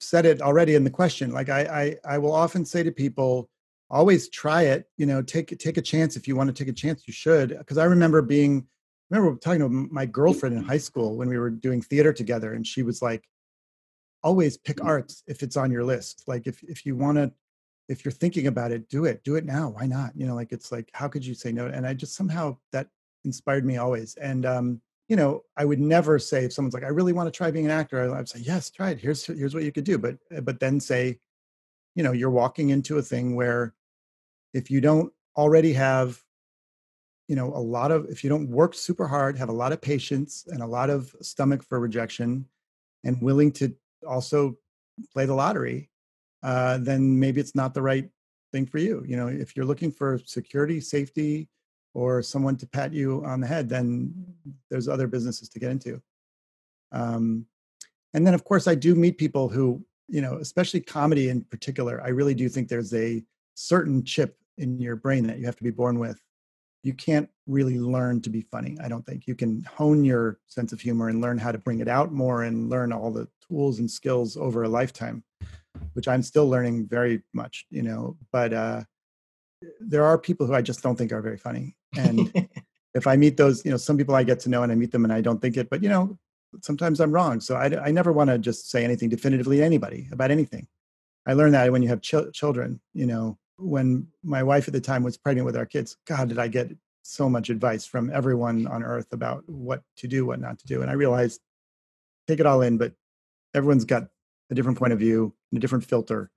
said 0.00 0.24
it 0.24 0.40
already 0.40 0.74
in 0.74 0.84
the 0.84 0.90
question 0.90 1.30
like 1.30 1.50
i 1.50 1.96
i, 2.04 2.14
I 2.14 2.18
will 2.18 2.32
often 2.32 2.64
say 2.64 2.82
to 2.82 2.90
people 2.90 3.50
always 3.90 4.30
try 4.30 4.62
it 4.62 4.88
you 4.96 5.04
know 5.04 5.20
take 5.20 5.56
take 5.58 5.76
a 5.76 5.82
chance 5.82 6.16
if 6.16 6.26
you 6.26 6.36
want 6.36 6.48
to 6.48 6.54
take 6.54 6.70
a 6.70 6.76
chance 6.76 7.06
you 7.06 7.12
should. 7.12 7.50
Because 7.58 7.76
i 7.76 7.84
remember 7.84 8.22
being 8.22 8.66
remember 9.10 9.38
talking 9.38 9.60
to 9.60 9.68
my 9.68 10.06
girlfriend 10.06 10.56
in 10.56 10.62
high 10.62 10.78
school 10.78 11.16
when 11.16 11.28
we 11.28 11.38
were 11.38 11.50
doing 11.50 11.80
theater 11.80 12.12
together 12.12 12.54
and 12.54 12.66
she 12.66 12.82
was 12.82 13.00
like 13.00 13.28
always 14.22 14.56
pick 14.56 14.78
mm. 14.78 14.86
arts 14.86 15.22
if 15.26 15.42
it's 15.42 15.56
on 15.56 15.70
your 15.70 15.84
list. 15.84 16.24
Like 16.26 16.46
if 16.46 16.62
if 16.64 16.84
you 16.84 16.96
want 16.96 17.18
to 17.18 17.32
if 17.88 18.04
you're 18.04 18.12
thinking 18.12 18.46
about 18.46 18.72
it 18.72 18.88
do 18.88 19.04
it. 19.06 19.24
Do 19.24 19.36
it 19.36 19.44
now. 19.44 19.70
Why 19.70 19.86
not? 19.86 20.12
You 20.14 20.26
know 20.26 20.34
like 20.34 20.52
it's 20.52 20.70
like 20.72 20.90
how 20.92 21.08
could 21.08 21.24
you 21.24 21.34
say 21.34 21.52
no? 21.52 21.66
And 21.66 21.86
i 21.86 21.94
just 21.94 22.14
somehow 22.14 22.56
that 22.72 22.88
inspired 23.24 23.64
me 23.64 23.76
always. 23.76 24.14
And 24.16 24.44
um 24.46 24.80
you 25.08 25.16
know 25.16 25.42
i 25.56 25.64
would 25.64 25.80
never 25.80 26.18
say 26.18 26.44
if 26.44 26.52
someone's 26.52 26.74
like 26.74 26.84
i 26.84 26.88
really 26.88 27.14
want 27.14 27.26
to 27.26 27.34
try 27.34 27.50
being 27.50 27.64
an 27.64 27.70
actor 27.70 28.14
i'd 28.14 28.28
say 28.28 28.40
yes 28.40 28.70
try 28.70 28.90
it. 28.90 29.00
Here's 29.00 29.24
here's 29.24 29.54
what 29.54 29.64
you 29.64 29.72
could 29.72 29.84
do. 29.84 29.98
But 29.98 30.18
eh, 30.30 30.40
but 30.40 30.60
then 30.60 30.80
say 30.80 31.18
you 31.94 32.02
know 32.02 32.12
you're 32.12 32.30
walking 32.30 32.70
into 32.70 32.98
a 32.98 33.02
thing 33.02 33.34
where 33.34 33.74
if 34.52 34.70
you 34.70 34.80
don't 34.80 35.12
already 35.36 35.72
have 35.72 36.22
you 37.28 37.36
know 37.36 37.52
a 37.54 37.60
lot 37.60 37.92
of 37.92 38.06
if 38.06 38.24
you 38.24 38.30
don't 38.30 38.48
work 38.48 38.74
super 38.74 39.06
hard 39.06 39.38
have 39.38 39.50
a 39.50 39.52
lot 39.52 39.72
of 39.72 39.80
patience 39.80 40.46
and 40.48 40.62
a 40.62 40.66
lot 40.66 40.90
of 40.90 41.14
stomach 41.20 41.62
for 41.62 41.78
rejection 41.78 42.44
and 43.04 43.22
willing 43.22 43.52
to 43.52 43.72
also 44.06 44.56
play 45.12 45.26
the 45.26 45.34
lottery 45.34 45.90
uh, 46.42 46.78
then 46.78 47.18
maybe 47.18 47.40
it's 47.40 47.54
not 47.54 47.74
the 47.74 47.82
right 47.82 48.08
thing 48.52 48.64
for 48.64 48.78
you. 48.78 49.04
You 49.06 49.16
know 49.16 49.28
if 49.28 49.56
you're 49.56 49.66
looking 49.66 49.92
for 49.92 50.18
security 50.24 50.80
safety 50.80 51.48
or 51.94 52.22
someone 52.22 52.56
to 52.56 52.66
pat 52.66 52.92
you 52.92 53.22
on 53.24 53.40
the 53.40 53.46
head 53.46 53.68
then 53.68 54.14
there's 54.70 54.88
other 54.88 55.06
businesses 55.06 55.48
to 55.50 55.58
get 55.58 55.70
into. 55.70 56.00
Um, 56.92 57.46
and 58.14 58.26
then 58.26 58.34
of 58.34 58.44
course 58.44 58.66
i 58.66 58.74
do 58.74 58.94
meet 58.94 59.18
people 59.18 59.48
who 59.48 59.84
you 60.08 60.20
know 60.20 60.38
especially 60.38 60.80
comedy 60.80 61.28
in 61.28 61.42
particular 61.44 62.02
i 62.02 62.08
really 62.08 62.34
do 62.34 62.48
think 62.48 62.68
there's 62.68 62.94
a 62.94 63.22
certain 63.54 64.02
chip 64.04 64.36
in 64.56 64.80
your 64.80 64.96
brain 64.96 65.26
that 65.26 65.38
you 65.38 65.46
have 65.46 65.56
to 65.56 65.64
be 65.64 65.70
born 65.70 65.98
with 65.98 66.20
you 66.88 66.94
can't 66.94 67.28
really 67.46 67.78
learn 67.78 68.18
to 68.22 68.30
be 68.30 68.40
funny. 68.40 68.78
I 68.82 68.88
don't 68.88 69.04
think 69.04 69.26
you 69.26 69.34
can 69.34 69.62
hone 69.64 70.06
your 70.06 70.38
sense 70.46 70.72
of 70.72 70.80
humor 70.80 71.10
and 71.10 71.20
learn 71.20 71.36
how 71.36 71.52
to 71.52 71.58
bring 71.58 71.80
it 71.80 71.88
out 71.88 72.12
more 72.12 72.44
and 72.44 72.70
learn 72.70 72.94
all 72.94 73.10
the 73.10 73.28
tools 73.46 73.78
and 73.78 73.90
skills 73.90 74.38
over 74.38 74.62
a 74.62 74.68
lifetime, 74.70 75.22
which 75.92 76.08
I'm 76.08 76.22
still 76.22 76.48
learning 76.48 76.86
very 76.88 77.22
much, 77.34 77.66
you 77.68 77.82
know. 77.82 78.16
But 78.32 78.54
uh, 78.54 78.84
there 79.80 80.06
are 80.06 80.16
people 80.16 80.46
who 80.46 80.54
I 80.54 80.62
just 80.62 80.82
don't 80.82 80.96
think 80.96 81.12
are 81.12 81.20
very 81.20 81.36
funny. 81.36 81.76
And 81.94 82.32
if 82.94 83.06
I 83.06 83.16
meet 83.16 83.36
those, 83.36 83.62
you 83.66 83.70
know, 83.70 83.76
some 83.76 83.98
people 83.98 84.14
I 84.14 84.22
get 84.22 84.40
to 84.40 84.48
know 84.48 84.62
and 84.62 84.72
I 84.72 84.74
meet 84.74 84.90
them 84.90 85.04
and 85.04 85.12
I 85.12 85.20
don't 85.20 85.42
think 85.42 85.58
it, 85.58 85.68
but 85.68 85.82
you 85.82 85.90
know, 85.90 86.18
sometimes 86.62 87.00
I'm 87.00 87.12
wrong. 87.12 87.38
So 87.38 87.54
I, 87.54 87.88
I 87.88 87.90
never 87.90 88.12
want 88.12 88.30
to 88.30 88.38
just 88.38 88.70
say 88.70 88.82
anything 88.82 89.10
definitively 89.10 89.58
to 89.58 89.62
anybody 89.62 90.08
about 90.10 90.30
anything. 90.30 90.66
I 91.26 91.34
learned 91.34 91.52
that 91.52 91.70
when 91.70 91.82
you 91.82 91.90
have 91.90 92.00
ch- 92.00 92.32
children, 92.32 92.80
you 92.94 93.04
know, 93.04 93.36
when 93.58 94.06
my 94.22 94.42
wife 94.42 94.68
at 94.68 94.72
the 94.72 94.80
time 94.80 95.02
was 95.02 95.16
pregnant 95.16 95.44
with 95.44 95.56
our 95.56 95.66
kids, 95.66 95.96
God, 96.06 96.28
did 96.28 96.38
I 96.38 96.48
get 96.48 96.70
so 97.02 97.28
much 97.28 97.50
advice 97.50 97.86
from 97.86 98.10
everyone 98.12 98.66
on 98.66 98.82
earth 98.82 99.12
about 99.12 99.42
what 99.48 99.82
to 99.96 100.06
do, 100.06 100.26
what 100.26 100.40
not 100.40 100.58
to 100.58 100.66
do. 100.66 100.82
And 100.82 100.90
I 100.90 100.94
realized 100.94 101.40
take 102.26 102.40
it 102.40 102.46
all 102.46 102.60
in, 102.62 102.76
but 102.76 102.92
everyone's 103.54 103.84
got 103.84 104.08
a 104.50 104.54
different 104.54 104.78
point 104.78 104.92
of 104.92 104.98
view, 104.98 105.34
and 105.50 105.58
a 105.58 105.60
different 105.60 105.84
filter, 105.84 106.30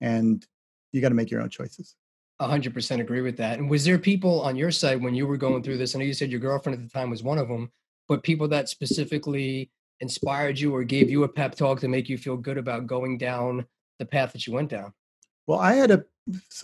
and 0.00 0.46
you 0.92 1.00
got 1.00 1.08
to 1.08 1.14
make 1.14 1.30
your 1.30 1.40
own 1.40 1.48
choices. 1.48 1.96
100% 2.40 3.00
agree 3.00 3.20
with 3.20 3.36
that. 3.36 3.58
And 3.58 3.68
was 3.68 3.84
there 3.84 3.98
people 3.98 4.40
on 4.42 4.56
your 4.56 4.70
side 4.70 5.02
when 5.02 5.14
you 5.14 5.26
were 5.26 5.36
going 5.36 5.62
through 5.62 5.78
this? 5.78 5.94
I 5.94 5.98
know 5.98 6.04
you 6.04 6.14
said 6.14 6.30
your 6.30 6.40
girlfriend 6.40 6.78
at 6.78 6.84
the 6.84 6.90
time 6.90 7.10
was 7.10 7.22
one 7.22 7.38
of 7.38 7.48
them, 7.48 7.70
but 8.08 8.22
people 8.22 8.48
that 8.48 8.68
specifically 8.68 9.70
inspired 10.00 10.58
you 10.58 10.74
or 10.74 10.82
gave 10.82 11.10
you 11.10 11.24
a 11.24 11.28
pep 11.28 11.54
talk 11.54 11.80
to 11.80 11.88
make 11.88 12.08
you 12.08 12.16
feel 12.16 12.36
good 12.36 12.56
about 12.56 12.86
going 12.86 13.18
down 13.18 13.66
the 13.98 14.06
path 14.06 14.32
that 14.32 14.46
you 14.46 14.52
went 14.52 14.70
down? 14.70 14.92
Well, 15.46 15.58
I 15.58 15.74
had 15.74 15.90
a, 15.90 16.04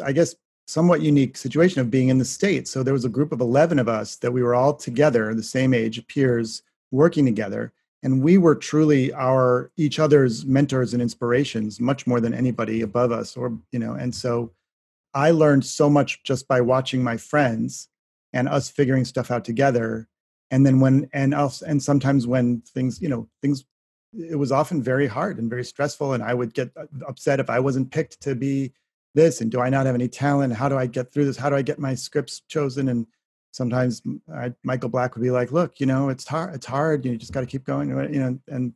I 0.04 0.12
guess, 0.12 0.34
somewhat 0.66 1.00
unique 1.00 1.36
situation 1.36 1.80
of 1.80 1.90
being 1.90 2.08
in 2.08 2.18
the 2.18 2.24
States. 2.24 2.70
So 2.70 2.82
there 2.82 2.94
was 2.94 3.04
a 3.04 3.10
group 3.10 3.32
of 3.32 3.40
11 3.40 3.78
of 3.78 3.88
us 3.88 4.16
that 4.16 4.32
we 4.32 4.42
were 4.42 4.54
all 4.54 4.74
together, 4.74 5.32
the 5.34 5.42
same 5.42 5.72
age, 5.72 6.04
peers, 6.08 6.62
working 6.90 7.24
together. 7.24 7.72
And 8.02 8.22
we 8.22 8.38
were 8.38 8.54
truly 8.54 9.12
our 9.12 9.70
each 9.76 9.98
other's 9.98 10.44
mentors 10.44 10.92
and 10.92 11.02
inspirations, 11.02 11.80
much 11.80 12.06
more 12.06 12.20
than 12.20 12.34
anybody 12.34 12.82
above 12.82 13.10
us, 13.10 13.36
or, 13.36 13.58
you 13.72 13.78
know, 13.78 13.94
and 13.94 14.14
so 14.14 14.52
I 15.14 15.30
learned 15.30 15.64
so 15.64 15.88
much 15.88 16.22
just 16.24 16.46
by 16.46 16.60
watching 16.60 17.02
my 17.02 17.16
friends 17.16 17.88
and 18.32 18.48
us 18.48 18.68
figuring 18.68 19.04
stuff 19.04 19.30
out 19.30 19.44
together. 19.44 20.08
And 20.50 20.64
then 20.64 20.78
when, 20.78 21.08
and 21.12 21.32
else, 21.32 21.62
and 21.62 21.82
sometimes 21.82 22.26
when 22.26 22.60
things, 22.60 23.00
you 23.00 23.08
know, 23.08 23.28
things 23.40 23.64
it 24.18 24.36
was 24.36 24.52
often 24.52 24.82
very 24.82 25.06
hard 25.06 25.38
and 25.38 25.50
very 25.50 25.64
stressful 25.64 26.12
and 26.12 26.22
i 26.22 26.32
would 26.32 26.54
get 26.54 26.70
uh, 26.76 26.84
upset 27.06 27.40
if 27.40 27.50
i 27.50 27.60
wasn't 27.60 27.90
picked 27.90 28.20
to 28.20 28.34
be 28.34 28.72
this 29.14 29.40
and 29.40 29.50
do 29.50 29.60
i 29.60 29.68
not 29.68 29.86
have 29.86 29.94
any 29.94 30.08
talent? 30.08 30.52
How 30.52 30.68
do 30.68 30.76
i 30.76 30.86
get 30.86 31.12
through 31.12 31.24
this? 31.24 31.36
How 31.36 31.50
do 31.50 31.56
i 31.56 31.62
get 31.62 31.78
my 31.78 31.94
scripts 31.94 32.42
chosen? 32.48 32.90
And 32.90 33.06
sometimes 33.52 34.02
I, 34.32 34.52
michael 34.62 34.90
black 34.90 35.14
would 35.14 35.22
be 35.22 35.30
like 35.30 35.50
look 35.50 35.80
you 35.80 35.86
know 35.86 36.10
it's 36.10 36.28
hard 36.28 36.54
it's 36.54 36.66
hard 36.66 37.06
you 37.06 37.16
just 37.16 37.32
got 37.32 37.40
to 37.40 37.46
keep 37.46 37.64
going 37.64 37.88
you 37.88 38.20
know 38.20 38.38
and 38.48 38.74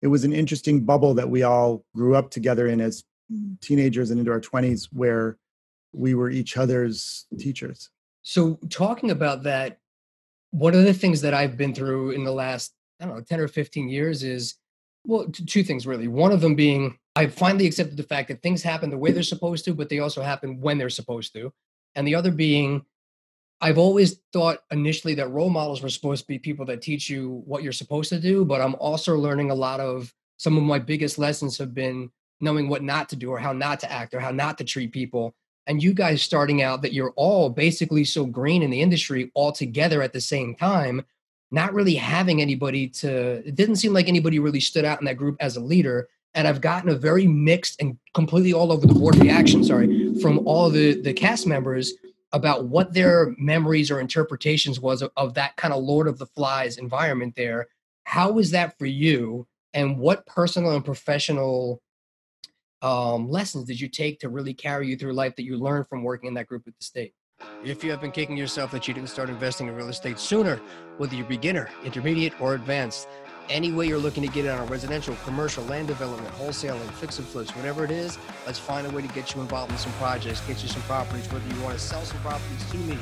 it 0.00 0.06
was 0.06 0.24
an 0.24 0.32
interesting 0.32 0.84
bubble 0.84 1.12
that 1.14 1.28
we 1.28 1.42
all 1.42 1.84
grew 1.94 2.16
up 2.16 2.30
together 2.30 2.68
in 2.68 2.80
as 2.80 3.04
teenagers 3.60 4.10
and 4.10 4.18
into 4.18 4.32
our 4.32 4.40
20s 4.40 4.88
where 4.92 5.36
we 5.92 6.14
were 6.14 6.30
each 6.30 6.56
other's 6.56 7.26
teachers. 7.38 7.90
So 8.22 8.58
talking 8.70 9.10
about 9.10 9.42
that 9.42 9.78
one 10.50 10.74
of 10.74 10.84
the 10.84 10.94
things 10.94 11.20
that 11.20 11.34
i've 11.34 11.58
been 11.58 11.74
through 11.74 12.12
in 12.12 12.24
the 12.24 12.32
last 12.32 12.72
I 13.00 13.06
don't 13.06 13.16
know, 13.16 13.22
10 13.22 13.40
or 13.40 13.48
15 13.48 13.88
years 13.88 14.22
is, 14.22 14.56
well, 15.04 15.26
t- 15.26 15.44
two 15.44 15.62
things 15.62 15.86
really. 15.86 16.08
One 16.08 16.32
of 16.32 16.40
them 16.40 16.54
being, 16.54 16.98
I 17.16 17.26
finally 17.26 17.66
accepted 17.66 17.96
the 17.96 18.02
fact 18.02 18.28
that 18.28 18.42
things 18.42 18.62
happen 18.62 18.90
the 18.90 18.98
way 18.98 19.12
they're 19.12 19.22
supposed 19.22 19.64
to, 19.66 19.74
but 19.74 19.88
they 19.88 20.00
also 20.00 20.22
happen 20.22 20.60
when 20.60 20.78
they're 20.78 20.90
supposed 20.90 21.32
to. 21.34 21.52
And 21.94 22.06
the 22.06 22.14
other 22.14 22.30
being, 22.30 22.84
I've 23.60 23.78
always 23.78 24.20
thought 24.32 24.62
initially 24.70 25.14
that 25.14 25.30
role 25.30 25.50
models 25.50 25.82
were 25.82 25.88
supposed 25.88 26.22
to 26.22 26.28
be 26.28 26.38
people 26.38 26.64
that 26.66 26.82
teach 26.82 27.10
you 27.10 27.42
what 27.44 27.62
you're 27.62 27.72
supposed 27.72 28.10
to 28.10 28.20
do, 28.20 28.44
but 28.44 28.60
I'm 28.60 28.76
also 28.76 29.16
learning 29.16 29.50
a 29.50 29.54
lot 29.54 29.80
of 29.80 30.14
some 30.36 30.56
of 30.56 30.62
my 30.62 30.78
biggest 30.78 31.18
lessons 31.18 31.58
have 31.58 31.74
been 31.74 32.10
knowing 32.40 32.68
what 32.68 32.84
not 32.84 33.08
to 33.08 33.16
do 33.16 33.30
or 33.30 33.38
how 33.38 33.52
not 33.52 33.80
to 33.80 33.90
act 33.90 34.14
or 34.14 34.20
how 34.20 34.30
not 34.30 34.58
to 34.58 34.64
treat 34.64 34.92
people. 34.92 35.34
And 35.66 35.82
you 35.82 35.92
guys 35.92 36.22
starting 36.22 36.62
out 36.62 36.82
that 36.82 36.92
you're 36.92 37.12
all 37.16 37.50
basically 37.50 38.04
so 38.04 38.24
green 38.24 38.62
in 38.62 38.70
the 38.70 38.80
industry 38.80 39.30
all 39.34 39.52
together 39.52 40.02
at 40.02 40.12
the 40.12 40.20
same 40.20 40.54
time 40.54 41.04
not 41.50 41.72
really 41.72 41.94
having 41.94 42.40
anybody 42.40 42.88
to 42.88 43.46
it 43.46 43.54
didn't 43.54 43.76
seem 43.76 43.92
like 43.92 44.08
anybody 44.08 44.38
really 44.38 44.60
stood 44.60 44.84
out 44.84 45.00
in 45.00 45.06
that 45.06 45.16
group 45.16 45.36
as 45.40 45.56
a 45.56 45.60
leader. 45.60 46.08
And 46.34 46.46
i've 46.46 46.60
gotten 46.60 46.90
a 46.90 46.94
very 46.94 47.26
mixed 47.26 47.80
and 47.80 47.98
completely 48.14 48.52
all 48.52 48.70
over 48.70 48.86
the 48.86 48.94
board 48.94 49.16
reaction 49.16 49.64
sorry 49.64 50.14
from 50.20 50.46
all 50.46 50.68
the 50.70 51.00
the 51.00 51.12
cast 51.12 51.46
members 51.46 51.94
about 52.32 52.66
what 52.66 52.92
their 52.92 53.34
memories 53.38 53.90
or 53.90 54.00
interpretations 54.00 54.78
was 54.78 55.02
of, 55.02 55.10
of 55.16 55.34
that 55.34 55.56
kind 55.56 55.72
of 55.72 55.82
lord 55.82 56.06
of 56.06 56.18
the 56.18 56.26
flies 56.26 56.76
environment 56.76 57.34
there. 57.36 57.66
How 58.04 58.30
was 58.30 58.50
that 58.50 58.78
for 58.78 58.86
you? 58.86 59.46
And 59.74 59.98
what 59.98 60.26
personal 60.26 60.72
and 60.72 60.84
professional 60.84 61.80
um, 62.82 63.28
lessons 63.28 63.64
did 63.64 63.80
you 63.80 63.88
take 63.88 64.20
to 64.20 64.28
really 64.28 64.54
carry 64.54 64.88
you 64.88 64.96
through 64.96 65.12
life 65.12 65.36
that 65.36 65.44
you 65.44 65.56
learned 65.56 65.88
from 65.88 66.02
working 66.02 66.28
in 66.28 66.34
that 66.34 66.46
group 66.46 66.64
at 66.66 66.74
the 66.78 66.84
state 66.84 67.12
if 67.64 67.82
you 67.82 67.90
have 67.90 68.00
been 68.00 68.12
kicking 68.12 68.36
yourself 68.36 68.70
that 68.70 68.86
you 68.86 68.94
didn't 68.94 69.08
start 69.08 69.28
investing 69.28 69.68
in 69.68 69.74
real 69.74 69.88
estate 69.88 70.18
sooner, 70.18 70.60
whether 70.96 71.14
you're 71.14 71.26
beginner, 71.26 71.68
intermediate, 71.84 72.40
or 72.40 72.54
advanced, 72.54 73.08
any 73.50 73.72
way 73.72 73.86
you're 73.86 73.98
looking 73.98 74.22
to 74.22 74.28
get 74.28 74.44
it 74.44 74.48
on 74.48 74.60
a 74.60 74.64
residential, 74.64 75.16
commercial, 75.24 75.64
land 75.64 75.88
development, 75.88 76.32
wholesaling, 76.34 76.88
fix 76.92 77.18
and 77.18 77.26
flips, 77.26 77.54
whatever 77.56 77.84
it 77.84 77.90
is, 77.90 78.18
let's 78.46 78.58
find 78.58 78.86
a 78.86 78.90
way 78.90 79.00
to 79.00 79.08
get 79.08 79.34
you 79.34 79.40
involved 79.40 79.72
in 79.72 79.78
some 79.78 79.92
projects, 79.92 80.40
get 80.42 80.62
you 80.62 80.68
some 80.68 80.82
properties, 80.82 81.30
whether 81.32 81.54
you 81.54 81.62
want 81.62 81.76
to 81.76 81.82
sell 81.82 82.04
some 82.04 82.20
properties 82.20 82.70
to 82.70 82.76
me, 82.78 82.94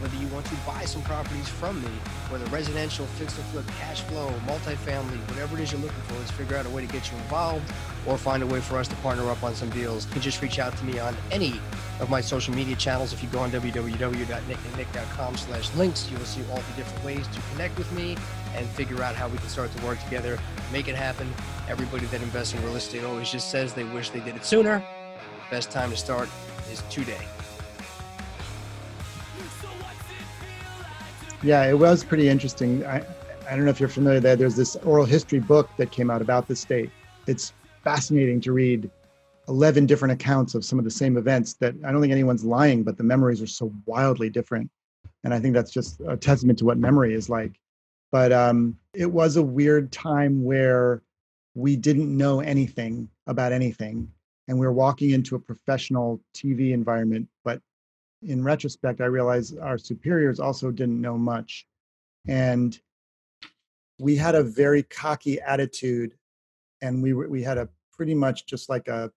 whether 0.00 0.16
you 0.16 0.26
want 0.28 0.44
to 0.46 0.54
buy 0.66 0.84
some 0.84 1.02
properties 1.02 1.48
from 1.48 1.80
me, 1.80 1.90
whether 2.30 2.44
residential, 2.46 3.06
fix 3.06 3.36
and 3.38 3.46
flip, 3.46 3.64
cash 3.78 4.00
flow, 4.02 4.28
multifamily, 4.46 5.16
whatever 5.28 5.56
it 5.56 5.62
is 5.62 5.70
you're 5.70 5.80
looking 5.80 6.02
for, 6.02 6.14
let's 6.14 6.32
figure 6.32 6.56
out 6.56 6.66
a 6.66 6.70
way 6.70 6.84
to 6.84 6.92
get 6.92 7.10
you 7.10 7.16
involved 7.18 7.64
or 8.04 8.18
find 8.18 8.42
a 8.42 8.46
way 8.46 8.60
for 8.60 8.78
us 8.78 8.88
to 8.88 8.96
partner 8.96 9.30
up 9.30 9.42
on 9.44 9.54
some 9.54 9.70
deals. 9.70 10.06
You 10.06 10.12
can 10.14 10.22
just 10.22 10.42
reach 10.42 10.58
out 10.58 10.76
to 10.76 10.84
me 10.84 10.98
on 10.98 11.16
any 11.30 11.60
of 12.02 12.10
my 12.10 12.20
social 12.20 12.52
media 12.52 12.74
channels. 12.74 13.12
If 13.12 13.22
you 13.22 13.28
go 13.28 13.38
on 13.38 13.52
www.nickandnick.com 13.52 15.36
slash 15.36 15.74
links, 15.76 16.10
you 16.10 16.18
will 16.18 16.24
see 16.24 16.42
all 16.50 16.56
the 16.56 16.76
different 16.76 17.04
ways 17.04 17.26
to 17.28 17.40
connect 17.52 17.78
with 17.78 17.90
me 17.92 18.16
and 18.56 18.66
figure 18.70 19.02
out 19.02 19.14
how 19.14 19.28
we 19.28 19.38
can 19.38 19.48
start 19.48 19.74
to 19.76 19.84
work 19.84 20.02
together, 20.02 20.38
make 20.72 20.88
it 20.88 20.96
happen. 20.96 21.32
Everybody 21.68 22.06
that 22.06 22.20
invests 22.20 22.54
in 22.54 22.62
real 22.64 22.74
estate 22.74 23.04
always 23.04 23.30
just 23.30 23.50
says 23.50 23.72
they 23.72 23.84
wish 23.84 24.10
they 24.10 24.20
did 24.20 24.34
it 24.34 24.44
sooner. 24.44 24.84
Best 25.48 25.70
time 25.70 25.90
to 25.90 25.96
start 25.96 26.28
is 26.72 26.82
today. 26.90 27.24
Yeah, 31.44 31.64
it 31.66 31.78
was 31.78 32.02
pretty 32.04 32.28
interesting. 32.28 32.84
I, 32.84 33.04
I 33.48 33.56
don't 33.56 33.64
know 33.64 33.70
if 33.70 33.78
you're 33.78 33.88
familiar 33.88 34.20
there. 34.20 34.36
There's 34.36 34.56
this 34.56 34.76
oral 34.76 35.04
history 35.04 35.40
book 35.40 35.70
that 35.76 35.92
came 35.92 36.10
out 36.10 36.20
about 36.20 36.48
the 36.48 36.56
state. 36.56 36.90
It's 37.26 37.52
fascinating 37.84 38.40
to 38.42 38.52
read 38.52 38.90
11 39.48 39.86
different 39.86 40.12
accounts 40.12 40.54
of 40.54 40.64
some 40.64 40.78
of 40.78 40.84
the 40.84 40.90
same 40.90 41.16
events 41.16 41.54
that 41.54 41.74
I 41.84 41.92
don't 41.92 42.00
think 42.00 42.12
anyone's 42.12 42.44
lying, 42.44 42.82
but 42.82 42.96
the 42.96 43.04
memories 43.04 43.42
are 43.42 43.46
so 43.46 43.72
wildly 43.86 44.30
different. 44.30 44.70
And 45.24 45.34
I 45.34 45.40
think 45.40 45.54
that's 45.54 45.70
just 45.70 46.00
a 46.06 46.16
testament 46.16 46.58
to 46.60 46.64
what 46.64 46.78
memory 46.78 47.14
is 47.14 47.28
like. 47.28 47.58
But 48.10 48.32
um, 48.32 48.76
it 48.94 49.10
was 49.10 49.36
a 49.36 49.42
weird 49.42 49.90
time 49.90 50.44
where 50.44 51.02
we 51.54 51.76
didn't 51.76 52.14
know 52.14 52.40
anything 52.40 53.08
about 53.26 53.52
anything. 53.52 54.10
And 54.48 54.58
we 54.58 54.66
were 54.66 54.72
walking 54.72 55.10
into 55.10 55.36
a 55.36 55.40
professional 55.40 56.20
TV 56.34 56.72
environment. 56.72 57.28
But 57.44 57.60
in 58.22 58.42
retrospect, 58.44 59.00
I 59.00 59.06
realized 59.06 59.58
our 59.58 59.78
superiors 59.78 60.40
also 60.40 60.70
didn't 60.70 61.00
know 61.00 61.16
much. 61.16 61.66
And 62.28 62.78
we 63.98 64.16
had 64.16 64.34
a 64.34 64.42
very 64.42 64.82
cocky 64.82 65.40
attitude 65.40 66.14
and 66.80 67.02
we 67.02 67.14
we 67.14 67.42
had 67.42 67.56
a 67.56 67.68
pretty 67.92 68.14
much 68.14 68.46
just 68.46 68.68
like 68.68 68.88
a 68.88 69.10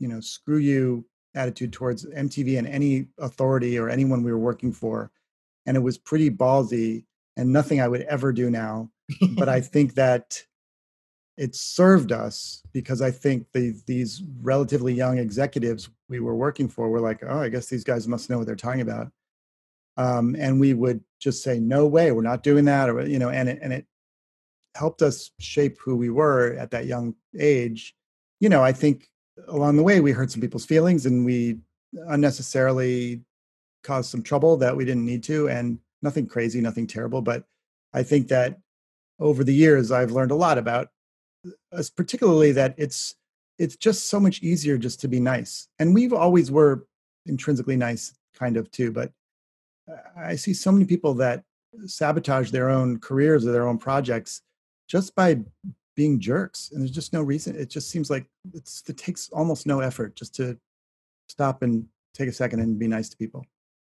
you 0.00 0.08
know 0.08 0.20
screw 0.20 0.58
you 0.58 1.04
attitude 1.36 1.72
towards 1.72 2.04
MTV 2.06 2.58
and 2.58 2.66
any 2.66 3.06
authority 3.18 3.78
or 3.78 3.88
anyone 3.88 4.24
we 4.24 4.32
were 4.32 4.38
working 4.38 4.72
for 4.72 5.12
and 5.66 5.76
it 5.76 5.80
was 5.80 5.96
pretty 5.96 6.28
ballsy 6.28 7.04
and 7.36 7.52
nothing 7.52 7.80
I 7.80 7.86
would 7.86 8.02
ever 8.02 8.32
do 8.32 8.50
now 8.50 8.90
but 9.36 9.48
I 9.48 9.60
think 9.60 9.94
that 9.94 10.42
it 11.40 11.54
served 11.54 12.12
us 12.12 12.62
because 12.72 13.00
I 13.00 13.10
think 13.10 13.46
the, 13.52 13.74
these 13.86 14.22
relatively 14.42 14.92
young 14.92 15.16
executives 15.16 15.88
we 16.08 16.20
were 16.20 16.36
working 16.36 16.68
for 16.68 16.90
were 16.90 17.00
like, 17.00 17.22
oh, 17.26 17.40
I 17.40 17.48
guess 17.48 17.66
these 17.66 17.82
guys 17.82 18.06
must 18.06 18.28
know 18.28 18.36
what 18.36 18.46
they're 18.46 18.56
talking 18.56 18.82
about. 18.82 19.10
Um, 19.96 20.36
and 20.38 20.60
we 20.60 20.74
would 20.74 21.02
just 21.18 21.42
say, 21.42 21.58
no 21.58 21.86
way, 21.86 22.12
we're 22.12 22.20
not 22.20 22.42
doing 22.42 22.66
that, 22.66 22.90
or 22.90 23.06
you 23.06 23.18
know, 23.18 23.30
and 23.30 23.48
it, 23.48 23.58
and 23.62 23.72
it 23.72 23.86
helped 24.74 25.00
us 25.00 25.30
shape 25.38 25.78
who 25.82 25.96
we 25.96 26.10
were 26.10 26.54
at 26.58 26.70
that 26.72 26.86
young 26.86 27.14
age. 27.38 27.94
You 28.38 28.48
know, 28.48 28.62
I 28.62 28.72
think 28.72 29.08
along 29.48 29.76
the 29.76 29.82
way 29.82 30.00
we 30.00 30.12
hurt 30.12 30.30
some 30.30 30.40
people's 30.40 30.66
feelings 30.66 31.06
and 31.06 31.24
we 31.24 31.58
unnecessarily 32.08 33.22
caused 33.82 34.10
some 34.10 34.22
trouble 34.22 34.56
that 34.58 34.76
we 34.76 34.84
didn't 34.84 35.04
need 35.04 35.22
to, 35.24 35.48
and 35.48 35.78
nothing 36.02 36.26
crazy, 36.26 36.60
nothing 36.60 36.86
terrible. 36.86 37.22
But 37.22 37.44
I 37.92 38.02
think 38.02 38.28
that 38.28 38.58
over 39.18 39.44
the 39.44 39.54
years 39.54 39.90
I've 39.90 40.12
learned 40.12 40.30
a 40.30 40.36
lot 40.36 40.58
about 40.58 40.88
uh, 41.46 41.50
us, 41.76 41.90
particularly 41.90 42.52
that 42.52 42.74
it's 42.76 43.14
it's 43.58 43.76
just 43.76 44.08
so 44.08 44.18
much 44.18 44.42
easier 44.42 44.78
just 44.78 45.00
to 45.00 45.08
be 45.08 45.20
nice, 45.20 45.68
and 45.78 45.94
we've 45.94 46.12
always 46.12 46.50
were 46.50 46.86
intrinsically 47.26 47.76
nice, 47.76 48.14
kind 48.34 48.56
of 48.56 48.70
too. 48.70 48.90
But 48.90 49.12
I 50.16 50.36
see 50.36 50.54
so 50.54 50.72
many 50.72 50.84
people 50.84 51.14
that 51.14 51.42
sabotage 51.86 52.50
their 52.50 52.70
own 52.70 52.98
careers 52.98 53.46
or 53.46 53.52
their 53.52 53.68
own 53.68 53.78
projects 53.78 54.42
just 54.88 55.14
by 55.14 55.40
being 56.00 56.18
jerks 56.18 56.70
and 56.70 56.80
there's 56.80 56.98
just 57.00 57.12
no 57.12 57.22
reason 57.32 57.50
it 57.64 57.68
just 57.76 57.90
seems 57.90 58.08
like 58.14 58.24
it 58.54 58.96
takes 58.96 59.28
almost 59.38 59.66
no 59.66 59.80
effort 59.80 60.16
just 60.16 60.34
to 60.34 60.56
stop 61.28 61.62
and 61.62 61.84
take 62.14 62.28
a 62.28 62.32
second 62.32 62.58
and 62.60 62.78
be 62.78 62.88
nice 62.88 63.08
to 63.10 63.16
people 63.16 63.44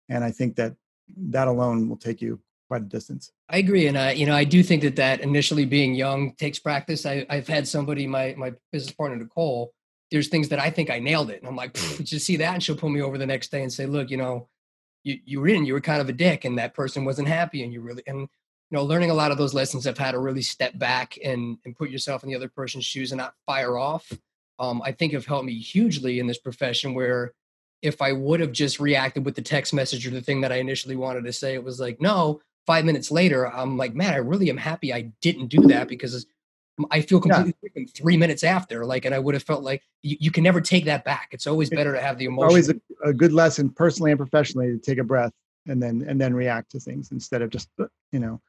and 0.09 0.23
i 0.23 0.31
think 0.31 0.55
that 0.55 0.73
that 1.17 1.47
alone 1.47 1.89
will 1.89 2.01
take 2.07 2.21
you 2.21 2.39
quite 2.73 2.81
a 2.81 2.85
distance. 2.85 3.31
I 3.49 3.57
agree, 3.57 3.85
and 3.87 3.97
I, 3.97 4.11
you 4.13 4.25
know, 4.25 4.35
I 4.35 4.43
do 4.43 4.63
think 4.63 4.81
that 4.81 4.95
that 4.95 5.21
initially 5.21 5.65
being 5.65 5.93
young 5.93 6.33
takes 6.35 6.57
practice. 6.57 7.05
I, 7.05 7.25
I've 7.29 7.47
had 7.47 7.67
somebody, 7.67 8.07
my 8.07 8.33
my 8.35 8.53
business 8.71 8.95
partner 8.95 9.17
Nicole. 9.17 9.73
There's 10.11 10.27
things 10.27 10.49
that 10.49 10.59
I 10.59 10.69
think 10.69 10.89
I 10.89 10.99
nailed 10.99 11.29
it, 11.29 11.39
and 11.39 11.47
I'm 11.47 11.55
like, 11.55 11.73
did 11.97 12.11
you 12.11 12.19
see 12.19 12.37
that? 12.37 12.53
And 12.53 12.63
she'll 12.63 12.75
pull 12.75 12.89
me 12.89 13.01
over 13.01 13.17
the 13.17 13.25
next 13.25 13.51
day 13.51 13.61
and 13.61 13.71
say, 13.71 13.85
look, 13.85 14.09
you 14.09 14.17
know, 14.17 14.47
you 15.03 15.19
you 15.23 15.39
were 15.39 15.47
in, 15.47 15.65
you 15.65 15.73
were 15.73 15.81
kind 15.81 16.01
of 16.01 16.09
a 16.09 16.13
dick, 16.13 16.45
and 16.45 16.57
that 16.57 16.73
person 16.73 17.05
wasn't 17.05 17.27
happy, 17.27 17.63
and 17.63 17.71
you 17.73 17.81
really 17.81 18.03
and 18.07 18.27
you 18.69 18.77
know, 18.77 18.83
learning 18.83 19.11
a 19.11 19.15
lot 19.15 19.31
of 19.31 19.37
those 19.37 19.53
lessons 19.53 19.85
have 19.85 19.97
had 19.97 20.11
to 20.11 20.19
really 20.19 20.41
step 20.41 20.77
back 20.77 21.17
and 21.23 21.57
and 21.65 21.77
put 21.77 21.89
yourself 21.89 22.23
in 22.23 22.29
the 22.29 22.35
other 22.35 22.49
person's 22.49 22.85
shoes 22.85 23.11
and 23.11 23.19
not 23.19 23.35
fire 23.45 23.77
off. 23.77 24.11
Um, 24.59 24.81
I 24.83 24.91
think 24.91 25.13
have 25.13 25.25
helped 25.25 25.45
me 25.45 25.59
hugely 25.59 26.19
in 26.19 26.27
this 26.27 26.37
profession 26.37 26.93
where 26.93 27.33
if 27.81 28.01
I 28.01 28.13
would 28.13 28.39
have 28.39 28.51
just 28.51 28.79
reacted 28.79 29.25
with 29.25 29.35
the 29.35 29.41
text 29.41 29.73
message 29.73 30.07
or 30.07 30.09
the 30.09 30.21
thing 30.21 30.41
that 30.41 30.51
I 30.51 30.55
initially 30.55 30.95
wanted 30.95 31.25
to 31.25 31.33
say, 31.33 31.53
it 31.53 31.63
was 31.63 31.79
like, 31.79 31.99
no, 31.99 32.41
five 32.65 32.85
minutes 32.85 33.11
later, 33.11 33.51
I'm 33.51 33.77
like, 33.77 33.93
man, 33.93 34.13
I 34.13 34.17
really 34.17 34.49
am 34.49 34.57
happy 34.57 34.93
I 34.93 35.11
didn't 35.21 35.47
do 35.47 35.61
that 35.67 35.89
because 35.89 36.25
I 36.89 37.01
feel 37.01 37.19
completely 37.19 37.53
yeah. 37.61 37.67
different 37.67 37.93
three 37.93 38.17
minutes 38.17 38.43
after. 38.43 38.85
Like, 38.85 39.05
and 39.05 39.13
I 39.13 39.19
would 39.19 39.35
have 39.35 39.43
felt 39.43 39.63
like 39.63 39.83
you, 40.01 40.17
you 40.19 40.31
can 40.31 40.43
never 40.43 40.61
take 40.61 40.85
that 40.85 41.03
back. 41.03 41.29
It's 41.31 41.45
always 41.45 41.69
better 41.69 41.93
to 41.93 42.01
have 42.01 42.17
the 42.17 42.25
emotion. 42.25 42.47
Always 42.47 42.69
a, 42.69 42.75
a, 43.03 43.13
good 43.13 43.33
lesson, 43.33 43.69
personally 43.69 44.11
and 44.11 44.17
professionally, 44.17 44.67
to 44.67 44.77
take 44.77 44.97
a 44.97 45.03
breath 45.03 45.33
and 45.67 45.81
then 45.81 46.03
and 46.07 46.19
then 46.19 46.33
react 46.33 46.71
to 46.71 46.79
things 46.79 47.11
instead 47.11 47.41
of 47.41 47.49
just 47.49 47.69
uh, 47.79 47.85
you 48.11 48.19
know. 48.19 48.41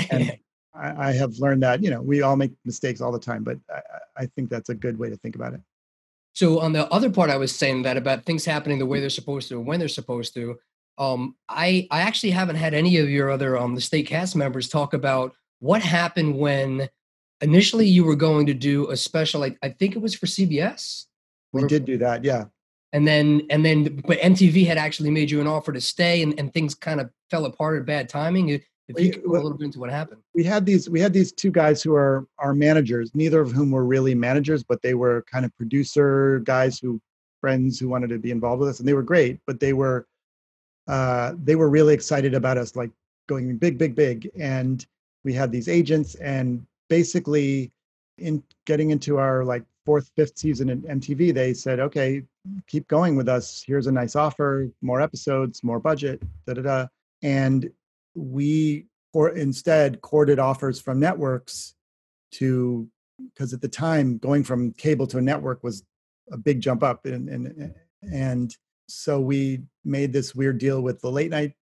And 0.00 0.36
I, 0.74 1.08
I 1.08 1.12
have 1.12 1.38
learned 1.38 1.62
that 1.62 1.82
you 1.82 1.90
know 1.90 2.02
we 2.02 2.22
all 2.22 2.36
make 2.36 2.52
mistakes 2.64 3.00
all 3.00 3.12
the 3.12 3.18
time, 3.18 3.44
but 3.44 3.58
I, 3.72 3.80
I 4.22 4.26
think 4.26 4.50
that's 4.50 4.68
a 4.68 4.74
good 4.74 4.98
way 4.98 5.10
to 5.10 5.16
think 5.16 5.34
about 5.34 5.54
it. 5.54 5.60
So 6.32 6.60
on 6.60 6.72
the 6.72 6.88
other 6.92 7.10
part, 7.10 7.30
I 7.30 7.36
was 7.36 7.54
saying 7.54 7.82
that 7.82 7.96
about 7.96 8.24
things 8.24 8.44
happening 8.44 8.78
the 8.78 8.86
way 8.86 9.00
they're 9.00 9.10
supposed 9.10 9.48
to 9.48 9.58
and 9.58 9.66
when 9.66 9.78
they're 9.78 9.88
supposed 9.88 10.34
to. 10.34 10.58
Um, 10.98 11.36
I 11.48 11.86
I 11.90 12.00
actually 12.02 12.30
haven't 12.30 12.56
had 12.56 12.74
any 12.74 12.98
of 12.98 13.08
your 13.08 13.30
other 13.30 13.56
um 13.56 13.74
the 13.74 13.80
state 13.80 14.06
cast 14.06 14.36
members 14.36 14.68
talk 14.68 14.94
about 14.94 15.34
what 15.60 15.82
happened 15.82 16.38
when 16.38 16.88
initially 17.40 17.86
you 17.86 18.04
were 18.04 18.16
going 18.16 18.46
to 18.46 18.54
do 18.54 18.90
a 18.90 18.96
special. 18.96 19.44
I, 19.44 19.56
I 19.62 19.70
think 19.70 19.96
it 19.96 20.02
was 20.02 20.14
for 20.14 20.26
CBS. 20.26 21.06
We 21.52 21.62
or, 21.62 21.68
did 21.68 21.84
do 21.84 21.98
that, 21.98 22.24
yeah. 22.24 22.44
And 22.92 23.06
then 23.06 23.46
and 23.50 23.64
then, 23.64 24.02
but 24.06 24.18
MTV 24.18 24.66
had 24.66 24.78
actually 24.78 25.10
made 25.10 25.30
you 25.30 25.40
an 25.40 25.46
offer 25.46 25.72
to 25.72 25.80
stay, 25.80 26.22
and, 26.22 26.38
and 26.38 26.52
things 26.52 26.74
kind 26.74 27.00
of 27.00 27.10
fell 27.30 27.44
apart 27.44 27.78
at 27.78 27.86
bad 27.86 28.08
timing. 28.08 28.60
If 28.96 29.04
you 29.04 29.12
could 29.12 29.24
go 29.24 29.32
a 29.32 29.34
little 29.34 29.56
bit 29.56 29.66
into 29.66 29.80
what 29.80 29.90
happened. 29.90 30.22
We 30.34 30.44
had 30.44 30.66
these 30.66 30.88
we 30.88 31.00
had 31.00 31.12
these 31.12 31.32
two 31.32 31.50
guys 31.50 31.82
who 31.82 31.94
are 31.94 32.26
our 32.38 32.54
managers, 32.54 33.14
neither 33.14 33.40
of 33.40 33.52
whom 33.52 33.70
were 33.70 33.84
really 33.84 34.14
managers, 34.14 34.62
but 34.62 34.82
they 34.82 34.94
were 34.94 35.24
kind 35.30 35.44
of 35.44 35.56
producer 35.56 36.40
guys 36.40 36.78
who 36.78 37.00
friends 37.40 37.78
who 37.78 37.88
wanted 37.88 38.10
to 38.10 38.18
be 38.18 38.30
involved 38.30 38.60
with 38.60 38.68
us 38.68 38.78
and 38.80 38.88
they 38.88 38.94
were 38.94 39.02
great, 39.02 39.38
but 39.46 39.60
they 39.60 39.72
were 39.72 40.06
uh, 40.88 41.34
they 41.44 41.56
were 41.56 41.70
really 41.70 41.94
excited 41.94 42.34
about 42.34 42.58
us 42.58 42.74
like 42.76 42.90
going 43.28 43.56
big, 43.56 43.78
big, 43.78 43.94
big. 43.94 44.30
And 44.38 44.84
we 45.24 45.32
had 45.32 45.52
these 45.52 45.68
agents 45.68 46.16
and 46.16 46.66
basically 46.88 47.70
in 48.18 48.42
getting 48.66 48.90
into 48.90 49.18
our 49.18 49.44
like 49.44 49.62
fourth, 49.86 50.10
fifth 50.16 50.36
season 50.38 50.68
at 50.70 50.78
MTV, 50.78 51.32
they 51.32 51.54
said, 51.54 51.80
okay, 51.80 52.22
keep 52.66 52.86
going 52.88 53.16
with 53.16 53.28
us. 53.28 53.62
Here's 53.66 53.86
a 53.86 53.92
nice 53.92 54.16
offer, 54.16 54.68
more 54.82 55.00
episodes, 55.00 55.62
more 55.62 55.78
budget, 55.78 56.22
da 56.46 56.54
da 56.54 56.62
da. 56.62 56.86
And 57.22 57.70
we 58.14 58.86
or 59.12 59.30
instead 59.30 60.00
courted 60.00 60.38
offers 60.38 60.80
from 60.80 61.00
networks 61.00 61.74
to 62.32 62.88
because 63.34 63.52
at 63.52 63.60
the 63.60 63.68
time 63.68 64.18
going 64.18 64.44
from 64.44 64.72
cable 64.72 65.06
to 65.06 65.18
a 65.18 65.22
network 65.22 65.62
was 65.62 65.84
a 66.32 66.38
big 66.38 66.60
jump 66.60 66.82
up 66.82 67.06
and 67.06 67.28
and 67.28 67.74
and 68.02 68.56
so 68.88 69.20
we 69.20 69.62
made 69.84 70.12
this 70.12 70.34
weird 70.34 70.58
deal 70.58 70.80
with 70.80 71.00
the 71.00 71.10
late 71.10 71.30
night 71.30 71.52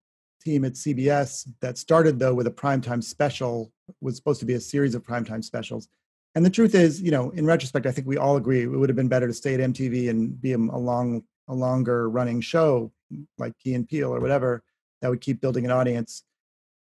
team 0.43 0.65
at 0.65 0.75
CBS 0.75 1.49
that 1.61 1.77
started 1.77 2.19
though 2.19 2.35
with 2.35 2.47
a 2.47 2.51
primetime 2.51 3.03
special 3.03 3.73
was 4.01 4.17
supposed 4.17 4.41
to 4.41 4.47
be 4.47 4.55
a 4.55 4.61
series 4.61 4.95
of 4.95 5.03
primetime 5.03 5.43
specials. 5.43 5.89
And 6.35 6.45
the 6.45 6.51
truth 6.51 6.75
is 6.75 7.03
you 7.03 7.11
know 7.11 7.31
in 7.31 7.45
retrospect 7.47 7.87
i 7.87 7.91
think 7.91 8.07
we 8.07 8.17
all 8.17 8.37
agree 8.37 8.63
it 8.63 8.67
would 8.67 8.89
have 8.89 8.97
been 8.97 9.09
better 9.09 9.27
to 9.27 9.35
stay 9.35 9.55
at 9.55 9.61
mtv 9.61 10.09
and 10.09 10.41
be 10.41 10.53
a, 10.53 10.59
long 10.59 11.23
a 11.49 11.55
longer 11.55 12.09
running 12.09 12.41
show 12.41 12.93
like 13.39 13.53
key 13.59 13.75
and 13.75 13.89
Peele 13.89 14.15
or 14.15 14.21
whatever 14.21 14.63
that 15.01 15.09
would 15.09 15.21
keep 15.21 15.41
building 15.41 15.65
an 15.65 15.71
audience 15.71 16.25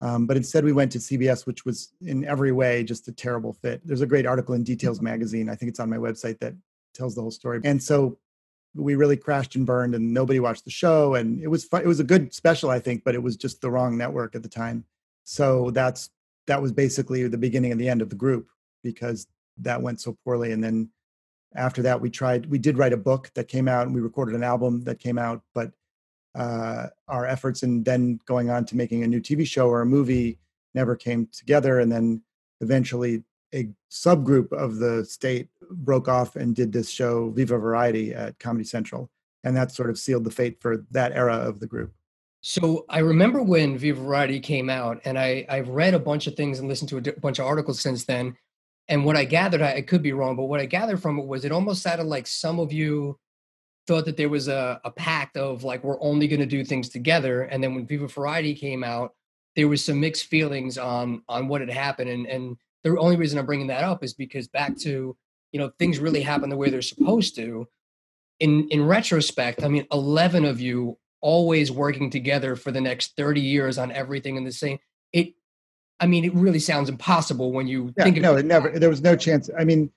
um, 0.03 0.27
but 0.27 0.37
instead, 0.37 0.65
we 0.65 0.73
went 0.73 0.91
to 0.93 0.99
CBS, 0.99 1.47
which 1.47 1.65
was 1.65 1.93
in 2.03 2.25
every 2.25 2.51
way 2.51 2.83
just 2.83 3.07
a 3.07 3.13
terrible 3.13 3.53
fit. 3.53 3.81
There's 3.85 4.01
a 4.01 4.07
great 4.07 4.27
article 4.27 4.55
in 4.55 4.65
Details 4.65 4.99
mm-hmm. 4.99 5.05
magazine. 5.07 5.49
I 5.49 5.55
think 5.55 5.71
it's 5.71 5.79
on 5.79 5.89
my 5.89 5.97
website 5.97 6.41
that 6.41 6.55
tells 6.93 7.15
the 7.15 7.23
whole 7.23 7.31
story. 7.31 7.61
And 7.65 7.81
so 7.81 8.19
we 8.75 8.97
really 8.97 9.17
crashed 9.17 9.55
and 9.55 9.65
burned, 9.65 9.95
and 9.95 10.13
nobody 10.13 10.41
watched 10.41 10.65
the 10.65 10.73
show. 10.73 11.15
And 11.15 11.41
it 11.41 11.47
was 11.47 11.65
fun. 11.65 11.83
it 11.83 11.87
was 11.87 12.01
a 12.01 12.05
good 12.05 12.35
special, 12.35 12.69
I 12.69 12.81
think, 12.81 13.05
but 13.05 13.15
it 13.15 13.23
was 13.23 13.37
just 13.37 13.61
the 13.61 13.71
wrong 13.71 13.97
network 13.97 14.35
at 14.35 14.43
the 14.43 14.49
time. 14.49 14.85
So 15.23 15.71
that's 15.71 16.11
that 16.49 16.61
was 16.61 16.73
basically 16.73 17.29
the 17.29 17.39
beginning 17.39 17.71
and 17.71 17.81
the 17.81 17.89
end 17.89 18.03
of 18.03 18.11
the 18.11 18.17
group 18.17 18.49
because 18.83 19.29
that 19.59 19.81
went 19.81 20.01
so 20.01 20.19
poorly. 20.25 20.51
And 20.51 20.65
then 20.65 20.91
after 21.55 21.81
that, 21.83 22.01
we 22.01 22.11
tried. 22.11 22.47
We 22.47 22.59
did 22.59 22.77
write 22.77 22.93
a 22.93 22.97
book 22.97 23.31
that 23.35 23.47
came 23.47 23.69
out, 23.69 23.87
and 23.87 23.95
we 23.95 24.01
recorded 24.01 24.35
an 24.35 24.43
album 24.43 24.83
that 24.83 24.99
came 24.99 25.19
out, 25.19 25.43
but 25.55 25.71
uh, 26.35 26.87
our 27.09 27.27
efforts 27.27 27.63
and 27.63 27.85
then 27.85 28.19
going 28.27 28.51
on 28.51 28.65
to 28.67 28.77
making 28.77 29.03
a 29.03 29.07
new 29.07 29.21
TV 29.21 29.47
show 29.47 29.69
or 29.69 29.83
a 29.83 29.87
movie 29.87 30.39
never 30.75 30.97
came 30.97 31.29
together. 31.33 31.81
And 31.81 31.91
then 31.91 32.23
eventually 32.61 33.23
a 33.55 33.69
subgroup 33.91 34.53
of 34.53 34.77
the 34.77 35.05
state 35.05 35.49
broke 35.71 36.09
off 36.09 36.37
and 36.37 36.57
did 36.57 36.73
this 36.73 36.89
show 36.89 37.31
Viva 37.31 37.59
Variety 37.59 38.15
at 38.15 38.39
Comedy 38.39 38.65
Central. 38.65 39.11
And 39.45 39.57
that 39.57 39.73
sort 39.73 39.91
of 39.91 39.99
sealed 39.99 40.25
the 40.25 40.31
fate 40.31 40.61
for 40.61 40.87
that 40.93 41.13
era 41.13 41.37
of 41.37 41.61
the 41.61 41.67
group. 41.67 41.93
So 42.41 42.87
I 42.89 43.01
remember 43.01 43.43
when 43.43 43.79
Viva 43.79 44.01
Variety 44.01 44.41
came 44.41 44.69
out, 44.69 45.01
and 45.05 45.17
I, 45.17 45.47
I've 45.49 45.69
read 45.69 45.95
a 45.95 45.99
bunch 45.99 46.27
of 46.27 46.35
things 46.35 46.59
and 46.59 46.69
listened 46.69 46.89
to 46.89 46.99
a 46.99 47.21
bunch 47.21 47.39
of 47.39 47.47
articles 47.47 47.81
since 47.81 48.05
then. 48.05 48.37
And 48.89 49.05
what 49.05 49.17
I 49.17 49.25
gathered, 49.25 49.63
I, 49.63 49.75
I 49.75 49.83
could 49.83 50.03
be 50.03 50.13
wrong, 50.13 50.35
but 50.35 50.45
what 50.45 50.59
I 50.59 50.67
gathered 50.67 51.01
from 51.01 51.19
it 51.19 51.27
was 51.27 51.45
it 51.45 51.53
almost 51.53 51.83
sounded 51.83 52.07
like 52.07 52.27
some 52.27 52.59
of 52.59 52.73
you 52.73 53.17
thought 53.87 54.05
that 54.05 54.17
there 54.17 54.29
was 54.29 54.49
a, 54.49 54.81
a 54.85 54.91
pact 54.91 55.37
of 55.37 55.65
like 55.65 55.83
we're 55.83 56.01
only 56.01 56.29
going 56.29 56.41
to 56.41 56.47
do 56.47 56.65
things 56.65 56.89
together 56.89 57.43
and 57.43 57.63
then 57.63 57.75
when 57.75 57.87
viva 57.87 58.07
variety 58.07 58.55
came 58.55 58.85
out 58.85 59.15
there 59.57 59.69
was 59.69 59.85
some 59.85 60.01
mixed 60.01 60.27
feelings 60.27 60.79
on 60.79 61.23
on 61.29 61.49
what 61.49 61.61
had 61.61 61.71
happened 61.71 62.09
and 62.09 62.27
and 62.27 62.57
the 62.85 62.99
only 62.99 63.17
reason 63.17 63.39
i'm 63.39 63.47
bringing 63.47 63.67
that 63.67 63.85
up 63.85 64.05
is 64.05 64.15
because 64.15 64.49
back 64.49 64.77
to 64.77 65.17
you 65.53 65.61
know 65.61 65.71
things 65.79 65.99
really 65.99 66.23
happen 66.23 66.51
the 66.51 66.57
way 66.57 66.71
they're 66.71 66.83
supposed 66.83 67.37
to. 67.37 67.69
In 68.41 68.69
in 68.71 68.85
retrospect 68.85 69.63
i 69.63 69.69
mean 69.69 69.87
11 69.93 70.45
of 70.45 70.61
you 70.61 70.99
always 71.21 71.71
working 71.71 72.11
together 72.11 72.57
for 72.57 72.73
the 72.73 72.81
next 72.81 73.15
30 73.17 73.41
years 73.41 73.79
on 73.79 73.93
everything 73.93 74.35
in 74.35 74.43
the 74.43 74.51
same 74.51 74.79
it 75.13 75.35
i 76.01 76.07
mean 76.07 76.25
it 76.25 76.35
really 76.35 76.59
sounds 76.59 76.89
impossible 76.89 77.53
when 77.53 77.69
you 77.69 77.93
yeah, 77.97 78.03
think 78.03 78.17
no 78.17 78.37
it 78.37 78.45
never 78.45 78.71
there 78.71 78.89
was 78.89 79.03
no 79.03 79.15
chance 79.15 79.49
i 79.57 79.63
mean 79.63 79.93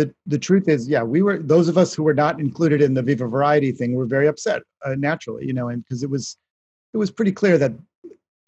the 0.00 0.14
the 0.26 0.38
truth 0.38 0.68
is, 0.68 0.88
yeah, 0.88 1.02
we 1.02 1.20
were 1.20 1.38
those 1.38 1.68
of 1.68 1.76
us 1.76 1.92
who 1.94 2.02
were 2.02 2.14
not 2.14 2.40
included 2.40 2.80
in 2.80 2.94
the 2.94 3.02
Viva 3.02 3.26
Variety 3.26 3.72
thing 3.72 3.94
were 3.94 4.06
very 4.06 4.26
upset 4.26 4.62
uh, 4.84 4.94
naturally, 4.94 5.46
you 5.46 5.52
know, 5.52 5.68
and 5.68 5.84
because 5.84 6.02
it 6.02 6.10
was 6.10 6.36
it 6.94 6.98
was 6.98 7.10
pretty 7.10 7.32
clear 7.32 7.58
that 7.58 7.72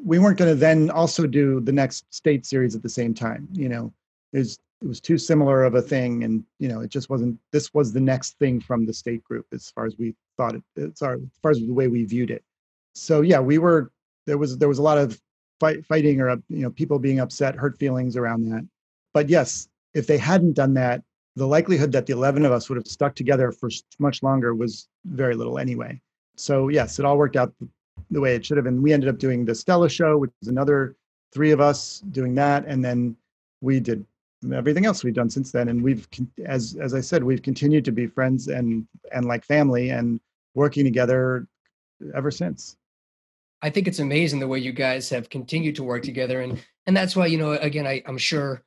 we 0.04 0.18
weren't 0.18 0.38
going 0.38 0.50
to 0.50 0.58
then 0.58 0.90
also 0.90 1.26
do 1.26 1.60
the 1.60 1.72
next 1.72 2.12
state 2.12 2.46
series 2.46 2.74
at 2.74 2.82
the 2.82 2.88
same 2.88 3.12
time. 3.14 3.46
You 3.52 3.68
know, 3.68 3.92
there's 4.32 4.58
it 4.80 4.88
was 4.88 5.00
too 5.00 5.18
similar 5.18 5.62
of 5.64 5.74
a 5.74 5.82
thing, 5.82 6.24
and 6.24 6.42
you 6.58 6.68
know, 6.68 6.80
it 6.80 6.90
just 6.90 7.10
wasn't. 7.10 7.38
This 7.52 7.72
was 7.74 7.92
the 7.92 8.00
next 8.00 8.38
thing 8.38 8.60
from 8.60 8.86
the 8.86 8.94
state 8.94 9.22
group 9.22 9.46
as 9.52 9.70
far 9.70 9.84
as 9.84 9.96
we 9.98 10.14
thought 10.36 10.54
it. 10.54 10.98
Far, 10.98 11.14
as 11.14 11.38
far 11.42 11.50
as 11.50 11.60
the 11.60 11.72
way 11.72 11.88
we 11.88 12.04
viewed 12.04 12.30
it. 12.30 12.42
So 12.94 13.20
yeah, 13.20 13.40
we 13.40 13.58
were 13.58 13.90
there 14.26 14.38
was 14.38 14.58
there 14.58 14.68
was 14.68 14.78
a 14.78 14.82
lot 14.82 14.98
of 14.98 15.20
fight, 15.60 15.84
fighting 15.84 16.20
or 16.20 16.30
you 16.48 16.62
know 16.62 16.70
people 16.70 16.98
being 16.98 17.20
upset, 17.20 17.54
hurt 17.54 17.78
feelings 17.78 18.16
around 18.16 18.50
that. 18.50 18.66
But 19.12 19.28
yes, 19.28 19.68
if 19.94 20.06
they 20.06 20.18
hadn't 20.18 20.54
done 20.54 20.74
that, 20.74 21.02
the 21.36 21.46
likelihood 21.46 21.92
that 21.92 22.06
the 22.06 22.12
11 22.12 22.44
of 22.44 22.52
us 22.52 22.68
would 22.68 22.76
have 22.76 22.86
stuck 22.86 23.14
together 23.14 23.52
for 23.52 23.70
much 23.98 24.22
longer 24.22 24.54
was 24.54 24.88
very 25.04 25.34
little 25.34 25.58
anyway. 25.58 26.00
So, 26.36 26.68
yes, 26.68 26.98
it 26.98 27.04
all 27.04 27.16
worked 27.16 27.36
out 27.36 27.52
the 28.10 28.20
way 28.20 28.34
it 28.34 28.44
should 28.44 28.56
have. 28.56 28.66
And 28.66 28.82
we 28.82 28.92
ended 28.92 29.08
up 29.08 29.18
doing 29.18 29.44
the 29.44 29.54
Stella 29.54 29.88
show, 29.88 30.18
which 30.18 30.30
was 30.40 30.48
another 30.48 30.96
three 31.32 31.50
of 31.50 31.60
us 31.60 32.00
doing 32.10 32.34
that. 32.34 32.64
And 32.66 32.84
then 32.84 33.16
we 33.60 33.80
did 33.80 34.04
everything 34.52 34.86
else 34.86 35.04
we've 35.04 35.14
done 35.14 35.30
since 35.30 35.52
then. 35.52 35.68
And 35.68 35.82
we've, 35.82 36.06
as, 36.44 36.76
as 36.80 36.94
I 36.94 37.00
said, 37.00 37.24
we've 37.24 37.42
continued 37.42 37.84
to 37.86 37.92
be 37.92 38.06
friends 38.06 38.48
and, 38.48 38.86
and 39.12 39.24
like 39.26 39.44
family 39.44 39.90
and 39.90 40.20
working 40.54 40.84
together 40.84 41.46
ever 42.14 42.30
since. 42.30 42.76
I 43.62 43.70
think 43.70 43.86
it's 43.86 44.00
amazing 44.00 44.40
the 44.40 44.48
way 44.48 44.58
you 44.58 44.72
guys 44.72 45.08
have 45.10 45.30
continued 45.30 45.76
to 45.76 45.84
work 45.84 46.02
together. 46.02 46.40
And, 46.40 46.62
and 46.86 46.96
that's 46.96 47.14
why, 47.14 47.26
you 47.26 47.38
know, 47.38 47.52
again, 47.52 47.86
I, 47.86 48.02
I'm 48.06 48.18
sure 48.18 48.62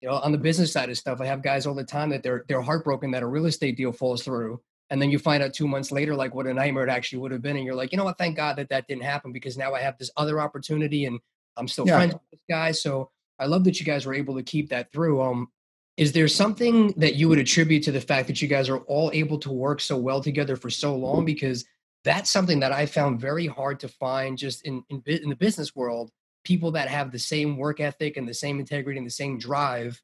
you 0.00 0.08
know, 0.08 0.16
on 0.16 0.32
the 0.32 0.38
business 0.38 0.72
side 0.72 0.88
of 0.88 0.96
stuff, 0.96 1.20
I 1.20 1.26
have 1.26 1.42
guys 1.42 1.66
all 1.66 1.74
the 1.74 1.84
time 1.84 2.10
that 2.10 2.22
they're 2.22 2.44
they're 2.48 2.62
heartbroken 2.62 3.10
that 3.12 3.22
a 3.22 3.26
real 3.26 3.46
estate 3.46 3.76
deal 3.76 3.92
falls 3.92 4.22
through, 4.22 4.60
and 4.88 5.00
then 5.00 5.10
you 5.10 5.18
find 5.18 5.42
out 5.42 5.52
two 5.52 5.68
months 5.68 5.92
later 5.92 6.14
like 6.14 6.34
what 6.34 6.46
a 6.46 6.54
nightmare 6.54 6.84
it 6.84 6.90
actually 6.90 7.18
would 7.18 7.32
have 7.32 7.42
been, 7.42 7.56
and 7.56 7.64
you're 7.64 7.74
like, 7.74 7.92
you 7.92 7.98
know 7.98 8.04
what, 8.04 8.18
thank 8.18 8.36
God 8.36 8.56
that 8.56 8.70
that 8.70 8.88
didn't 8.88 9.04
happen 9.04 9.32
because 9.32 9.58
now 9.58 9.74
I 9.74 9.80
have 9.80 9.98
this 9.98 10.10
other 10.16 10.40
opportunity, 10.40 11.04
and 11.04 11.20
I'm 11.56 11.68
still 11.68 11.86
yeah. 11.86 11.96
friends 11.96 12.14
with 12.14 12.22
this 12.32 12.40
guy. 12.48 12.72
So 12.72 13.10
I 13.38 13.46
love 13.46 13.64
that 13.64 13.78
you 13.78 13.86
guys 13.86 14.06
were 14.06 14.14
able 14.14 14.36
to 14.36 14.42
keep 14.42 14.70
that 14.70 14.92
through. 14.92 15.22
Um, 15.22 15.48
is 15.96 16.12
there 16.12 16.28
something 16.28 16.94
that 16.96 17.16
you 17.16 17.28
would 17.28 17.38
attribute 17.38 17.82
to 17.84 17.92
the 17.92 18.00
fact 18.00 18.26
that 18.28 18.40
you 18.40 18.48
guys 18.48 18.70
are 18.70 18.78
all 18.78 19.10
able 19.12 19.38
to 19.40 19.50
work 19.50 19.80
so 19.80 19.98
well 19.98 20.22
together 20.22 20.56
for 20.56 20.70
so 20.70 20.96
long? 20.96 21.26
Because 21.26 21.66
that's 22.04 22.30
something 22.30 22.60
that 22.60 22.72
I 22.72 22.86
found 22.86 23.20
very 23.20 23.46
hard 23.46 23.80
to 23.80 23.88
find 23.88 24.38
just 24.38 24.64
in 24.64 24.82
in, 24.88 25.02
in 25.06 25.28
the 25.28 25.36
business 25.36 25.76
world 25.76 26.10
people 26.44 26.72
that 26.72 26.88
have 26.88 27.12
the 27.12 27.18
same 27.18 27.56
work 27.56 27.80
ethic 27.80 28.16
and 28.16 28.28
the 28.28 28.34
same 28.34 28.58
integrity 28.58 28.98
and 28.98 29.06
the 29.06 29.10
same 29.10 29.38
drive 29.38 30.00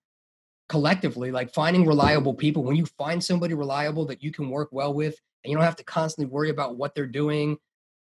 collectively 0.68 1.30
like 1.30 1.54
finding 1.54 1.86
reliable 1.86 2.34
people. 2.34 2.64
When 2.64 2.76
you 2.76 2.86
find 2.86 3.22
somebody 3.22 3.54
reliable 3.54 4.04
that 4.06 4.22
you 4.22 4.32
can 4.32 4.50
work 4.50 4.68
well 4.72 4.92
with 4.92 5.16
and 5.44 5.50
you 5.50 5.56
don't 5.56 5.64
have 5.64 5.76
to 5.76 5.84
constantly 5.84 6.30
worry 6.30 6.50
about 6.50 6.76
what 6.76 6.94
they're 6.94 7.06
doing 7.06 7.56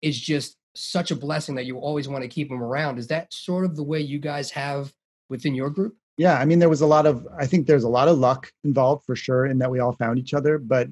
is 0.03 0.19
just 0.19 0.57
such 0.75 1.11
a 1.11 1.17
blessing 1.17 1.55
that 1.55 1.67
you 1.67 1.79
always 1.79 2.09
want 2.09 2.23
to 2.23 2.29
keep 2.29 2.49
them 2.49 2.63
around. 2.63 2.99
Is 2.99 3.07
that 3.09 3.33
sort 3.33 3.65
of 3.65 3.77
the 3.77 3.83
way 3.83 4.01
you 4.01 4.19
guys 4.19 4.51
have 4.51 4.93
within 5.29 5.55
your 5.55 5.71
group? 5.71 5.97
Yeah 6.19 6.37
i 6.37 6.45
mean 6.45 6.59
there 6.59 6.69
was 6.69 6.81
a 6.81 6.87
lot 6.87 7.07
of 7.07 7.27
i 7.39 7.47
think 7.47 7.67
there's 7.67 7.85
a 7.85 7.89
lot 7.89 8.09
of 8.09 8.19
luck 8.19 8.53
involved 8.65 9.05
for 9.07 9.17
sure 9.17 9.47
in 9.47 9.59
that 9.59 9.71
we 9.71 9.79
all 9.79 9.93
found 9.93 10.19
each 10.19 10.35
other 10.35 10.59
but 10.59 10.89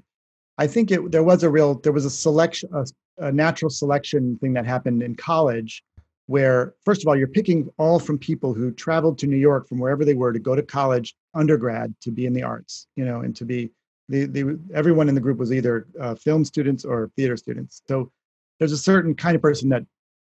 i 0.57 0.66
think 0.68 0.91
it 0.93 1.11
there 1.11 1.24
was 1.24 1.43
a 1.43 1.51
real 1.51 1.80
there 1.80 1.93
was 1.93 2.05
a 2.05 2.11
selection 2.11 2.70
a, 2.72 2.87
a 3.26 3.32
natural 3.32 3.68
selection 3.68 4.39
thing 4.39 4.53
that 4.53 4.64
happened 4.64 5.03
in 5.03 5.16
college 5.16 5.82
where 6.27 6.74
first 6.85 7.03
of 7.03 7.09
all 7.09 7.16
you're 7.16 7.29
picking 7.29 7.68
all 7.79 7.99
from 7.99 8.18
people 8.18 8.53
who 8.53 8.70
traveled 8.72 9.18
to 9.18 9.27
new 9.27 9.37
york 9.37 9.68
from 9.68 9.79
wherever 9.79 10.05
they 10.05 10.14
were 10.14 10.33
to 10.33 10.39
go 10.39 10.55
to 10.55 10.62
college 10.62 11.14
undergrad 11.35 11.95
to 12.01 12.11
be 12.11 12.27
in 12.27 12.33
the 12.33 12.43
arts 12.43 12.89
you 12.97 13.05
know 13.05 13.20
and 13.20 13.37
to 13.37 13.45
be 13.45 13.70
the, 14.09 14.27
the 14.27 14.59
everyone 14.72 15.09
in 15.09 15.14
the 15.14 15.20
group 15.20 15.39
was 15.39 15.53
either 15.53 15.87
uh, 16.01 16.14
film 16.14 16.45
students 16.45 16.85
or 16.85 17.11
theater 17.16 17.37
students. 17.37 17.83
So 17.89 18.11
there's 18.59 18.72
a 18.72 18.79
certain 18.79 19.14
kind 19.14 19.35
of 19.35 19.43
person 19.43 19.68
that 19.70 19.85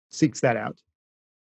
seeks 0.10 0.39
that 0.41 0.58
out. 0.58 0.78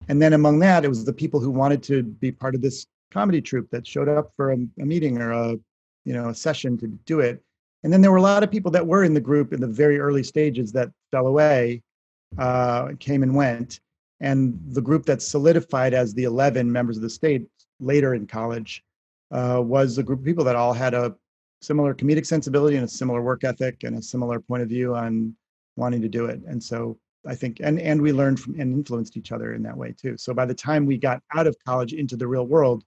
And 0.07 0.21
then 0.21 0.33
among 0.33 0.59
that 0.59 0.85
it 0.85 0.87
was 0.87 1.03
the 1.03 1.13
people 1.13 1.39
who 1.39 1.51
wanted 1.51 1.83
to 1.83 2.03
be 2.03 2.31
part 2.31 2.55
of 2.55 2.61
this 2.61 2.87
comedy 3.11 3.41
troupe 3.41 3.69
that 3.71 3.85
showed 3.85 4.07
up 4.07 4.31
for 4.35 4.51
a, 4.51 4.57
a 4.79 4.85
meeting 4.85 5.17
or 5.17 5.31
a 5.31 5.57
you 6.05 6.13
know 6.13 6.29
a 6.29 6.35
session 6.35 6.77
to 6.77 6.87
do 6.87 7.19
it. 7.19 7.43
And 7.83 7.91
then 7.91 8.01
there 8.01 8.11
were 8.11 8.17
a 8.17 8.21
lot 8.21 8.43
of 8.43 8.51
people 8.51 8.71
that 8.71 8.85
were 8.85 9.03
in 9.03 9.13
the 9.13 9.21
group 9.21 9.53
in 9.53 9.61
the 9.61 9.67
very 9.67 9.99
early 9.99 10.23
stages 10.23 10.71
that 10.73 10.91
fell 11.11 11.27
away 11.27 11.81
uh, 12.37 12.89
came 12.99 13.23
and 13.23 13.35
went 13.35 13.79
and 14.19 14.59
the 14.67 14.81
group 14.81 15.05
that 15.05 15.21
solidified 15.21 15.93
as 15.93 16.13
the 16.13 16.23
11 16.23 16.71
members 16.71 16.97
of 16.97 17.03
the 17.03 17.09
state 17.09 17.47
later 17.79 18.13
in 18.13 18.27
college 18.27 18.83
uh, 19.31 19.61
was 19.63 19.97
a 19.97 20.03
group 20.03 20.19
of 20.19 20.25
people 20.25 20.43
that 20.43 20.55
all 20.55 20.73
had 20.73 20.93
a 20.93 21.15
similar 21.61 21.93
comedic 21.93 22.25
sensibility 22.25 22.75
and 22.75 22.85
a 22.85 22.89
similar 22.89 23.21
work 23.21 23.43
ethic 23.43 23.83
and 23.83 23.97
a 23.97 24.01
similar 24.01 24.39
point 24.39 24.63
of 24.63 24.69
view 24.69 24.95
on 24.95 25.35
wanting 25.75 26.01
to 26.01 26.09
do 26.09 26.25
it. 26.25 26.41
And 26.47 26.61
so 26.61 26.97
i 27.27 27.35
think 27.35 27.59
and 27.61 27.81
and 27.81 28.01
we 28.01 28.13
learned 28.13 28.39
from 28.39 28.53
and 28.53 28.73
influenced 28.73 29.17
each 29.17 29.33
other 29.33 29.53
in 29.53 29.61
that 29.63 29.75
way 29.75 29.93
too. 29.97 30.15
So 30.17 30.33
by 30.33 30.45
the 30.45 30.53
time 30.53 30.85
we 30.85 30.97
got 30.97 31.21
out 31.35 31.47
of 31.47 31.55
college 31.65 31.93
into 31.93 32.15
the 32.15 32.27
real 32.27 32.47
world 32.47 32.83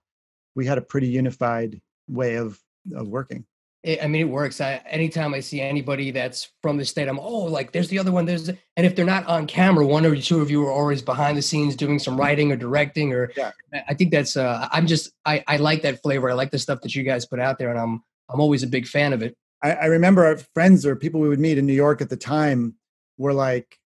we 0.55 0.65
had 0.65 0.77
a 0.77 0.81
pretty 0.81 1.07
unified 1.07 1.79
way 2.07 2.35
of 2.35 2.59
of 2.95 3.07
working 3.07 3.45
I 3.85 4.07
mean, 4.07 4.21
it 4.21 4.29
works. 4.29 4.61
I, 4.61 4.81
anytime 4.85 5.33
I 5.33 5.41
see 5.41 5.59
anybody 5.59 6.11
that's 6.11 6.49
from 6.61 6.77
the 6.77 6.85
state, 6.85 7.09
I'm 7.09 7.19
oh, 7.19 7.43
like 7.43 7.73
there's 7.73 7.89
the 7.89 7.99
other 7.99 8.13
one. 8.13 8.25
There's 8.25 8.47
and 8.47 8.57
if 8.77 8.95
they're 8.95 9.03
not 9.03 9.27
on 9.27 9.45
camera, 9.45 9.85
one 9.85 10.05
or 10.05 10.15
two 10.15 10.39
of 10.39 10.49
you 10.49 10.65
are 10.65 10.71
always 10.71 11.01
behind 11.01 11.37
the 11.37 11.41
scenes 11.41 11.75
doing 11.75 11.99
some 11.99 12.17
writing 12.17 12.49
or 12.51 12.55
directing. 12.55 13.11
Or 13.11 13.31
yeah. 13.35 13.51
I 13.89 13.93
think 13.93 14.11
that's. 14.11 14.37
Uh, 14.37 14.69
I'm 14.71 14.87
just 14.87 15.11
I, 15.25 15.43
I 15.47 15.57
like 15.57 15.81
that 15.81 16.01
flavor. 16.01 16.29
I 16.29 16.33
like 16.33 16.51
the 16.51 16.59
stuff 16.59 16.79
that 16.81 16.95
you 16.95 17.03
guys 17.03 17.25
put 17.25 17.41
out 17.41 17.59
there, 17.59 17.71
and 17.71 17.79
I'm 17.79 18.01
I'm 18.29 18.39
always 18.39 18.63
a 18.63 18.67
big 18.67 18.87
fan 18.87 19.11
of 19.11 19.21
it. 19.21 19.35
I, 19.61 19.71
I 19.73 19.85
remember 19.85 20.25
our 20.25 20.37
friends 20.53 20.85
or 20.85 20.95
people 20.95 21.19
we 21.19 21.27
would 21.27 21.41
meet 21.41 21.57
in 21.57 21.65
New 21.65 21.73
York 21.73 22.01
at 22.01 22.09
the 22.09 22.17
time 22.17 22.75
were 23.17 23.33
like, 23.33 23.77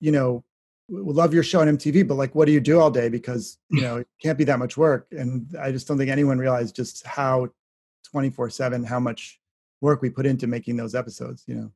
you 0.00 0.12
know, 0.12 0.44
we 0.88 1.12
love 1.12 1.34
your 1.34 1.42
show 1.42 1.60
on 1.60 1.68
MTV, 1.68 2.08
but 2.08 2.14
like, 2.14 2.34
what 2.34 2.46
do 2.46 2.52
you 2.52 2.60
do 2.60 2.80
all 2.80 2.90
day? 2.90 3.10
Because 3.10 3.58
you 3.68 3.82
know, 3.82 3.98
it 3.98 4.08
can't 4.22 4.38
be 4.38 4.44
that 4.44 4.58
much 4.58 4.78
work. 4.78 5.08
And 5.10 5.46
I 5.60 5.72
just 5.72 5.86
don't 5.88 5.98
think 5.98 6.10
anyone 6.10 6.38
realized 6.38 6.74
just 6.74 7.06
how 7.06 7.48
24 8.10 8.48
seven, 8.48 8.84
how 8.84 8.98
much 8.98 9.38
work 9.82 10.00
we 10.00 10.08
put 10.08 10.24
into 10.24 10.46
making 10.46 10.76
those 10.76 10.94
episodes 10.94 11.44
you 11.46 11.54
know? 11.54 11.70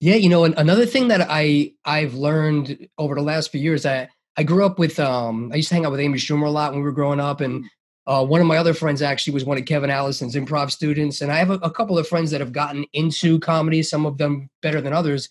Yeah 0.00 0.14
you 0.14 0.28
know 0.28 0.44
another 0.44 0.86
thing 0.86 1.08
that 1.08 1.26
i 1.28 1.72
i've 1.84 2.14
learned 2.14 2.86
over 2.98 3.16
the 3.16 3.22
last 3.22 3.50
few 3.50 3.60
years 3.60 3.84
i 3.84 4.08
i 4.36 4.44
grew 4.44 4.64
up 4.64 4.78
with 4.78 5.00
um 5.00 5.50
i 5.52 5.56
used 5.56 5.70
to 5.70 5.74
hang 5.74 5.84
out 5.84 5.90
with 5.90 6.00
amy 6.00 6.18
schumer 6.18 6.46
a 6.46 6.50
lot 6.50 6.70
when 6.70 6.80
we 6.80 6.84
were 6.84 6.92
growing 6.92 7.18
up 7.18 7.40
and 7.40 7.64
uh, 8.06 8.24
one 8.24 8.40
of 8.40 8.46
my 8.46 8.56
other 8.56 8.72
friends 8.72 9.02
actually 9.02 9.34
was 9.34 9.44
one 9.44 9.58
of 9.58 9.64
kevin 9.64 9.90
allison's 9.90 10.36
improv 10.36 10.70
students 10.70 11.20
and 11.20 11.32
i 11.32 11.36
have 11.36 11.50
a, 11.50 11.54
a 11.54 11.70
couple 11.70 11.98
of 11.98 12.06
friends 12.06 12.30
that 12.30 12.40
have 12.40 12.52
gotten 12.52 12.84
into 12.92 13.40
comedy 13.40 13.82
some 13.82 14.06
of 14.06 14.18
them 14.18 14.48
better 14.62 14.80
than 14.80 14.92
others 14.92 15.28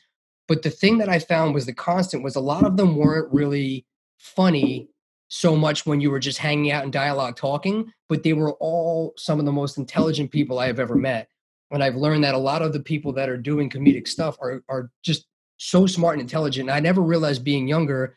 but 0.49 0.63
the 0.63 0.69
thing 0.69 0.97
that 0.97 1.09
i 1.09 1.17
found 1.17 1.53
was 1.53 1.65
the 1.65 1.73
constant 1.73 2.23
was 2.23 2.35
a 2.35 2.41
lot 2.41 2.65
of 2.65 2.75
them 2.75 2.97
weren't 2.97 3.31
really 3.33 3.85
funny 4.17 4.89
so 5.29 5.55
much 5.55 5.85
when 5.85 6.01
you 6.01 6.09
were 6.09 6.19
just 6.19 6.37
hanging 6.37 6.71
out 6.71 6.83
in 6.83 6.91
dialogue 6.91 7.35
talking 7.35 7.91
but 8.09 8.23
they 8.23 8.33
were 8.33 8.53
all 8.53 9.13
some 9.17 9.39
of 9.39 9.45
the 9.45 9.51
most 9.51 9.77
intelligent 9.77 10.29
people 10.31 10.59
i 10.59 10.67
have 10.67 10.79
ever 10.79 10.95
met 10.95 11.29
and 11.71 11.83
I've 11.83 11.95
learned 11.95 12.23
that 12.23 12.35
a 12.35 12.39
lot 12.39 12.61
of 12.61 12.73
the 12.73 12.79
people 12.79 13.13
that 13.13 13.29
are 13.29 13.37
doing 13.37 13.69
comedic 13.69 14.07
stuff 14.07 14.37
are 14.41 14.63
are 14.69 14.89
just 15.03 15.25
so 15.57 15.87
smart 15.87 16.13
and 16.13 16.21
intelligent. 16.21 16.69
And 16.69 16.75
I 16.75 16.79
never 16.79 17.01
realized 17.01 17.43
being 17.43 17.67
younger, 17.67 18.15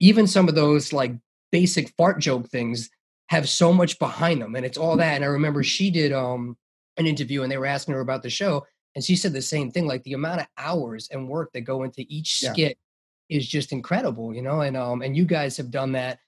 even 0.00 0.26
some 0.26 0.48
of 0.48 0.54
those 0.54 0.92
like 0.92 1.12
basic 1.52 1.90
fart 1.96 2.18
joke 2.18 2.48
things 2.48 2.90
have 3.28 3.48
so 3.48 3.72
much 3.72 3.98
behind 3.98 4.40
them, 4.40 4.56
and 4.56 4.64
it's 4.64 4.78
all 4.78 4.96
that. 4.96 5.14
And 5.14 5.24
I 5.24 5.28
remember 5.28 5.62
she 5.62 5.90
did 5.90 6.12
um 6.12 6.56
an 6.96 7.06
interview, 7.06 7.42
and 7.42 7.52
they 7.52 7.58
were 7.58 7.66
asking 7.66 7.94
her 7.94 8.00
about 8.00 8.22
the 8.22 8.30
show, 8.30 8.66
and 8.94 9.04
she 9.04 9.16
said 9.16 9.32
the 9.32 9.42
same 9.42 9.70
thing. 9.70 9.86
Like 9.86 10.02
the 10.04 10.14
amount 10.14 10.40
of 10.40 10.46
hours 10.56 11.08
and 11.12 11.28
work 11.28 11.52
that 11.52 11.62
go 11.62 11.84
into 11.84 12.04
each 12.08 12.38
skit 12.38 12.78
yeah. 13.28 13.36
is 13.36 13.46
just 13.46 13.72
incredible, 13.72 14.34
you 14.34 14.42
know. 14.42 14.62
And 14.62 14.76
um 14.76 15.02
and 15.02 15.16
you 15.16 15.24
guys 15.24 15.56
have 15.56 15.70
done 15.70 15.92
that 15.92 16.18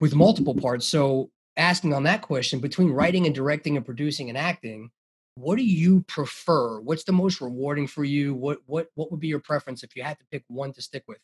with 0.00 0.14
multiple 0.14 0.54
parts. 0.54 0.86
So 0.86 1.30
asking 1.56 1.94
on 1.94 2.02
that 2.04 2.22
question 2.22 2.60
between 2.60 2.90
writing 2.90 3.26
and 3.26 3.34
directing 3.34 3.76
and 3.76 3.84
producing 3.84 4.28
and 4.28 4.38
acting 4.38 4.90
what 5.36 5.56
do 5.56 5.64
you 5.64 6.00
prefer? 6.02 6.80
What's 6.80 7.04
the 7.04 7.12
most 7.12 7.40
rewarding 7.40 7.86
for 7.86 8.04
you? 8.04 8.34
What 8.34 8.58
what 8.66 8.88
what 8.94 9.10
would 9.10 9.20
be 9.20 9.28
your 9.28 9.40
preference 9.40 9.84
if 9.84 9.94
you 9.94 10.02
had 10.02 10.18
to 10.18 10.24
pick 10.32 10.42
one 10.48 10.72
to 10.72 10.82
stick 10.82 11.04
with? 11.06 11.18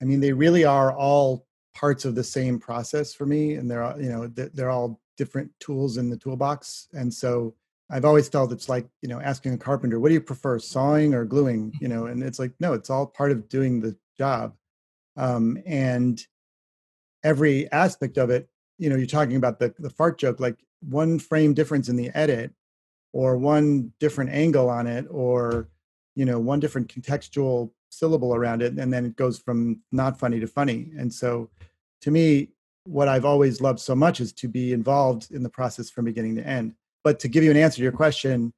I 0.00 0.04
mean, 0.04 0.20
they 0.20 0.32
really 0.32 0.64
are 0.64 0.92
all 0.96 1.46
parts 1.74 2.04
of 2.04 2.14
the 2.14 2.24
same 2.24 2.58
process 2.58 3.14
for 3.14 3.26
me, 3.26 3.54
and 3.54 3.70
they're 3.70 3.94
you 4.00 4.08
know 4.08 4.26
they're 4.26 4.70
all 4.70 5.00
different 5.18 5.50
tools 5.60 5.98
in 5.98 6.08
the 6.08 6.16
toolbox. 6.16 6.88
And 6.94 7.12
so 7.12 7.54
I've 7.90 8.06
always 8.06 8.28
felt 8.28 8.52
it's 8.52 8.70
like 8.70 8.86
you 9.02 9.08
know 9.08 9.20
asking 9.20 9.52
a 9.52 9.58
carpenter, 9.58 10.00
what 10.00 10.08
do 10.08 10.14
you 10.14 10.20
prefer, 10.22 10.58
sawing 10.58 11.12
or 11.12 11.26
gluing? 11.26 11.72
You 11.78 11.88
know, 11.88 12.06
and 12.10 12.22
it's 12.22 12.38
like 12.38 12.52
no, 12.58 12.72
it's 12.72 12.88
all 12.88 13.06
part 13.06 13.32
of 13.32 13.48
doing 13.50 13.80
the 13.80 13.94
job. 14.16 14.54
Um, 15.18 15.58
and 15.66 16.26
every 17.22 17.70
aspect 17.70 18.16
of 18.16 18.30
it, 18.30 18.48
you 18.78 18.88
know, 18.88 18.96
you're 18.96 19.06
talking 19.06 19.36
about 19.36 19.58
the 19.58 19.74
the 19.78 19.90
fart 19.90 20.18
joke, 20.18 20.40
like 20.40 20.56
one 20.80 21.18
frame 21.18 21.52
difference 21.52 21.90
in 21.90 21.96
the 21.96 22.10
edit 22.14 22.54
or 23.12 23.36
one 23.36 23.92
different 24.00 24.30
angle 24.30 24.68
on 24.68 24.86
it 24.86 25.06
or 25.10 25.68
you 26.14 26.24
know 26.24 26.38
one 26.38 26.60
different 26.60 26.88
contextual 26.88 27.70
syllable 27.90 28.34
around 28.34 28.62
it 28.62 28.74
and 28.78 28.92
then 28.92 29.04
it 29.04 29.16
goes 29.16 29.38
from 29.38 29.80
not 29.92 30.18
funny 30.18 30.40
to 30.40 30.46
funny. 30.46 30.90
And 30.98 31.12
so 31.12 31.50
to 32.00 32.10
me 32.10 32.48
what 32.84 33.06
i've 33.06 33.24
always 33.24 33.60
loved 33.60 33.78
so 33.78 33.94
much 33.94 34.20
is 34.20 34.32
to 34.32 34.48
be 34.48 34.72
involved 34.72 35.30
in 35.30 35.44
the 35.44 35.48
process 35.48 35.88
from 35.88 36.04
beginning 36.04 36.34
to 36.36 36.46
end. 36.46 36.74
But 37.04 37.20
to 37.20 37.28
give 37.28 37.44
you 37.44 37.50
an 37.50 37.56
answer 37.56 37.76
to 37.76 37.82
your 37.82 37.92
question 37.92 38.52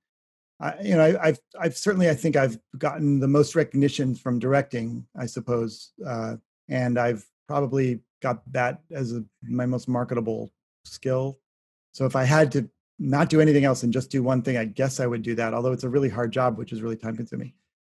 I, 0.61 0.81
you 0.81 0.97
know 0.97 1.19
I, 1.21 1.27
have 1.27 1.41
I've 1.61 1.77
certainly 1.77 2.09
I 2.09 2.15
think 2.15 2.37
I've 2.37 2.59
gotten 2.79 3.21
the 3.21 3.29
most 3.29 3.55
recognition 3.55 4.15
from 4.15 4.39
directing 4.39 5.07
I 5.17 5.27
suppose 5.27 5.93
uh, 6.07 6.37
and 6.69 6.99
I've 6.99 7.25
probably 7.47 8.01
got 8.23 8.41
that 8.53 8.81
as 8.91 9.13
a, 9.13 9.23
my 9.43 9.67
most 9.67 9.87
marketable 9.87 10.51
skill. 10.85 11.39
So 11.93 12.07
if 12.07 12.17
I 12.17 12.25
had 12.25 12.51
to 12.53 12.69
not 12.99 13.29
do 13.29 13.41
anything 13.41 13.65
else 13.65 13.83
and 13.83 13.93
just 13.93 14.11
do 14.11 14.23
one 14.23 14.43
thing, 14.43 14.57
I 14.57 14.65
guess 14.65 15.01
I 15.01 15.07
would 15.07 15.23
do 15.23 15.35
that. 15.35 15.55
Although 15.55 15.73
it's 15.73 15.85
a 15.85 15.89
really 15.89 16.09
hard 16.09 16.33
job, 16.33 16.59
which 16.59 16.73
is 16.73 16.83
really 16.83 16.97
time 16.97 17.17
consuming. 17.17 17.53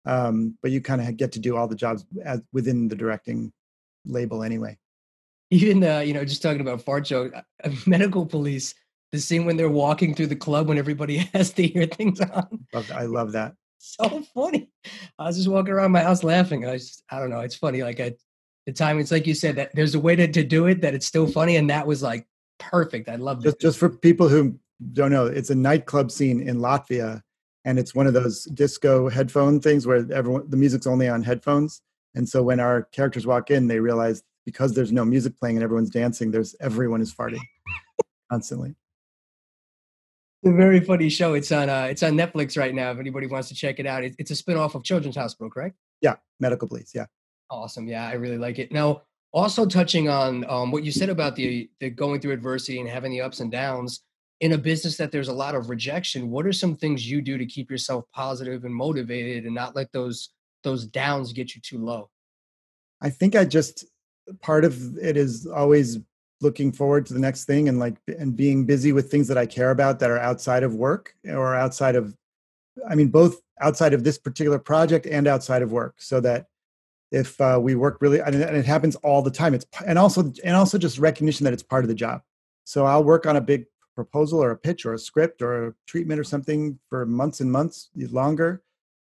Um, 0.04 0.56
but 0.62 0.70
you 0.70 0.80
kind 0.80 1.00
of 1.00 1.16
get 1.16 1.32
to 1.32 1.40
do 1.40 1.56
all 1.56 1.66
the 1.66 1.74
jobs 1.74 2.06
as 2.24 2.40
within 2.52 2.88
the 2.88 2.96
directing 2.96 3.52
label 4.04 4.42
anyway. 4.42 4.78
Even 5.50 5.82
uh, 5.84 5.98
you 6.00 6.14
know, 6.14 6.24
just 6.24 6.42
talking 6.42 6.60
about 6.60 6.82
fart 6.82 7.04
joke, 7.04 7.32
uh, 7.34 7.70
medical 7.86 8.24
police. 8.24 8.74
The 9.12 9.20
scene 9.20 9.44
when 9.44 9.56
they're 9.56 9.68
walking 9.68 10.14
through 10.14 10.26
the 10.26 10.36
club 10.36 10.68
when 10.68 10.78
everybody 10.78 11.16
has 11.34 11.52
to 11.54 11.66
hear 11.66 11.86
things 11.86 12.20
on. 12.20 12.66
I 12.94 13.04
love 13.04 13.32
that. 13.32 13.54
So 13.78 14.22
funny. 14.34 14.68
I 15.18 15.24
was 15.24 15.36
just 15.36 15.48
walking 15.48 15.72
around 15.72 15.92
my 15.92 16.02
house 16.02 16.24
laughing. 16.24 16.66
I 16.66 16.72
was, 16.72 17.02
I 17.08 17.20
don't 17.20 17.30
know, 17.30 17.40
it's 17.40 17.54
funny. 17.54 17.82
Like 17.82 18.00
at 18.00 18.16
the 18.66 18.72
time, 18.72 18.98
it's 18.98 19.12
like 19.12 19.26
you 19.26 19.34
said 19.34 19.56
that 19.56 19.70
there's 19.74 19.94
a 19.94 20.00
way 20.00 20.16
to, 20.16 20.26
to 20.26 20.42
do 20.42 20.66
it 20.66 20.80
that 20.80 20.94
it's 20.94 21.06
still 21.06 21.26
funny, 21.26 21.56
and 21.56 21.70
that 21.70 21.86
was 21.86 22.02
like 22.02 22.26
perfect. 22.58 23.08
I 23.08 23.16
love 23.16 23.42
just, 23.42 23.60
just 23.60 23.78
for 23.78 23.88
people 23.88 24.28
who 24.28 24.58
don't 24.92 25.10
know, 25.10 25.26
it's 25.26 25.50
a 25.50 25.54
nightclub 25.54 26.10
scene 26.10 26.40
in 26.40 26.58
Latvia, 26.58 27.22
and 27.64 27.78
it's 27.78 27.94
one 27.94 28.06
of 28.06 28.14
those 28.14 28.44
disco 28.44 29.08
headphone 29.08 29.60
things 29.60 29.86
where 29.86 30.06
everyone 30.12 30.48
the 30.48 30.56
music's 30.56 30.86
only 30.86 31.08
on 31.08 31.22
headphones. 31.22 31.82
And 32.14 32.28
so 32.28 32.42
when 32.42 32.60
our 32.60 32.82
characters 32.92 33.26
walk 33.26 33.50
in, 33.50 33.66
they 33.66 33.80
realize 33.80 34.22
because 34.44 34.74
there's 34.74 34.92
no 34.92 35.04
music 35.04 35.38
playing 35.38 35.56
and 35.56 35.64
everyone's 35.64 35.90
dancing, 35.90 36.30
there's 36.30 36.54
everyone 36.60 37.00
is 37.00 37.14
farting 37.14 37.40
constantly. 38.30 38.74
It's 40.42 40.52
a 40.52 40.56
very 40.56 40.80
funny 40.80 41.08
show. 41.08 41.34
It's 41.34 41.50
on 41.50 41.68
uh, 41.68 41.88
it's 41.90 42.02
on 42.02 42.12
Netflix 42.12 42.56
right 42.56 42.74
now. 42.74 42.90
If 42.92 42.98
anybody 42.98 43.26
wants 43.26 43.48
to 43.48 43.54
check 43.54 43.78
it 43.80 43.86
out, 43.86 44.04
it, 44.04 44.14
it's 44.18 44.30
a 44.30 44.34
spinoff 44.34 44.74
of 44.74 44.84
Children's 44.84 45.16
Hospital, 45.16 45.50
correct? 45.50 45.76
Yeah, 46.00 46.16
Medical 46.38 46.68
Police. 46.68 46.92
Yeah. 46.94 47.06
Awesome. 47.50 47.88
Yeah, 47.88 48.06
I 48.06 48.14
really 48.14 48.38
like 48.38 48.58
it. 48.58 48.72
Now, 48.72 49.02
also 49.32 49.66
touching 49.66 50.08
on 50.08 50.44
um, 50.48 50.70
what 50.70 50.84
you 50.84 50.92
said 50.92 51.08
about 51.08 51.36
the 51.36 51.68
the 51.80 51.90
going 51.90 52.20
through 52.20 52.32
adversity 52.32 52.80
and 52.80 52.88
having 52.88 53.10
the 53.10 53.20
ups 53.20 53.40
and 53.40 53.50
downs 53.50 54.02
in 54.40 54.52
a 54.52 54.58
business 54.58 54.96
that 54.96 55.10
there's 55.10 55.28
a 55.28 55.32
lot 55.32 55.54
of 55.54 55.70
rejection 55.70 56.30
what 56.30 56.46
are 56.46 56.52
some 56.52 56.76
things 56.76 57.10
you 57.10 57.22
do 57.22 57.38
to 57.38 57.46
keep 57.46 57.70
yourself 57.70 58.04
positive 58.12 58.64
and 58.64 58.74
motivated 58.74 59.44
and 59.44 59.54
not 59.54 59.74
let 59.74 59.90
those 59.92 60.30
those 60.62 60.84
downs 60.84 61.32
get 61.32 61.54
you 61.54 61.60
too 61.60 61.78
low? 61.78 62.10
I 63.00 63.10
think 63.10 63.36
i 63.36 63.44
just 63.44 63.84
part 64.42 64.64
of 64.64 64.98
it 64.98 65.16
is 65.16 65.46
always 65.46 65.98
looking 66.40 66.72
forward 66.72 67.06
to 67.06 67.14
the 67.14 67.20
next 67.20 67.44
thing 67.44 67.68
and 67.68 67.78
like 67.78 67.96
and 68.18 68.36
being 68.36 68.66
busy 68.66 68.92
with 68.92 69.10
things 69.10 69.28
that 69.28 69.38
I 69.38 69.46
care 69.46 69.70
about 69.70 69.98
that 70.00 70.10
are 70.10 70.18
outside 70.18 70.62
of 70.62 70.74
work 70.74 71.14
or 71.26 71.54
outside 71.54 71.96
of 71.96 72.14
I 72.88 72.94
mean 72.94 73.08
both 73.08 73.40
outside 73.60 73.94
of 73.94 74.04
this 74.04 74.18
particular 74.18 74.58
project 74.58 75.06
and 75.06 75.26
outside 75.26 75.62
of 75.62 75.72
work 75.72 75.94
so 75.98 76.20
that 76.20 76.46
if 77.10 77.40
uh, 77.40 77.58
we 77.60 77.74
work 77.74 77.98
really 78.00 78.20
and 78.20 78.34
it 78.34 78.66
happens 78.66 78.96
all 78.96 79.22
the 79.22 79.30
time 79.30 79.54
it's 79.54 79.64
and 79.86 79.98
also 79.98 80.32
and 80.44 80.56
also 80.56 80.76
just 80.76 80.98
recognition 80.98 81.44
that 81.44 81.52
it's 81.52 81.62
part 81.62 81.84
of 81.84 81.88
the 81.88 81.94
job. 81.94 82.20
So 82.64 82.84
I'll 82.84 83.04
work 83.04 83.26
on 83.26 83.36
a 83.36 83.40
big 83.40 83.66
proposal 83.96 84.40
or 84.42 84.52
a 84.52 84.56
pitch 84.56 84.86
or 84.86 84.92
a 84.92 84.98
script 84.98 85.42
or 85.42 85.68
a 85.68 85.74
treatment 85.86 86.20
or 86.20 86.24
something 86.24 86.78
for 86.88 87.06
months 87.06 87.40
and 87.40 87.50
months 87.50 87.88
longer 87.96 88.62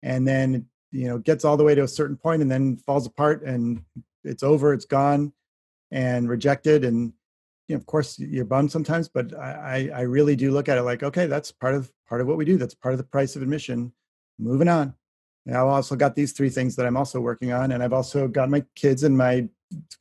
and 0.04 0.28
then 0.28 0.66
you 0.92 1.08
know 1.08 1.18
gets 1.18 1.46
all 1.46 1.58
the 1.58 1.64
way 1.64 1.74
to 1.74 1.84
a 1.84 1.88
certain 1.88 2.18
point 2.18 2.42
and 2.42 2.52
then 2.52 2.78
falls 2.78 3.08
apart 3.08 3.42
and 3.44 3.82
it's 4.24 4.44
over 4.44 4.74
it's 4.74 4.86
gone 4.86 5.34
and 5.92 6.30
rejected 6.30 6.84
and 6.84 7.14
you 7.68 7.76
know, 7.76 7.80
of 7.80 7.86
course 7.86 8.20
you're 8.20 8.46
bummed 8.46 8.72
sometimes 8.72 9.08
but 9.08 9.34
I, 9.40 9.90
I 9.96 10.02
really 10.02 10.36
do 10.36 10.52
look 10.52 10.68
at 10.68 10.78
it 10.78 10.84
like 10.84 11.02
okay 11.02 11.26
that's 11.26 11.52
part 11.52 11.74
of 11.74 11.92
part 12.08 12.20
of 12.22 12.28
what 12.28 12.38
we 12.38 12.46
do 12.46 12.58
that's 12.58 12.76
part 12.76 12.94
of 12.94 12.98
the 12.98 13.06
price 13.06 13.36
of 13.36 13.42
admission 13.42 13.94
moving 14.38 14.68
on. 14.68 14.94
And 15.46 15.58
i've 15.58 15.68
also 15.68 15.96
got 15.96 16.16
these 16.16 16.34
three 16.34 16.50
things 16.50 16.76
that 16.76 16.86
i'm 16.86 16.98
also 16.98 17.20
working 17.22 17.54
on 17.54 17.72
and 17.72 17.82
i've 17.82 17.94
also 17.94 18.28
got 18.28 18.50
my 18.50 18.64
kids 18.76 19.04
and 19.04 19.18
my 19.18 19.48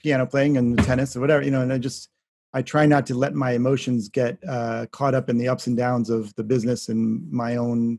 piano 0.02 0.26
playing 0.26 0.56
and 0.56 0.78
tennis 0.82 1.16
or 1.16 1.20
whatever 1.20 1.42
you 1.42 1.50
know 1.50 1.62
and 1.62 1.72
i 1.72 1.78
just 1.78 2.10
i 2.54 2.62
try 2.62 2.86
not 2.86 3.06
to 3.06 3.14
let 3.14 3.34
my 3.34 3.52
emotions 3.52 4.08
get 4.08 4.38
uh, 4.48 4.86
caught 4.92 5.14
up 5.14 5.28
in 5.28 5.38
the 5.38 5.48
ups 5.48 5.66
and 5.66 5.76
downs 5.76 6.10
of 6.10 6.34
the 6.34 6.44
business 6.44 6.88
and 6.88 7.30
my 7.30 7.56
own 7.56 7.98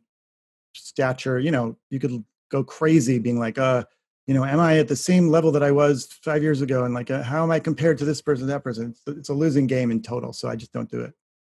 stature 0.74 1.40
you 1.40 1.52
know 1.52 1.78
you 1.90 2.00
could 2.00 2.24
go 2.52 2.64
crazy 2.64 3.20
being 3.20 3.40
like 3.40 3.58
uh 3.58 3.84
you 4.28 4.34
know, 4.34 4.46
am 4.46 4.60
I 4.60 4.80
at 4.80 4.88
the 4.88 4.96
same 4.96 5.28
level 5.28 5.52
that 5.52 5.64
I 5.64 5.72
was 5.72 6.06
five 6.24 6.42
years 6.42 6.62
ago? 6.62 6.86
And 6.86 6.94
like, 6.94 7.12
uh, 7.12 7.24
how 7.24 7.44
am 7.44 7.52
I 7.52 7.60
compared 7.60 7.98
to 7.98 8.06
this 8.06 8.22
person, 8.22 8.48
that 8.48 8.64
person? 8.64 8.92
It's, 8.92 9.18
it's, 9.18 9.30
a 9.30 9.34
losing 9.34 9.68
game 9.68 9.92
in 9.92 10.02
total. 10.02 10.32
So 10.32 10.48
I 10.48 10.56
just 10.56 10.72
don't 10.72 10.90
do 10.90 11.02
it. 11.02 11.14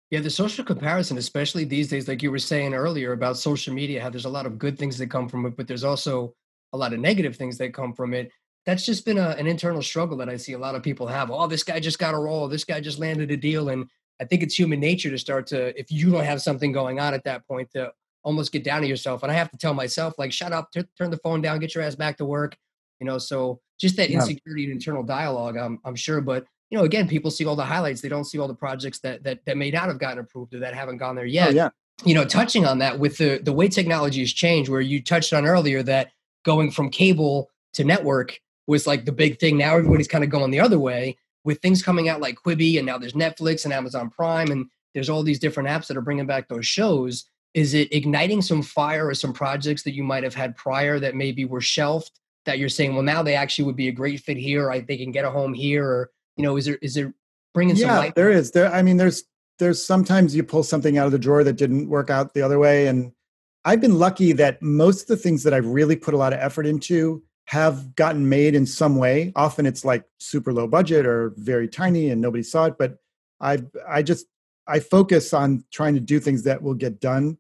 Yeah, 0.10 0.22
the 0.22 0.30
social 0.30 0.64
comparison, 0.64 1.18
especially 1.18 1.66
these 1.66 1.90
days, 1.90 2.08
like 2.08 2.24
you 2.24 2.32
were 2.32 2.40
saying 2.40 2.74
earlier 2.74 3.12
about 3.12 3.38
social 3.38 3.74
media, 3.74 4.02
how 4.02 4.10
there's 4.10 4.26
a 4.26 4.30
lot 4.30 4.46
of 4.46 4.58
good 4.58 4.80
things 4.80 4.98
that 4.98 5.08
come 5.08 5.28
from 5.30 5.46
it, 5.46 5.56
but 5.58 5.68
there's 5.68 5.84
also 5.84 6.34
a 6.74 6.78
lot 6.78 6.94
of 6.94 7.00
negative 7.00 7.36
things 7.36 7.58
that 7.58 7.74
come 7.74 7.94
from 7.94 8.14
it. 8.14 8.32
That's 8.66 8.86
just 8.86 9.06
been 9.06 9.18
a, 9.18 9.30
an 9.30 9.48
internal 9.48 9.82
struggle 9.82 10.18
that 10.18 10.30
I 10.30 10.38
see 10.38 10.54
a 10.54 10.58
lot 10.58 10.76
of 10.76 10.82
people 10.82 11.08
have. 11.08 11.30
Oh, 11.30 11.48
this 11.48 11.64
guy 11.64 11.80
just 11.80 12.00
got 12.00 12.14
a 12.14 12.18
role. 12.18 12.48
This 12.48 12.64
guy 12.64 12.80
just 12.80 13.00
landed 13.00 13.30
a 13.32 13.38
deal. 13.38 13.70
And 13.70 13.88
I 14.20 14.26
think 14.26 14.42
it's 14.42 14.58
human 14.58 14.80
nature 14.80 15.12
to 15.12 15.18
start 15.18 15.46
to, 15.48 15.80
if 15.80 15.92
you 15.92 16.12
don't 16.12 16.24
have 16.24 16.42
something 16.42 16.72
going 16.72 17.00
on 17.00 17.14
at 17.14 17.24
that 17.26 17.48
point, 17.48 17.70
to 17.72 17.92
almost 18.24 18.52
get 18.52 18.64
down 18.64 18.82
to 18.82 18.88
yourself. 18.88 19.22
And 19.22 19.32
I 19.32 19.36
have 19.36 19.52
to 19.52 19.58
tell 19.58 19.74
myself, 19.74 20.16
like, 20.18 20.32
shut 20.32 20.52
up, 20.52 20.72
t- 20.72 20.84
turn 20.98 21.12
the 21.12 21.18
phone 21.18 21.42
down, 21.42 21.60
get 21.60 21.76
your 21.76 21.84
ass 21.84 21.96
back 21.96 22.18
to 22.18 22.26
work. 22.26 22.58
You 23.00 23.06
know, 23.06 23.18
so 23.18 23.60
just 23.80 23.98
that 23.98 24.10
insecurity 24.10 24.64
yeah. 24.64 24.68
and 24.70 24.78
internal 24.78 25.04
dialogue, 25.04 25.58
I'm, 25.58 25.80
I'm 25.84 25.96
sure. 25.96 26.22
But 26.22 26.46
you 26.70 26.78
know, 26.78 26.86
again, 26.86 27.08
people 27.08 27.30
see 27.30 27.46
all 27.46 27.56
the 27.56 27.66
highlights; 27.66 28.02
they 28.02 28.10
don't 28.10 28.24
see 28.24 28.40
all 28.40 28.48
the 28.48 28.56
projects 28.56 29.00
that 29.00 29.24
that 29.24 29.46
that 29.46 29.58
may 29.58 29.70
not 29.70 29.88
have 29.88 30.00
gotten 30.00 30.20
approved 30.20 30.54
or 30.56 30.60
that 30.60 30.74
haven't 30.74 30.98
gone 30.98 31.16
there 31.16 31.26
oh, 31.26 31.28
yet. 31.28 31.50
Oh, 31.50 31.52
yeah. 31.52 31.70
You 32.04 32.16
know, 32.16 32.26
touching 32.26 32.66
on 32.66 32.80
that 32.80 33.00
with 33.00 33.18
the 33.18 33.40
the 33.44 33.54
way 33.54 33.68
technology 33.68 34.22
has 34.22 34.34
changed, 34.34 34.70
where 34.70 34.82
you 34.82 35.04
touched 35.04 35.34
on 35.34 35.46
earlier 35.46 35.84
that 35.84 36.12
going 36.44 36.72
from 36.72 36.90
cable 36.90 37.50
to 37.74 37.84
network 37.84 38.40
was 38.68 38.88
like 38.88 39.06
the 39.06 39.12
big 39.12 39.40
thing. 39.40 39.58
Now 39.58 39.76
everybody's 39.76 40.08
kind 40.08 40.24
of 40.24 40.30
going 40.30 40.52
the 40.52 40.60
other 40.60 40.80
way 40.80 41.18
with 41.44 41.60
things 41.60 41.84
coming 41.84 42.10
out 42.10 42.22
like 42.22 42.38
Quibi, 42.44 42.78
and 42.78 42.86
now 42.86 42.98
there's 42.98 43.14
Netflix 43.14 43.66
and 43.66 43.74
Amazon 43.74 44.10
Prime, 44.10 44.52
and 44.52 44.66
there's 44.94 45.10
all 45.10 45.24
these 45.24 45.40
different 45.40 45.70
apps 45.70 45.88
that 45.88 45.98
are 45.98 46.02
bringing 46.02 46.26
back 46.26 46.48
those 46.48 46.66
shows. 46.66 47.26
Is 47.54 47.74
it 47.74 47.94
igniting 47.94 48.42
some 48.42 48.62
fire 48.62 49.08
or 49.08 49.14
some 49.14 49.32
projects 49.32 49.84
that 49.84 49.94
you 49.94 50.04
might 50.04 50.24
have 50.24 50.34
had 50.34 50.56
prior 50.58 51.00
that 51.00 51.16
maybe 51.16 51.46
were 51.46 51.62
shelved 51.62 52.12
that 52.46 52.60
you're 52.60 52.70
saying 52.70 52.94
well 52.94 53.04
now 53.04 53.22
they 53.22 53.36
actually 53.36 53.66
would 53.66 53.76
be 53.76 53.88
a 53.88 53.92
great 53.92 54.20
fit 54.22 54.38
here. 54.38 54.70
Or 54.70 54.80
they 54.80 54.98
can 54.98 55.12
get 55.12 55.26
a 55.26 55.32
home 55.32 55.54
here 55.54 55.86
or 55.86 56.10
you 56.38 56.44
know 56.44 56.58
is 56.58 56.66
there 56.66 56.78
is 56.82 56.94
there 56.94 57.14
bringing 57.54 57.76
yeah, 57.76 57.88
some 57.88 57.98
light? 57.98 58.16
there 58.16 58.32
is. 58.32 58.52
There 58.52 58.72
i 58.74 58.82
mean 58.82 58.98
there's 58.98 59.24
there's 59.60 59.84
sometimes 59.84 60.36
you 60.36 60.44
pull 60.44 60.64
something 60.64 60.98
out 60.98 61.06
of 61.06 61.12
the 61.12 61.20
drawer 61.20 61.44
that 61.44 61.54
didn't 61.54 61.90
work 61.90 62.10
out 62.10 62.34
the 62.34 62.42
other 62.42 62.60
way 62.60 62.88
and 62.88 63.12
i've 63.64 63.82
been 63.82 63.98
lucky 63.98 64.34
that 64.34 64.62
most 64.62 65.04
of 65.04 65.08
the 65.08 65.18
things 65.18 65.44
that 65.44 65.54
i've 65.54 65.66
really 65.66 65.96
put 65.96 66.14
a 66.14 66.18
lot 66.18 66.34
of 66.34 66.40
effort 66.40 66.66
into 66.66 67.24
have 67.48 67.96
gotten 67.96 68.28
made 68.28 68.56
in 68.56 68.66
some 68.66 68.96
way 68.96 69.32
often 69.36 69.66
it's 69.66 69.86
like 69.86 70.04
super 70.18 70.52
low 70.52 70.68
budget 70.68 71.06
or 71.06 71.34
very 71.38 71.68
tiny 71.68 72.10
and 72.10 72.20
nobody 72.20 72.42
saw 72.42 72.66
it 72.66 72.76
but 72.78 72.98
i 73.40 73.58
i 73.88 74.02
just 74.02 74.26
i 74.68 74.80
focus 74.80 75.34
on 75.34 75.64
trying 75.72 75.94
to 75.94 76.00
do 76.00 76.20
things 76.20 76.44
that 76.44 76.62
will 76.62 76.74
get 76.74 77.00
done 77.00 77.38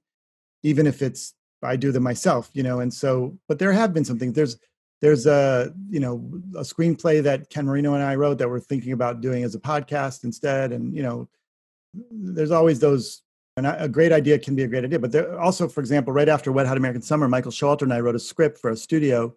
even 0.64 0.86
if 0.86 1.02
it's 1.02 1.34
I 1.66 1.76
do 1.76 1.92
them 1.92 2.04
myself, 2.04 2.50
you 2.54 2.64
know. 2.64 2.80
And 2.80 2.94
so, 2.94 3.38
but 3.48 3.60
there 3.60 3.74
have 3.74 3.94
been 3.94 4.06
some 4.06 4.20
things. 4.20 4.34
There's 4.34 4.58
there's 5.02 5.26
a 5.26 5.74
you 5.90 6.00
know 6.00 6.30
a 6.56 6.62
screenplay 6.62 7.22
that 7.24 7.50
Ken 7.50 7.66
Marino 7.66 7.94
and 7.94 8.04
I 8.04 8.16
wrote 8.16 8.38
that 8.38 8.50
we're 8.50 8.60
thinking 8.60 8.94
about 8.94 9.22
doing 9.22 9.44
as 9.44 9.56
a 9.56 9.60
podcast 9.60 10.24
instead. 10.24 10.72
And 10.72 10.96
you 10.96 11.04
know, 11.04 11.28
there's 11.94 12.52
always 12.52 12.80
those. 12.80 13.22
And 13.58 13.66
a 13.66 13.88
great 13.88 14.12
idea 14.12 14.38
can 14.38 14.54
be 14.54 14.64
a 14.64 14.68
great 14.68 14.84
idea, 14.84 15.00
but 15.00 15.14
there 15.14 15.40
also, 15.40 15.70
for 15.70 15.80
example, 15.80 16.12
right 16.12 16.28
after 16.28 16.52
Wet 16.52 16.68
Hot 16.68 16.76
American 16.76 17.02
Summer, 17.02 17.30
Michael 17.30 17.54
Showalter 17.54 17.84
and 17.84 17.94
I 17.94 18.02
wrote 18.02 18.16
a 18.16 18.20
script 18.20 18.58
for 18.58 18.70
a 18.70 18.76
studio 18.76 19.34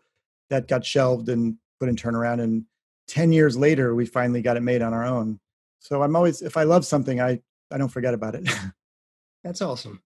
that 0.51 0.69
got 0.69 0.85
shelved 0.85 1.29
and 1.29 1.57
put 1.81 1.89
in 1.89 1.97
turnaround. 1.97 2.43
And 2.43 2.65
ten 3.07 3.33
years 3.33 3.57
later, 3.57 3.95
we 3.95 4.07
finally 4.07 4.43
got 4.43 4.57
it 4.57 4.63
made 4.63 4.83
on 4.83 4.95
our 4.95 5.05
own. 5.05 5.41
So 5.81 6.03
I'm 6.03 6.17
always, 6.17 6.43
if 6.43 6.57
I 6.57 6.65
love 6.65 6.85
something, 6.85 7.21
I 7.21 7.41
I 7.71 7.79
don't 7.79 7.89
forget 7.89 8.15
about 8.15 8.35
it. 8.35 8.49
That's 9.45 9.63
awesome. 9.63 10.03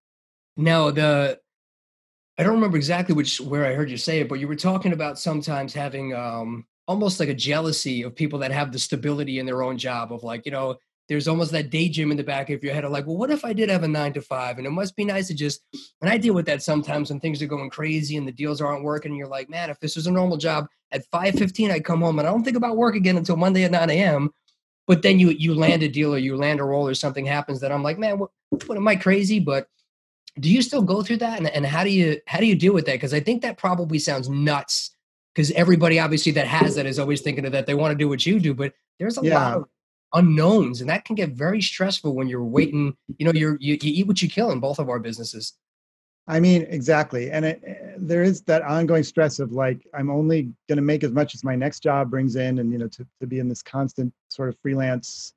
Now 0.57 0.91
the 0.91 1.41
I 2.39 2.43
don't 2.43 2.55
remember 2.55 2.77
exactly 2.77 3.15
which 3.15 3.41
where 3.41 3.67
I 3.67 3.75
heard 3.75 3.91
you 3.91 3.97
say 3.97 4.21
it, 4.21 4.29
but 4.29 4.41
you 4.41 4.49
were 4.49 4.57
talking 4.57 4.93
about 4.93 5.19
sometimes 5.19 5.75
having 5.75 6.15
um 6.15 6.67
almost 6.89 7.21
like 7.21 7.29
a 7.29 7.35
jealousy 7.35 8.03
of 8.03 8.15
people 8.15 8.41
that 8.41 8.51
have 8.51 8.73
the 8.73 8.79
stability 8.79 9.39
in 9.39 9.47
their 9.47 9.63
own 9.63 9.79
job 9.79 10.13
of 10.13 10.23
like, 10.23 10.45
you 10.45 10.53
know, 10.53 10.77
there's 11.13 11.29
almost 11.29 11.53
that 11.53 11.69
daydream 11.69 12.11
in 12.11 12.17
the 12.17 12.25
back 12.25 12.49
of 12.49 12.65
your 12.65 12.73
head 12.73 12.85
of 12.85 12.91
like, 12.91 13.07
well, 13.07 13.19
what 13.19 13.31
if 13.31 13.45
I 13.45 13.53
did 13.53 13.69
have 13.69 13.83
a 13.83 13.89
nine 13.89 14.15
to 14.15 14.23
five? 14.23 14.57
And 14.57 14.67
it 14.67 14.71
must 14.71 14.97
be 14.97 15.05
nice 15.05 15.29
to 15.29 15.35
just 15.35 15.63
and 16.01 16.11
I 16.11 16.17
deal 16.17 16.33
with 16.33 16.47
that 16.47 16.63
sometimes 16.63 17.11
when 17.11 17.21
things 17.21 17.43
are 17.43 17.47
going 17.47 17.69
crazy 17.69 18.17
and 18.17 18.27
the 18.27 18.33
deals 18.33 18.63
aren't 18.63 18.83
working, 18.83 19.11
and 19.11 19.19
you're 19.19 19.29
like, 19.29 19.51
man, 19.51 19.69
if 19.69 19.79
this 19.79 19.95
was 19.95 20.07
a 20.07 20.11
normal 20.11 20.39
job 20.39 20.67
at 20.91 21.05
5:15, 21.11 21.71
I'd 21.71 21.85
come 21.85 22.01
home 22.01 22.19
and 22.19 22.27
I 22.27 22.31
don't 22.31 22.45
think 22.45 22.57
about 22.57 22.79
work 22.79 22.95
again 22.95 23.19
until 23.19 23.37
Monday 23.37 23.65
at 23.65 23.71
9 23.71 23.91
a.m. 23.91 24.31
But 24.87 25.03
then 25.03 25.19
you 25.19 25.31
you 25.31 25.55
land 25.55 25.83
a 25.83 25.89
deal 25.89 26.15
or 26.15 26.19
you 26.19 26.37
land 26.37 26.61
a 26.61 26.65
role 26.65 26.89
or 26.89 26.95
something 26.95 27.27
happens 27.27 27.61
that 27.61 27.71
I'm 27.71 27.83
like, 27.83 27.99
man, 27.99 28.19
what, 28.19 28.31
what 28.67 28.79
am 28.79 28.89
I 28.89 28.97
crazy? 28.97 29.39
But 29.39 29.69
do 30.41 30.49
you 30.49 30.63
still 30.63 30.83
go 30.83 31.03
through 31.03 31.19
that 31.19 31.39
and, 31.39 31.49
and 31.49 31.67
how 31.67 31.85
do 31.85 31.91
you 31.91 32.19
how 32.27 32.39
do 32.39 32.47
you 32.47 32.55
deal 32.55 32.73
with 32.73 32.87
that 32.87 32.95
because 32.95 33.13
i 33.13 33.21
think 33.21 33.43
that 33.43 33.59
probably 33.59 33.99
sounds 33.99 34.31
nuts 34.31 34.97
because 35.35 35.51
everybody 35.51 35.99
obviously 35.99 36.33
that 36.33 36.47
has 36.47 36.75
that 36.75 36.87
is 36.87 36.99
always 36.99 37.21
thinking 37.21 37.45
of 37.45 37.53
that 37.53 37.67
they 37.67 37.75
want 37.75 37.93
to 37.93 37.99
do 37.99 38.09
what 38.09 38.25
you 38.25 38.41
do 38.41 38.55
but 38.55 38.73
there's 38.99 39.19
a 39.19 39.21
yeah. 39.23 39.35
lot 39.35 39.57
of 39.59 39.69
unknowns 40.15 40.81
and 40.81 40.91
that 40.91 41.05
can 41.05 41.17
get 41.17 41.31
very 41.31 41.63
stressful 41.63 42.15
when 42.15 42.29
you're 42.29 42.45
waiting 42.45 42.95
you 43.19 43.27
know 43.27 43.33
you're 43.33 43.57
you, 43.61 43.79
you 43.81 43.93
eat 43.93 44.07
what 44.07 44.21
you 44.21 44.29
kill 44.29 44.51
in 44.51 44.61
both 44.61 44.79
of 44.79 44.89
our 44.89 44.99
businesses 44.99 45.55
i 46.29 46.39
mean 46.39 46.67
exactly 46.69 47.31
and 47.31 47.45
it, 47.45 47.63
there 47.99 48.23
is 48.23 48.43
that 48.43 48.63
ongoing 48.63 49.03
stress 49.03 49.39
of 49.39 49.53
like 49.53 49.87
i'm 49.95 50.11
only 50.11 50.43
going 50.69 50.77
to 50.77 50.83
make 50.83 51.03
as 51.03 51.13
much 51.13 51.35
as 51.35 51.45
my 51.45 51.57
next 51.57 51.81
job 51.81 52.11
brings 52.11 52.37
in 52.37 52.59
and 52.59 52.73
you 52.73 52.79
know 52.79 52.89
to, 52.89 53.07
to 53.21 53.27
be 53.27 53.39
in 53.39 53.49
this 53.49 53.63
constant 53.63 54.13
sort 54.29 54.49
of 54.49 54.57
freelance 54.61 55.33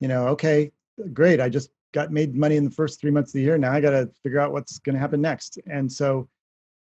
you 0.00 0.08
know 0.08 0.28
okay 0.28 0.70
great 1.12 1.40
i 1.40 1.48
just 1.48 1.70
got 1.92 2.12
made 2.12 2.34
money 2.34 2.56
in 2.56 2.64
the 2.64 2.70
first 2.70 3.00
three 3.00 3.10
months 3.10 3.30
of 3.30 3.34
the 3.34 3.42
year. 3.42 3.58
Now 3.58 3.72
I 3.72 3.80
got 3.80 3.90
to 3.90 4.10
figure 4.22 4.40
out 4.40 4.52
what's 4.52 4.78
going 4.78 4.94
to 4.94 5.00
happen 5.00 5.20
next. 5.20 5.58
And 5.66 5.90
so, 5.90 6.28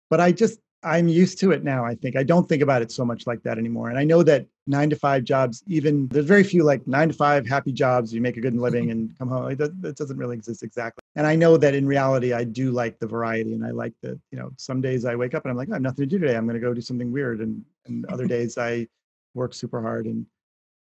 but 0.10 0.20
I 0.20 0.32
just, 0.32 0.60
I'm 0.84 1.08
used 1.08 1.40
to 1.40 1.52
it 1.52 1.64
now. 1.64 1.84
I 1.84 1.96
think 1.96 2.16
I 2.16 2.24
don't 2.24 2.48
think 2.48 2.62
about 2.62 2.82
it 2.82 2.92
so 2.92 3.04
much 3.04 3.28
like 3.28 3.44
that 3.44 3.58
anymore. 3.58 3.90
And 3.90 4.00
I 4.00 4.04
know 4.04 4.24
that 4.24 4.46
nine 4.70 4.90
to 4.92 4.96
five 4.96 5.24
jobs, 5.24 5.64
even 5.68 6.08
there's 6.10 6.26
very 6.26 6.44
few 6.44 6.64
like 6.64 6.86
nine 6.88 7.10
to 7.10 7.14
five 7.14 7.48
happy 7.48 7.72
jobs. 7.74 8.14
You 8.14 8.22
make 8.22 8.38
a 8.38 8.42
good 8.42 8.56
living 8.56 8.84
mm-hmm. 8.84 8.92
and 8.92 9.18
come 9.18 9.28
home. 9.28 9.56
That, 9.56 9.82
that 9.82 9.98
doesn't 9.98 10.18
really 10.18 10.38
exist 10.38 10.62
exactly. 10.62 11.02
And 11.16 11.26
I 11.26 11.36
know 11.36 11.58
that 11.58 11.74
in 11.74 11.88
reality, 11.88 12.34
I 12.34 12.44
do 12.44 12.72
like 12.72 13.00
the 13.00 13.08
variety 13.08 13.54
and 13.54 13.66
I 13.66 13.72
like 13.72 13.94
that, 14.04 14.20
you 14.32 14.38
know, 14.38 14.52
some 14.58 14.80
days 14.80 15.06
I 15.06 15.16
wake 15.16 15.34
up 15.34 15.44
and 15.44 15.52
I'm 15.52 15.58
like, 15.58 15.70
I 15.70 15.74
have 15.74 15.82
nothing 15.82 16.04
to 16.04 16.06
do 16.06 16.20
today. 16.20 16.38
I'm 16.38 16.46
going 16.46 16.54
to 16.54 16.66
go 16.66 16.74
do 16.74 16.82
something 16.82 17.12
weird. 17.12 17.42
And, 17.42 17.66
and 17.88 18.06
other 18.12 18.28
days 18.28 18.58
I 18.58 18.88
work 19.34 19.56
super 19.56 19.82
hard. 19.82 20.06
And 20.06 20.28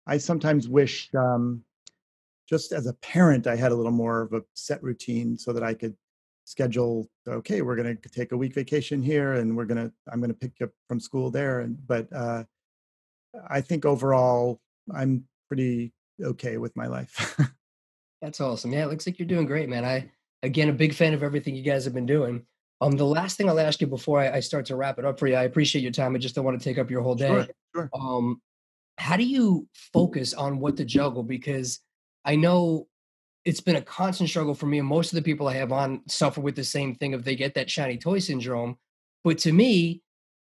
I 0.06 0.18
sometimes 0.18 0.68
wish, 0.68 1.08
um, 1.14 1.64
just 2.48 2.72
as 2.72 2.86
a 2.86 2.94
parent, 2.94 3.46
I 3.46 3.56
had 3.56 3.72
a 3.72 3.74
little 3.74 3.92
more 3.92 4.22
of 4.22 4.32
a 4.34 4.42
set 4.54 4.82
routine 4.82 5.36
so 5.36 5.52
that 5.52 5.62
I 5.62 5.74
could 5.74 5.96
schedule. 6.44 7.08
Okay, 7.26 7.60
we're 7.60 7.76
going 7.76 7.96
to 7.96 8.08
take 8.08 8.32
a 8.32 8.36
week 8.36 8.54
vacation 8.54 9.02
here, 9.02 9.34
and 9.34 9.54
we're 9.54 9.66
going 9.66 9.86
to 9.86 9.92
I'm 10.10 10.18
going 10.18 10.30
to 10.30 10.36
pick 10.36 10.52
up 10.62 10.70
from 10.88 10.98
school 10.98 11.30
there. 11.30 11.60
And 11.60 11.76
but 11.86 12.10
uh, 12.10 12.44
I 13.48 13.60
think 13.60 13.84
overall, 13.84 14.60
I'm 14.94 15.24
pretty 15.48 15.92
okay 16.22 16.56
with 16.56 16.76
my 16.76 16.86
life. 16.86 17.38
That's 18.22 18.40
awesome. 18.40 18.72
Yeah, 18.72 18.84
it 18.84 18.90
looks 18.90 19.06
like 19.06 19.18
you're 19.18 19.28
doing 19.28 19.46
great, 19.46 19.68
man. 19.68 19.84
I 19.84 20.10
again 20.42 20.68
a 20.68 20.72
big 20.72 20.94
fan 20.94 21.14
of 21.14 21.22
everything 21.22 21.54
you 21.54 21.62
guys 21.62 21.84
have 21.84 21.94
been 21.94 22.06
doing. 22.06 22.44
Um, 22.80 22.92
the 22.92 23.04
last 23.04 23.36
thing 23.36 23.48
I'll 23.48 23.58
ask 23.58 23.80
you 23.80 23.86
before 23.86 24.20
I, 24.20 24.36
I 24.36 24.40
start 24.40 24.66
to 24.66 24.76
wrap 24.76 24.98
it 24.98 25.04
up 25.04 25.18
for 25.18 25.26
you, 25.26 25.34
I 25.34 25.44
appreciate 25.44 25.82
your 25.82 25.90
time. 25.90 26.14
I 26.14 26.18
just 26.18 26.34
don't 26.34 26.44
want 26.44 26.60
to 26.60 26.64
take 26.64 26.78
up 26.78 26.90
your 26.90 27.02
whole 27.02 27.16
day. 27.16 27.28
Sure, 27.28 27.48
sure. 27.74 27.90
Um, 27.92 28.40
how 28.98 29.16
do 29.16 29.24
you 29.24 29.66
focus 29.92 30.34
on 30.34 30.58
what 30.58 30.76
to 30.76 30.84
juggle? 30.84 31.22
Because 31.22 31.80
I 32.24 32.36
know 32.36 32.86
it's 33.44 33.60
been 33.60 33.76
a 33.76 33.82
constant 33.82 34.28
struggle 34.28 34.54
for 34.54 34.66
me, 34.66 34.78
and 34.78 34.86
most 34.86 35.12
of 35.12 35.16
the 35.16 35.22
people 35.22 35.48
I 35.48 35.54
have 35.54 35.72
on 35.72 36.02
suffer 36.06 36.40
with 36.40 36.56
the 36.56 36.64
same 36.64 36.94
thing 36.94 37.14
if 37.14 37.24
they 37.24 37.36
get 37.36 37.54
that 37.54 37.70
shiny 37.70 37.96
toy 37.96 38.18
syndrome. 38.18 38.76
But 39.24 39.38
to 39.38 39.52
me, 39.52 40.02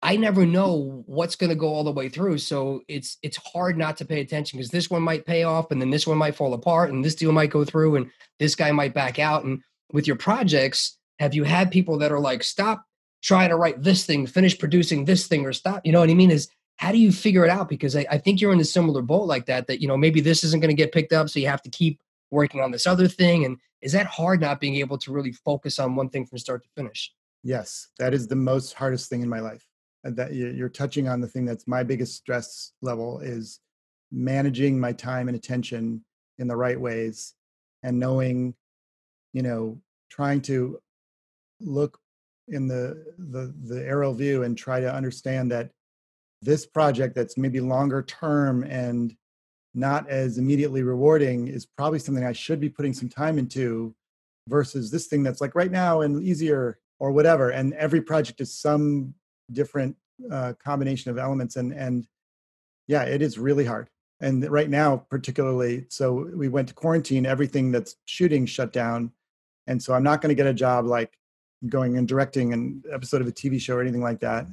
I 0.05 0.16
never 0.16 0.44
know 0.44 1.02
what's 1.07 1.34
going 1.34 1.48
to 1.48 1.57
go 1.57 1.68
all 1.68 1.82
the 1.82 1.90
way 1.90 2.11
through. 2.11 2.36
So 2.36 2.82
it's 2.88 3.16
it's 3.22 3.38
hard 3.38 3.78
not 3.78 3.96
to 3.96 4.05
pay 4.05 4.20
attention 4.20 4.59
because 4.59 4.70
this 4.70 4.90
one 4.90 5.00
might 5.00 5.24
pay 5.24 5.44
off, 5.44 5.70
and 5.70 5.80
then 5.80 5.88
this 5.88 6.07
one 6.07 6.18
might 6.18 6.36
fall 6.36 6.52
apart, 6.52 6.90
and 6.90 7.02
this 7.02 7.14
deal 7.14 7.32
might 7.32 7.48
go 7.48 7.64
through, 7.64 7.96
and 7.96 8.11
this 8.38 8.55
guy 8.55 8.70
might 8.70 8.92
back 8.92 9.18
out. 9.18 9.44
And 9.44 9.62
with 9.92 10.07
your 10.07 10.16
projects, 10.16 10.98
have 11.20 11.32
you 11.32 11.44
had 11.44 11.70
people 11.70 11.96
that 11.98 12.12
are 12.12 12.20
like, 12.20 12.44
stop 12.44 12.84
trying 13.22 13.48
to 13.48 13.57
write 13.57 13.82
this 13.82 14.05
thing, 14.05 14.26
finish 14.26 14.59
producing 14.59 15.07
this 15.07 15.26
thing, 15.26 15.46
or 15.46 15.55
stop? 15.55 15.80
You 15.86 15.92
know 15.92 16.00
what 16.00 16.11
I 16.11 16.14
mean? 16.14 16.30
Is 16.30 16.48
how 16.76 16.92
do 16.92 16.98
you 16.98 17.11
figure 17.11 17.46
it 17.46 17.50
out? 17.50 17.70
Because 17.70 17.96
I, 17.96 18.05
I 18.11 18.18
think 18.18 18.42
you're 18.42 18.52
in 18.52 18.61
a 18.61 18.64
similar 18.64 19.00
boat 19.00 19.24
like 19.24 19.46
that. 19.46 19.68
That 19.68 19.80
you 19.80 19.88
know 19.88 19.96
maybe 19.96 20.20
this 20.20 20.44
isn't 20.44 20.61
going 20.61 20.76
to 20.76 20.82
get 20.82 20.92
picked 20.92 21.14
up, 21.14 21.30
so 21.30 21.40
you 21.40 21.48
have 21.48 21.62
to 21.62 21.70
keep 21.70 21.98
working 22.30 22.61
on 22.61 22.72
this 22.72 22.86
other 22.86 23.09
thing. 23.09 23.46
And 23.46 23.57
is 23.80 23.92
that 23.92 24.05
hard 24.05 24.42
not 24.42 24.61
being 24.61 24.76
able 24.76 24.98
to 24.98 25.12
really 25.12 25.32
focus 25.32 25.78
on 25.78 25.96
one 25.96 26.11
thing 26.11 26.26
from 26.26 26.36
start 26.36 26.62
to 26.64 26.68
finish? 26.76 27.11
Yes, 27.42 27.88
that 27.98 28.12
is 28.12 28.28
the 28.28 28.36
most 28.36 28.74
hardest 28.74 29.09
thing 29.09 29.22
in 29.22 29.30
my 29.30 29.40
life 29.40 29.66
that 30.05 30.34
you're 30.34 30.68
touching 30.68 31.09
on 31.09 31.20
the 31.20 31.26
thing 31.26 31.44
that's 31.44 31.66
my 31.66 31.82
biggest 31.82 32.14
stress 32.16 32.72
level 32.82 33.20
is 33.20 33.61
managing 34.12 34.78
my 34.78 34.92
time 34.92 35.28
and 35.28 35.36
attention 35.36 36.05
in 36.38 36.46
the 36.46 36.57
right 36.57 36.78
ways 36.78 37.34
and 37.82 37.98
knowing 37.98 38.55
you 39.32 39.42
know 39.42 39.80
trying 40.11 40.40
to 40.40 40.78
look 41.61 41.98
in 42.48 42.68
the 42.68 43.05
the 43.18 43.55
the 43.64 43.82
aerial 43.86 44.12
view 44.12 44.42
and 44.42 44.59
try 44.59 44.78
to 44.78 44.92
understand 44.92 45.50
that 45.50 45.70
this 46.42 46.66
project 46.66 47.14
that's 47.14 47.38
maybe 47.38 47.61
longer 47.61 48.02
term 48.02 48.62
and 48.64 49.16
not 49.74 50.09
as 50.09 50.38
immediately 50.38 50.82
rewarding 50.82 51.48
is 51.48 51.66
probably 51.66 51.98
something 51.98 52.24
I 52.24 52.32
should 52.32 52.61
be 52.61 52.68
putting 52.68 52.92
some 52.92 53.09
time 53.09 53.38
into 53.38 53.94
versus 54.48 54.90
this 54.90 55.07
thing 55.07 55.22
that's 55.22 55.40
like 55.40 55.55
right 55.55 55.70
now 55.70 56.02
and 56.02 56.22
easier 56.22 56.78
or 57.00 57.11
whatever 57.11 57.50
and 57.50 57.72
every 57.74 58.02
project 58.02 58.40
is 58.40 58.55
some 58.55 59.14
different 59.53 59.97
uh, 60.30 60.53
combination 60.62 61.11
of 61.11 61.18
elements 61.18 61.57
and 61.57 61.72
and 61.72 62.07
yeah 62.86 63.03
it 63.03 63.22
is 63.22 63.38
really 63.38 63.64
hard. 63.64 63.88
And 64.20 64.49
right 64.51 64.70
now 64.70 64.97
particularly 64.97 65.86
so 65.88 66.28
we 66.34 66.49
went 66.49 66.68
to 66.68 66.74
quarantine 66.74 67.26
everything 67.26 67.72
that's 67.72 67.97
shooting 68.05 68.47
shut 68.47 68.72
down 68.72 69.12
and 69.66 69.82
so 69.82 69.92
i'm 69.92 70.03
not 70.03 70.22
going 70.22 70.28
to 70.28 70.34
get 70.34 70.47
a 70.47 70.55
job 70.55 70.86
like 70.86 71.18
going 71.68 71.97
and 71.99 72.07
directing 72.07 72.53
an 72.53 72.82
episode 72.92 73.20
of 73.20 73.26
a 73.26 73.32
tv 73.32 73.61
show 73.61 73.76
or 73.76 73.80
anything 73.80 74.03
like 74.03 74.20
that. 74.20 74.47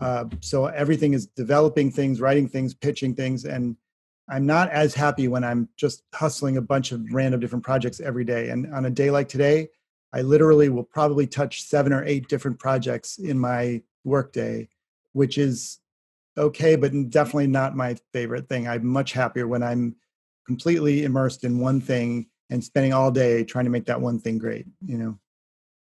Uh, 0.00 0.24
so 0.40 0.66
everything 0.66 1.12
is 1.12 1.26
developing 1.26 1.90
things 1.90 2.20
writing 2.20 2.48
things 2.48 2.72
pitching 2.72 3.14
things 3.14 3.44
and 3.44 3.76
i'm 4.28 4.46
not 4.46 4.70
as 4.70 4.94
happy 4.94 5.26
when 5.26 5.42
i'm 5.42 5.68
just 5.76 6.02
hustling 6.14 6.56
a 6.56 6.62
bunch 6.62 6.92
of 6.92 7.02
random 7.12 7.40
different 7.40 7.64
projects 7.64 8.00
every 8.00 8.24
day. 8.24 8.50
And 8.50 8.72
on 8.74 8.84
a 8.84 8.90
day 8.90 9.10
like 9.10 9.28
today 9.28 9.68
i 10.12 10.22
literally 10.22 10.68
will 10.68 10.84
probably 10.84 11.26
touch 11.26 11.62
seven 11.62 11.92
or 11.92 12.04
eight 12.04 12.28
different 12.28 12.58
projects 12.58 13.18
in 13.18 13.38
my 13.38 13.82
workday 14.08 14.68
which 15.12 15.38
is 15.38 15.80
okay, 16.36 16.76
but 16.76 16.92
definitely 17.10 17.48
not 17.48 17.76
my 17.76 17.96
favorite 18.12 18.48
thing. 18.48 18.68
I'm 18.68 18.86
much 18.86 19.12
happier 19.12 19.48
when 19.48 19.62
I'm 19.62 19.96
completely 20.46 21.04
immersed 21.04 21.44
in 21.44 21.58
one 21.58 21.80
thing 21.80 22.28
and 22.50 22.62
spending 22.62 22.92
all 22.92 23.10
day 23.10 23.44
trying 23.44 23.64
to 23.64 23.70
make 23.70 23.86
that 23.86 24.00
one 24.00 24.18
thing 24.20 24.38
great, 24.38 24.66
you 24.86 24.96
know. 24.96 25.18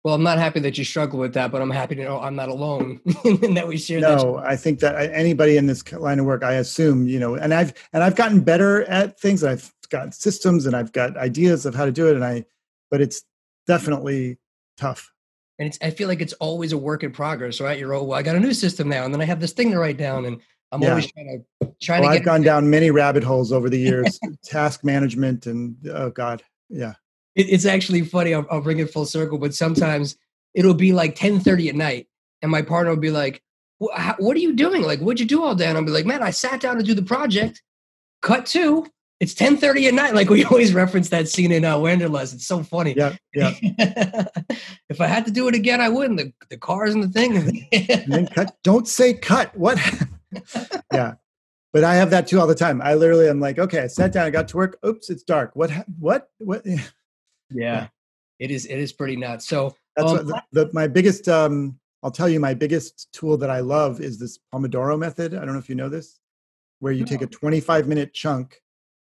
Well, 0.05 0.15
I'm 0.15 0.23
not 0.23 0.39
happy 0.39 0.61
that 0.61 0.79
you 0.79 0.85
struggle 0.85 1.19
with 1.19 1.35
that, 1.35 1.51
but 1.51 1.61
I'm 1.61 1.71
happy 1.71 1.97
to 1.97 2.05
know 2.05 2.21
I'm 2.21 2.37
not 2.37 2.49
alone 2.49 3.01
and 3.25 3.57
that 3.57 3.67
we 3.67 3.77
share 3.77 4.01
no, 4.01 4.37
that. 4.37 4.47
I 4.47 4.57
think 4.57 4.79
that 4.81 4.95
anybody 5.13 5.57
in 5.57 5.67
this 5.67 5.93
line 5.93 6.21
of 6.21 6.25
work, 6.25 6.45
I 6.45 6.55
assume, 6.55 7.09
you 7.09 7.19
know, 7.19 7.35
and 7.35 7.53
I've 7.53 7.75
and 7.93 8.05
I've 8.05 8.15
gotten 8.15 8.41
better 8.41 8.85
at 8.85 9.19
things. 9.19 9.43
I've 9.43 9.71
got 9.91 10.15
systems 10.15 10.65
and 10.65 10.77
I've 10.77 10.93
got 10.93 11.17
ideas 11.17 11.67
of 11.67 11.75
how 11.75 11.85
to 11.85 11.93
do 11.93 12.07
it, 12.07 12.15
and 12.15 12.25
I, 12.25 12.45
but 12.91 13.01
it's 13.01 13.23
definitely 13.67 14.39
tough 14.79 15.13
and 15.59 15.69
it's 15.69 15.79
I 15.83 15.91
feel 15.91 16.09
like 16.09 16.21
it's 16.21 16.33
always 16.35 16.73
a 16.73 16.79
work 16.79 17.03
in 17.03 17.11
progress, 17.11 17.61
right? 17.61 17.79
You're 17.79 17.95
oh, 17.95 18.03
well, 18.03 18.19
I 18.19 18.23
got 18.23 18.37
a 18.37 18.41
new 18.41 18.55
system 18.55 18.89
now, 18.89 19.05
and 19.05 19.13
then 19.13 19.21
I 19.21 19.25
have 19.25 19.41
this 19.41 19.53
thing 19.53 19.71
to 19.73 19.79
write 19.79 19.97
down, 19.97 20.25
and 20.25 20.41
I'm 20.73 20.83
yeah. 20.83 20.91
always 20.91 21.11
trying 21.13 21.45
to 21.61 21.73
trying 21.83 22.03
well, 22.03 22.11
to. 22.11 22.17
I've 22.17 22.25
gone 22.25 22.43
down 22.43 22.71
many 22.71 22.91
rabbit 22.91 23.25
holes 23.25 23.53
over 23.53 23.69
the 23.69 23.79
years, 23.79 24.19
task 24.45 24.85
management, 24.85 25.47
and 25.47 25.77
oh 25.93 26.11
god, 26.11 26.43
yeah. 26.69 26.95
It, 27.35 27.49
it's 27.51 27.67
actually 27.67 28.03
funny. 28.03 28.35
I'll, 28.35 28.47
I'll 28.51 28.61
bring 28.61 28.79
it 28.79 28.91
full 28.91 29.07
circle, 29.07 29.39
but 29.39 29.55
sometimes 29.55 30.17
it'll 30.55 30.75
be 30.75 30.93
like 30.93 31.17
10:30 31.17 31.69
at 31.69 31.75
night, 31.75 32.09
and 32.43 32.51
my 32.51 32.63
partner 32.63 32.91
will 32.91 33.01
be 33.01 33.11
like, 33.11 33.43
"What 33.79 34.37
are 34.37 34.41
you 34.41 34.55
doing? 34.55 34.83
Like, 34.83 35.01
what'd 35.01 35.21
you 35.21 35.27
do 35.27 35.43
all 35.43 35.55
day?" 35.55 35.67
And 35.67 35.77
I'll 35.77 35.85
be 35.85 35.91
like, 35.91 36.07
"Man, 36.07 36.23
I 36.23 36.31
sat 36.31 36.61
down 36.61 36.77
to 36.77 36.83
do 36.83 36.95
the 36.95 37.03
project." 37.03 37.63
Cut 38.21 38.47
to 38.47 38.85
it's 39.21 39.35
10:30 39.35 39.89
at 39.89 39.95
night. 39.95 40.14
Like 40.14 40.31
we 40.31 40.45
always 40.51 40.73
reference 40.75 41.09
that 41.11 41.29
scene 41.29 41.53
in 41.53 41.64
uh, 41.64 41.79
Wanderlust. 41.79 42.35
It's 42.35 42.47
so 42.47 42.62
funny. 42.62 42.95
Yeah, 42.97 43.16
yeah. 43.35 43.55
if 44.89 45.01
I 45.01 45.07
had 45.07 45.25
to 45.27 45.31
do 45.31 45.49
it 45.49 45.55
again, 45.55 45.81
I 45.81 45.89
would. 45.89 46.16
The 46.16 46.33
the 46.51 46.57
cars 46.57 46.95
and 46.95 47.03
the 47.03 47.09
thing. 47.09 47.66
and 47.73 48.12
then 48.12 48.27
cut. 48.29 48.57
Don't 48.62 48.87
say 48.87 49.14
cut. 49.14 49.57
What? 49.57 49.79
yeah, 50.93 51.14
but 51.73 51.85
I 51.85 51.95
have 51.97 52.11
that 52.11 52.27
too 52.27 52.41
all 52.41 52.47
the 52.47 52.55
time. 52.55 52.81
I 52.83 52.95
literally 52.95 53.29
am 53.29 53.41
like, 53.41 53.59
okay, 53.59 53.81
I 53.81 53.87
sat 53.87 54.12
down, 54.12 54.27
I 54.27 54.31
got 54.31 54.49
to 54.49 54.57
work. 54.57 54.79
Oops, 54.87 55.09
it's 55.11 55.23
dark. 55.23 55.51
What? 55.55 55.71
What? 55.99 56.31
What? 56.39 56.64
Yeah, 56.64 56.81
yeah. 57.51 57.89
it 58.39 58.51
is. 58.51 58.66
It 58.66 58.79
is 58.79 58.93
pretty 58.93 59.16
nuts. 59.16 59.49
So 59.49 59.75
that's 59.97 60.11
um, 60.11 60.16
what 60.16 60.27
the, 60.53 60.64
the, 60.64 60.71
my 60.73 60.87
biggest. 60.87 61.29
um 61.29 61.79
I'll 62.05 62.12
tell 62.12 62.29
you, 62.29 62.39
my 62.39 62.55
biggest 62.55 63.12
tool 63.12 63.37
that 63.39 63.51
I 63.51 63.59
love 63.59 64.01
is 64.01 64.21
this 64.21 64.39
Pomodoro 64.55 64.97
method. 64.97 65.35
I 65.35 65.39
don't 65.39 65.55
know 65.55 65.59
if 65.59 65.69
you 65.69 65.75
know 65.75 65.89
this, 65.89 66.21
where 66.79 66.93
you 66.93 67.01
no. 67.01 67.07
take 67.07 67.23
a 67.23 67.27
25 67.27 67.89
minute 67.89 68.14
chunk 68.14 68.62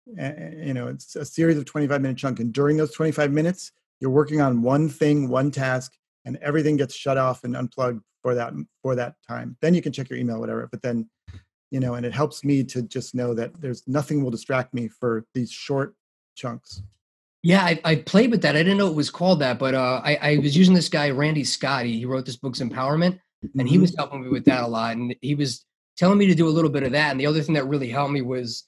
you 0.06 0.72
know 0.72 0.88
it's 0.88 1.16
a 1.16 1.24
series 1.24 1.58
of 1.58 1.64
25 1.64 2.00
minute 2.00 2.16
chunk 2.16 2.38
and 2.40 2.52
during 2.52 2.76
those 2.76 2.92
25 2.92 3.32
minutes 3.32 3.72
you're 4.00 4.10
working 4.10 4.40
on 4.40 4.62
one 4.62 4.88
thing 4.88 5.28
one 5.28 5.50
task 5.50 5.92
and 6.24 6.36
everything 6.38 6.76
gets 6.76 6.94
shut 6.94 7.18
off 7.18 7.44
and 7.44 7.56
unplugged 7.56 8.02
for 8.22 8.34
that 8.34 8.52
for 8.82 8.94
that 8.94 9.14
time 9.26 9.56
then 9.60 9.74
you 9.74 9.82
can 9.82 9.92
check 9.92 10.08
your 10.08 10.18
email 10.18 10.38
whatever 10.38 10.68
but 10.70 10.82
then 10.82 11.08
you 11.70 11.80
know 11.80 11.94
and 11.94 12.06
it 12.06 12.12
helps 12.12 12.44
me 12.44 12.62
to 12.62 12.82
just 12.82 13.14
know 13.14 13.34
that 13.34 13.60
there's 13.60 13.82
nothing 13.88 14.22
will 14.22 14.30
distract 14.30 14.72
me 14.72 14.86
for 14.86 15.24
these 15.34 15.50
short 15.50 15.94
chunks 16.36 16.82
yeah 17.42 17.64
i, 17.64 17.80
I 17.84 17.96
played 17.96 18.30
with 18.30 18.42
that 18.42 18.54
i 18.54 18.62
didn't 18.62 18.78
know 18.78 18.88
it 18.88 18.94
was 18.94 19.10
called 19.10 19.40
that 19.40 19.58
but 19.58 19.74
uh, 19.74 20.00
I, 20.04 20.16
I 20.16 20.38
was 20.38 20.56
using 20.56 20.74
this 20.74 20.88
guy 20.88 21.10
randy 21.10 21.44
Scotty. 21.44 21.98
he, 21.98 22.06
wrote 22.06 22.26
this 22.26 22.36
book's 22.36 22.60
empowerment 22.60 23.18
and 23.58 23.68
he 23.68 23.74
mm-hmm. 23.74 23.82
was 23.82 23.94
helping 23.96 24.22
me 24.22 24.28
with 24.28 24.44
that 24.44 24.62
a 24.62 24.66
lot 24.66 24.96
and 24.96 25.14
he 25.20 25.34
was 25.34 25.64
telling 25.96 26.18
me 26.18 26.26
to 26.26 26.34
do 26.34 26.46
a 26.46 26.50
little 26.50 26.70
bit 26.70 26.84
of 26.84 26.92
that 26.92 27.10
and 27.10 27.18
the 27.18 27.26
other 27.26 27.42
thing 27.42 27.54
that 27.54 27.66
really 27.66 27.88
helped 27.88 28.12
me 28.12 28.22
was 28.22 28.64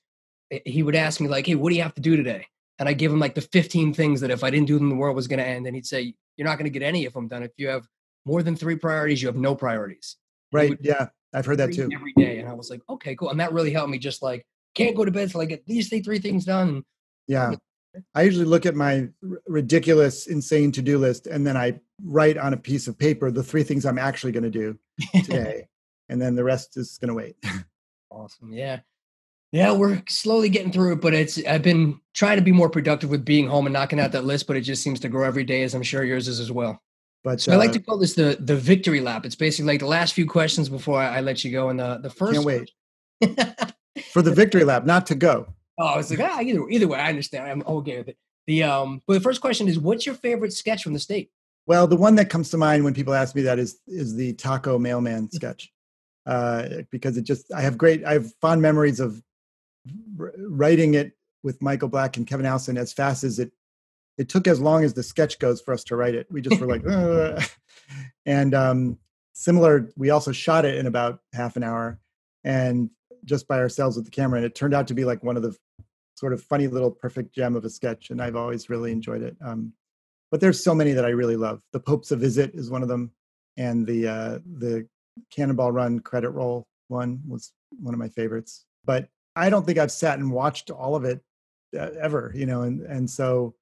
Eh, 0.51 0.61
he 0.65 0.83
would 0.83 0.95
ask 0.95 1.21
me 1.21 1.29
like, 1.29 1.47
"Hey, 1.47 1.55
what 1.55 1.71
do 1.71 1.77
you 1.77 1.83
have 1.83 1.95
to 1.95 2.01
do 2.01 2.17
today?" 2.17 2.47
And 2.79 2.89
I 2.89 2.93
give 2.93 3.13
him 3.13 3.19
like 3.19 3.35
the 3.35 3.41
15 3.41 3.93
things 3.93 4.21
that 4.21 4.31
if 4.31 4.45
I 4.45 4.51
didn't 4.51 4.69
do 4.69 4.79
them, 4.79 4.89
the 4.89 4.95
world 4.97 5.17
was 5.17 5.27
going 5.27 5.41
to 5.41 5.47
end. 5.47 5.67
And 5.67 5.75
he'd 5.75 5.87
say, 5.87 6.15
"You're 6.37 6.47
not 6.47 6.59
going 6.59 6.71
to 6.71 6.79
get 6.79 6.83
any 6.83 7.07
of 7.07 7.13
them 7.13 7.29
done. 7.29 7.43
If 7.43 7.53
you 7.57 7.69
have 7.69 7.87
more 8.25 8.43
than 8.43 8.57
three 8.57 8.77
priorities, 8.77 9.23
you 9.23 9.29
have 9.29 9.37
no 9.37 9.55
priorities." 9.55 10.17
Right. 10.53 10.77
Yeah, 10.81 11.09
I've 11.35 11.47
heard 11.47 11.59
that 11.59 11.73
too. 11.73 11.89
Every 11.93 12.13
day, 12.17 12.39
and 12.39 12.49
I 12.49 12.55
was 12.55 12.71
like, 12.71 12.83
"Okay, 12.89 13.15
cool." 13.17 13.31
And 13.31 13.41
that 13.41 13.53
really 13.53 13.73
helped 13.73 13.91
me. 13.91 13.99
Just 13.99 14.23
like, 14.23 14.47
can't 14.75 14.97
go 14.97 15.05
to 15.05 15.11
bed 15.11 15.31
till 15.31 15.41
I 15.41 15.45
get 15.45 15.67
these 15.67 15.89
three 15.89 16.19
things 16.19 16.45
done. 16.45 16.85
Yeah. 17.27 17.53
I 18.15 18.23
usually 18.23 18.45
look 18.45 18.67
at 18.67 18.75
my 18.75 19.09
ridiculous, 19.47 20.27
insane 20.27 20.73
to 20.73 20.83
do 20.83 20.99
list 20.99 21.27
and 21.27 21.47
then 21.47 21.57
I 21.57 21.81
write 22.05 22.39
on 22.39 22.53
a 22.53 22.57
piece 22.57 22.87
of 22.87 22.97
paper 22.97 23.31
the 23.31 23.43
three 23.43 23.65
things 23.65 23.85
I'm 23.85 23.99
actually 23.99 24.33
going 24.33 24.45
to 24.45 24.51
do 24.51 24.79
today. 25.25 25.67
and 26.09 26.21
then 26.21 26.37
the 26.37 26.45
rest 26.45 26.77
is 26.77 26.99
going 26.99 27.09
to 27.09 27.15
wait. 27.15 27.37
awesome. 28.11 28.53
Yeah. 28.53 28.81
Yeah, 29.51 29.73
we're 29.73 30.03
slowly 30.09 30.51
getting 30.51 30.73
through 30.73 30.93
it, 30.93 31.01
but 31.01 31.15
it's 31.15 31.43
I've 31.47 31.63
been 31.63 32.01
trying 32.15 32.37
to 32.37 32.43
be 32.43 32.53
more 32.53 32.69
productive 32.69 33.09
with 33.09 33.25
being 33.25 33.47
home 33.47 33.67
and 33.67 33.73
knocking 33.73 33.99
out 33.99 34.13
that 34.13 34.25
list, 34.25 34.47
but 34.47 34.57
it 34.57 34.61
just 34.61 34.83
seems 34.83 35.01
to 35.01 35.09
grow 35.09 35.27
every 35.27 35.45
day, 35.45 35.63
as 35.63 35.75
I'm 35.75 35.83
sure 35.83 36.05
yours 36.05 36.29
is 36.29 36.39
as 36.39 36.53
well. 36.53 36.83
But 37.25 37.41
so 37.41 37.53
uh, 37.53 37.55
I 37.55 37.59
like 37.59 37.71
uh 37.71 37.75
to 37.75 37.81
call 37.81 37.99
this 37.99 38.15
the 38.15 38.37
the 38.41 38.57
victory 38.57 39.01
lap. 39.01 39.25
It's 39.25 39.35
basically 39.35 39.73
like 39.73 39.81
the 39.81 39.87
last 39.87 40.13
few 40.13 40.27
questions 40.27 40.69
before 40.69 41.01
I, 41.01 41.19
I 41.19 41.21
let 41.21 41.45
you 41.45 41.51
go. 41.51 41.71
And 41.71 41.81
the 41.81 41.99
the 41.99 42.11
first 42.11 42.35
can't 42.35 42.45
wait 42.45 42.71
for 44.13 44.23
the 44.23 44.33
victory 44.35 44.65
lap, 44.65 44.85
not 44.85 45.07
to 45.07 45.15
go. 45.15 45.47
Oh, 45.79 45.87
I 45.87 45.97
was 45.97 46.11
like, 46.11 46.21
ah, 46.21 46.41
either 46.41 46.69
either 46.69 46.89
way, 46.89 46.99
I 46.99 47.09
understand. 47.09 47.47
I'm 47.47 47.63
okay 47.67 47.99
with 47.99 48.09
it. 48.09 48.19
The 48.47 48.65
um, 48.65 49.03
but 49.07 49.15
the 49.15 49.21
first 49.21 49.41
question 49.41 49.67
is, 49.69 49.79
what's 49.79 50.05
your 50.05 50.15
favorite 50.15 50.53
sketch 50.53 50.83
from 50.83 50.93
the 50.93 50.99
state? 50.99 51.31
Well, 51.67 51.87
the 51.87 51.97
one 51.97 52.15
that 52.17 52.31
comes 52.31 52.51
to 52.51 52.57
mind 52.57 52.85
when 52.85 52.95
people 52.95 53.15
ask 53.15 53.35
me 53.35 53.43
that 53.43 53.59
is 53.59 53.79
is 53.87 54.15
the 54.15 54.35
taco 54.35 54.79
mailman 54.79 55.31
sketch, 55.33 55.71
uh, 56.27 56.69
because 56.91 57.17
it 57.17 57.23
just 57.23 57.53
I 57.53 57.63
have 57.63 57.79
great 57.79 58.05
I 58.05 58.15
have 58.15 58.33
fond 58.41 58.61
memories 58.61 59.01
of 59.01 59.23
writing 60.17 60.95
it 60.95 61.13
with 61.43 61.63
Michael 61.63 61.89
Black 61.89 62.17
and 62.17 62.27
Kevin 62.27 62.47
Allison 62.47 62.77
as 62.77 62.93
fast 62.93 63.25
as 63.25 63.39
it 63.39 63.53
it 64.19 64.29
took 64.29 64.49
as 64.49 64.61
long 64.61 64.83
as 64.83 64.95
the 64.95 65.03
sketch 65.03 65.39
goes 65.39 65.61
for 65.61 65.73
us 65.73 65.85
to 65.85 65.97
write 65.97 66.17
it. 66.17 66.27
We 66.29 66.41
just 66.41 66.61
were 66.61 66.67
like, 66.67 66.83
and 68.27 68.53
um, 68.53 68.99
similar. 69.33 69.89
We 69.97 70.11
also 70.11 70.33
shot 70.33 70.65
it 70.65 70.75
in 70.77 70.87
about 70.87 71.21
half 71.33 71.57
an 71.57 71.63
hour, 71.63 72.01
and 72.43 72.91
just 73.25 73.47
by 73.47 73.59
ourselves 73.59 73.97
with 73.97 74.05
the 74.05 74.11
camera, 74.11 74.39
and 74.39 74.47
it 74.47 74.57
turned 74.57 74.75
out 74.75 74.89
to 74.89 74.95
be 74.95 75.05
like 75.05 75.23
one 75.23 75.37
of 75.37 75.43
the 75.43 75.57
sort 76.17 76.33
of 76.33 76.43
funny 76.43 76.67
little 76.67 76.91
perfect 76.91 77.33
gem 77.33 77.55
of 77.55 77.65
a 77.65 77.71
sketch, 77.71 78.11
and 78.11 78.21
I've 78.21 78.35
always 78.35 78.69
really 78.69 78.91
enjoyed 78.91 79.23
it. 79.23 79.37
Um, 79.41 79.73
but 80.33 80.41
there's 80.41 80.63
so 80.63 80.75
many 80.75 80.93
that 80.93 81.05
I 81.05 81.11
really 81.11 81.37
love. 81.37 81.63
The 81.73 81.81
Pope's 81.81 82.11
a 82.11 82.17
Visit 82.17 82.55
is 82.55 82.71
one 82.71 82.83
of 82.83 82.89
them, 82.89 83.13
and 83.57 83.87
the 83.87 84.09
uh, 84.09 84.39
the 84.59 84.89
Cannonball 85.31 85.71
Run 85.71 86.01
credit 86.01 86.31
roll 86.31 86.67
one 86.89 87.21
was 87.27 87.53
one 87.81 87.95
of 87.95 88.01
my 88.01 88.09
favorites. 88.09 88.67
But 88.85 89.09
I 89.39 89.51
don't 89.51 89.65
think 89.65 89.79
I've 89.79 89.93
sat 89.93 90.19
and 90.19 90.31
watched 90.31 90.71
all 90.71 90.97
of 90.97 91.05
it 91.05 91.21
uh, 91.79 91.91
ever, 92.01 92.33
you 92.35 92.47
know, 92.47 92.63
and 92.63 92.81
and 92.83 93.09
so, 93.09 93.55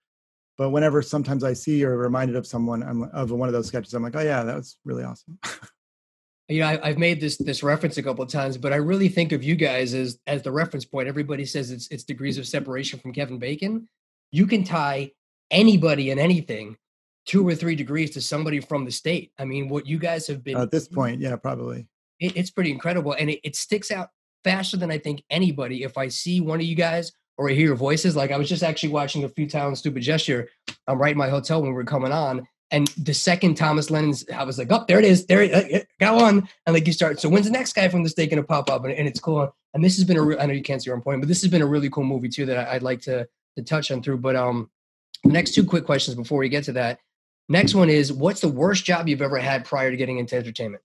but 0.57 0.71
whenever 0.71 1.03
sometimes 1.03 1.45
I 1.45 1.53
see 1.53 1.85
or 1.85 1.97
reminded 1.97 2.37
of 2.37 2.47
someone 2.47 2.83
I'm, 2.83 3.03
of 3.05 3.31
one 3.31 3.49
of 3.49 3.53
those 3.53 3.69
sketches, 3.69 3.95
I'm 3.95 4.03
like, 4.03 4.17
oh 4.17 4.21
yeah, 4.21 4.43
that 4.43 4.57
was 4.57 4.79
really 4.85 5.05
awesome. 5.05 5.39
you 6.49 6.61
know, 6.61 6.67
I, 6.67 6.89
have 6.89 6.99
made 6.99 7.21
this 7.21 7.37
this 7.37 7.63
reference 7.63 7.97
a 7.97 8.03
couple 8.03 8.25
of 8.25 8.31
times, 8.31 8.57
but 8.57 8.73
I 8.73 8.77
really 8.77 9.09
think 9.09 9.33
of 9.33 9.43
you 9.43 9.57
guys 9.57 9.95
as 9.95 10.19
as 10.27 10.43
the 10.43 10.53
reference 10.53 10.85
point. 10.85 11.09
Everybody 11.09 11.45
says 11.45 11.71
it's 11.71 11.89
it's 11.89 12.05
degrees 12.05 12.39
of 12.39 12.47
separation 12.47 12.99
from 12.99 13.13
Kevin 13.13 13.39
Bacon. 13.39 13.89
You 14.31 14.47
can 14.47 14.65
tie 14.65 15.13
anybody 15.51 16.11
and 16.11 16.21
anything 16.21 16.77
two 17.27 17.47
or 17.47 17.55
three 17.55 17.75
degrees 17.75 18.11
to 18.13 18.21
somebody 18.21 18.61
from 18.61 18.85
the 18.85 18.93
state. 18.93 19.33
I 19.39 19.45
mean, 19.45 19.69
what 19.69 19.87
you 19.87 19.99
guys 19.99 20.27
have 20.29 20.45
been 20.45 20.57
at 20.57 20.71
this 20.71 20.89
point, 20.89 21.21
yeah, 21.21 21.37
probably. 21.37 21.89
It, 22.21 22.37
it's 22.37 22.51
pretty 22.51 22.71
incredible, 22.71 23.13
and 23.13 23.29
it, 23.29 23.41
it 23.43 23.57
sticks 23.57 23.91
out 23.91 24.11
faster 24.47 24.77
than 24.77 24.93
I 24.93 24.99
think 24.99 25.25
anybody. 25.29 25.83
If 25.83 25.99
I 25.99 26.07
see 26.07 26.41
one 26.41 26.61
of 26.61 26.67
you 26.67 26.77
guys 26.77 27.13
or 27.37 27.51
I 27.51 27.53
hear 27.53 27.67
your 27.67 27.77
voices, 27.77 28.15
like 28.15 28.31
I 28.31 28.39
was 28.39 28.49
just 28.49 28.63
actually 28.63 28.91
watching 28.91 29.25
a 29.25 29.29
Futile 29.29 29.67
and 29.67 29.77
Stupid 29.77 30.03
Gesture. 30.03 30.49
I'm 30.87 30.99
right 30.99 31.13
in 31.13 31.19
my 31.19 31.29
hotel 31.29 31.61
when 31.61 31.75
we 31.75 31.81
are 31.81 31.85
coming 31.85 32.13
on, 32.13 32.47
and 32.71 32.89
the 32.97 33.13
second 33.15 33.57
Thomas 33.57 33.91
Lennon's, 33.91 34.25
I 34.31 34.45
was 34.45 34.59
like, 34.59 34.69
oh, 34.71 34.85
there 34.87 34.99
it 34.99 35.05
is. 35.05 35.27
There, 35.27 35.43
it, 35.43 35.89
go 36.01 36.19
on. 36.19 36.49
And 36.67 36.75
like 36.75 36.87
you 36.87 36.93
start, 36.93 37.21
so 37.21 37.29
when's 37.29 37.47
the 37.47 37.53
next 37.53 37.75
guy 37.75 37.89
from 37.89 38.03
the 38.03 38.09
state 38.09 38.31
going 38.31 38.43
to 38.43 38.47
pop 38.47 38.71
up? 38.71 38.85
And, 38.85 38.93
and, 38.93 39.07
it's 39.07 39.21
cool. 39.21 39.55
And 39.73 39.85
this 39.85 39.97
has 39.97 40.05
been 40.05 40.17
a, 40.17 40.23
re- 40.23 40.39
I 40.39 40.47
know 40.47 40.53
you 40.53 40.63
can't 40.63 40.83
see 40.83 40.91
your 40.91 41.01
point, 41.01 41.21
but 41.21 41.29
this 41.29 41.43
has 41.43 41.51
been 41.51 41.63
a 41.63 41.67
really 41.67 41.91
cool 41.91 42.05
movie 42.05 42.29
too 42.29 42.47
that 42.47 42.69
I, 42.69 42.75
would 42.75 42.83
like 42.83 43.01
to, 43.03 43.29
to 43.57 43.63
touch 43.63 43.91
on 43.91 44.03
through. 44.03 44.19
But 44.19 44.35
um, 44.35 44.71
next 45.25 45.55
two 45.55 45.65
quick 45.65 45.85
questions 45.85 46.17
before 46.17 46.39
we 46.39 46.49
get 46.49 46.65
to 46.65 46.73
that. 46.73 46.99
Next 47.49 47.75
one 47.75 47.89
is, 47.89 48.13
what's 48.13 48.41
the 48.41 48.49
worst 48.49 48.85
job 48.85 49.09
you've 49.09 49.23
ever 49.23 49.39
had 49.39 49.65
prior 49.65 49.93
to 49.93 49.97
getting 49.97 50.19
into 50.19 50.37
entertainment? 50.37 50.83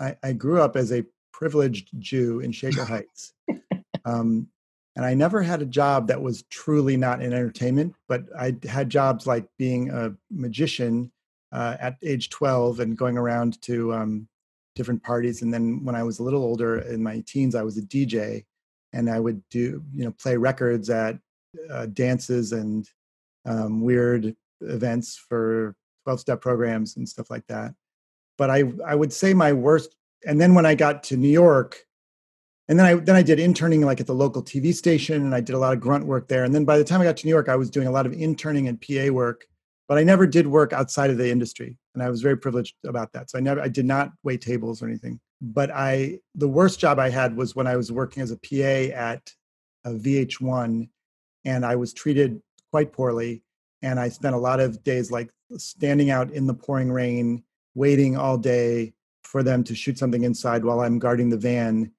I, 0.00 0.16
I 0.24 0.32
grew 0.32 0.60
up 0.60 0.74
as 0.74 0.90
a 0.90 1.04
privileged 1.32 1.90
Jew 1.98 2.40
in 2.40 2.52
Shaker 2.52 2.84
Heights. 2.84 3.32
Um, 4.04 4.48
and 4.96 5.04
I 5.04 5.14
never 5.14 5.42
had 5.42 5.62
a 5.62 5.66
job 5.66 6.08
that 6.08 6.20
was 6.20 6.42
truly 6.50 6.96
not 6.96 7.22
in 7.22 7.32
entertainment, 7.32 7.94
but 8.08 8.24
I 8.36 8.56
had 8.68 8.90
jobs 8.90 9.26
like 9.26 9.46
being 9.58 9.90
a 9.90 10.12
magician 10.30 11.12
uh, 11.52 11.76
at 11.80 11.96
age 12.02 12.28
12 12.30 12.80
and 12.80 12.96
going 12.96 13.16
around 13.16 13.60
to 13.62 13.94
um, 13.94 14.28
different 14.74 15.02
parties. 15.02 15.42
And 15.42 15.52
then 15.52 15.84
when 15.84 15.94
I 15.94 16.02
was 16.02 16.18
a 16.18 16.22
little 16.22 16.42
older 16.42 16.78
in 16.80 17.02
my 17.02 17.22
teens, 17.26 17.54
I 17.54 17.62
was 17.62 17.78
a 17.78 17.82
DJ 17.82 18.44
and 18.92 19.08
I 19.08 19.18
would 19.18 19.42
do, 19.50 19.82
you 19.94 20.04
know, 20.04 20.14
play 20.20 20.36
records 20.36 20.90
at 20.90 21.18
uh, 21.70 21.86
dances 21.86 22.52
and 22.52 22.88
um, 23.46 23.80
weird 23.80 24.34
events 24.60 25.16
for 25.16 25.74
12 26.04 26.20
step 26.20 26.40
programs 26.40 26.96
and 26.96 27.08
stuff 27.08 27.30
like 27.30 27.46
that. 27.48 27.74
But 28.38 28.50
I, 28.50 28.72
I 28.86 28.94
would 28.94 29.12
say 29.12 29.34
my 29.34 29.52
worst, 29.52 29.94
and 30.26 30.40
then 30.40 30.54
when 30.54 30.66
I 30.66 30.74
got 30.74 31.02
to 31.04 31.16
New 31.16 31.28
York, 31.28 31.84
and 32.68 32.78
then 32.78 32.86
I 32.86 32.94
then 32.94 33.16
I 33.16 33.22
did 33.22 33.40
interning 33.40 33.82
like 33.82 34.00
at 34.00 34.06
the 34.06 34.14
local 34.14 34.42
TV 34.42 34.74
station, 34.74 35.22
and 35.22 35.34
I 35.34 35.40
did 35.40 35.54
a 35.54 35.58
lot 35.58 35.72
of 35.72 35.80
grunt 35.80 36.06
work 36.06 36.28
there. 36.28 36.44
And 36.44 36.54
then 36.54 36.64
by 36.64 36.78
the 36.78 36.84
time 36.84 37.00
I 37.00 37.04
got 37.04 37.16
to 37.18 37.26
New 37.26 37.32
York, 37.32 37.48
I 37.48 37.56
was 37.56 37.70
doing 37.70 37.88
a 37.88 37.90
lot 37.90 38.06
of 38.06 38.12
interning 38.12 38.68
and 38.68 38.80
PA 38.80 39.12
work, 39.12 39.46
but 39.88 39.98
I 39.98 40.04
never 40.04 40.26
did 40.26 40.46
work 40.46 40.72
outside 40.72 41.10
of 41.10 41.18
the 41.18 41.30
industry, 41.30 41.76
and 41.94 42.02
I 42.02 42.08
was 42.08 42.22
very 42.22 42.36
privileged 42.36 42.74
about 42.86 43.12
that. 43.12 43.30
So 43.30 43.38
I 43.38 43.40
never 43.40 43.60
I 43.60 43.68
did 43.68 43.86
not 43.86 44.12
wait 44.22 44.40
tables 44.40 44.82
or 44.82 44.86
anything. 44.86 45.20
But 45.40 45.70
I 45.70 46.20
the 46.34 46.48
worst 46.48 46.78
job 46.78 46.98
I 46.98 47.10
had 47.10 47.36
was 47.36 47.56
when 47.56 47.66
I 47.66 47.76
was 47.76 47.90
working 47.90 48.22
as 48.22 48.30
a 48.30 48.36
PA 48.36 48.94
at 48.96 49.30
a 49.84 49.90
VH1, 49.90 50.88
and 51.44 51.66
I 51.66 51.76
was 51.76 51.92
treated 51.92 52.40
quite 52.70 52.92
poorly, 52.92 53.42
and 53.82 53.98
I 53.98 54.08
spent 54.08 54.36
a 54.36 54.38
lot 54.38 54.60
of 54.60 54.84
days 54.84 55.10
like 55.10 55.30
standing 55.56 56.10
out 56.10 56.30
in 56.30 56.46
the 56.46 56.54
pouring 56.54 56.92
rain, 56.92 57.42
waiting 57.74 58.16
all 58.16 58.38
day 58.38 58.94
for 59.32 59.42
them 59.42 59.64
to 59.64 59.74
shoot 59.74 59.96
something 59.98 60.24
inside 60.24 60.62
while 60.62 60.80
I'm 60.80 60.98
guarding 60.98 61.30
the 61.30 61.38
van 61.38 61.90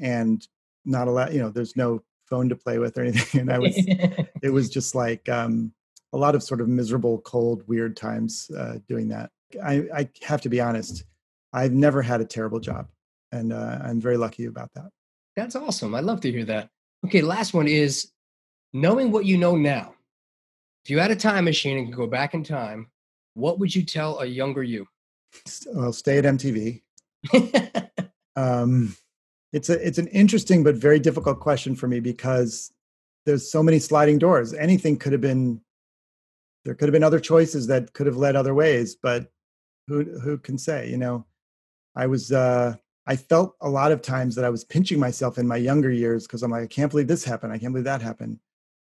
and 0.00 0.44
not 0.86 1.06
allowed 1.06 1.34
you 1.34 1.38
know 1.38 1.50
there's 1.50 1.76
no 1.76 2.02
phone 2.24 2.48
to 2.48 2.56
play 2.56 2.78
with 2.78 2.96
or 2.96 3.02
anything. 3.08 3.42
And 3.42 3.52
i 3.52 3.58
was 3.58 3.74
it 4.42 4.50
was 4.50 4.70
just 4.70 4.94
like 4.94 5.28
um, 5.28 5.72
a 6.14 6.16
lot 6.16 6.34
of 6.34 6.42
sort 6.42 6.62
of 6.62 6.68
miserable 6.68 7.18
cold 7.20 7.62
weird 7.68 7.94
times 7.94 8.50
uh, 8.56 8.78
doing 8.88 9.06
that. 9.08 9.30
I, 9.62 9.74
I 9.94 10.08
have 10.22 10.40
to 10.42 10.48
be 10.48 10.60
honest 10.60 11.04
i've 11.52 11.72
never 11.72 12.02
had 12.02 12.20
a 12.20 12.24
terrible 12.24 12.60
job 12.60 12.88
and 13.32 13.52
uh, 13.52 13.78
i'm 13.82 14.00
very 14.00 14.16
lucky 14.16 14.46
about 14.46 14.70
that. 14.74 14.88
That's 15.36 15.56
awesome. 15.56 15.94
I 15.94 16.00
love 16.00 16.20
to 16.22 16.32
hear 16.32 16.46
that. 16.46 16.70
Okay 17.06 17.20
last 17.20 17.52
one 17.52 17.68
is 17.68 18.12
knowing 18.72 19.12
what 19.12 19.26
you 19.26 19.36
know 19.36 19.56
now 19.56 19.94
if 20.84 20.90
you 20.90 20.98
had 20.98 21.10
a 21.10 21.16
time 21.16 21.44
machine 21.44 21.76
and 21.76 21.86
could 21.88 21.96
go 21.96 22.06
back 22.06 22.32
in 22.32 22.42
time 22.42 22.90
what 23.34 23.58
would 23.58 23.74
you 23.74 23.82
tell 23.82 24.20
a 24.20 24.26
younger 24.26 24.62
you 24.62 24.86
well 25.72 25.92
stay 25.92 26.18
at 26.18 26.24
mtv 26.24 26.82
um, 28.36 28.94
it's 29.52 29.70
a 29.70 29.86
it's 29.86 29.98
an 29.98 30.08
interesting 30.08 30.62
but 30.62 30.76
very 30.76 30.98
difficult 30.98 31.40
question 31.40 31.74
for 31.74 31.88
me 31.88 32.00
because 32.00 32.72
there's 33.26 33.50
so 33.50 33.62
many 33.62 33.78
sliding 33.78 34.18
doors. 34.18 34.54
Anything 34.54 34.96
could 34.96 35.12
have 35.12 35.20
been 35.20 35.60
there 36.64 36.74
could 36.74 36.88
have 36.88 36.92
been 36.92 37.04
other 37.04 37.20
choices 37.20 37.66
that 37.66 37.92
could 37.92 38.06
have 38.06 38.16
led 38.16 38.36
other 38.36 38.54
ways, 38.54 38.96
but 38.96 39.30
who 39.86 40.04
who 40.20 40.38
can 40.38 40.58
say, 40.58 40.88
you 40.88 40.96
know? 40.96 41.24
I 41.94 42.06
was 42.06 42.30
uh 42.30 42.76
I 43.06 43.16
felt 43.16 43.56
a 43.60 43.68
lot 43.68 43.90
of 43.90 44.02
times 44.02 44.34
that 44.34 44.44
I 44.44 44.50
was 44.50 44.64
pinching 44.64 45.00
myself 45.00 45.38
in 45.38 45.48
my 45.48 45.56
younger 45.56 45.90
years 45.90 46.26
because 46.26 46.42
I'm 46.42 46.50
like, 46.50 46.62
I 46.62 46.66
can't 46.66 46.90
believe 46.90 47.08
this 47.08 47.24
happened. 47.24 47.52
I 47.52 47.58
can't 47.58 47.72
believe 47.72 47.84
that 47.84 48.02
happened. 48.02 48.38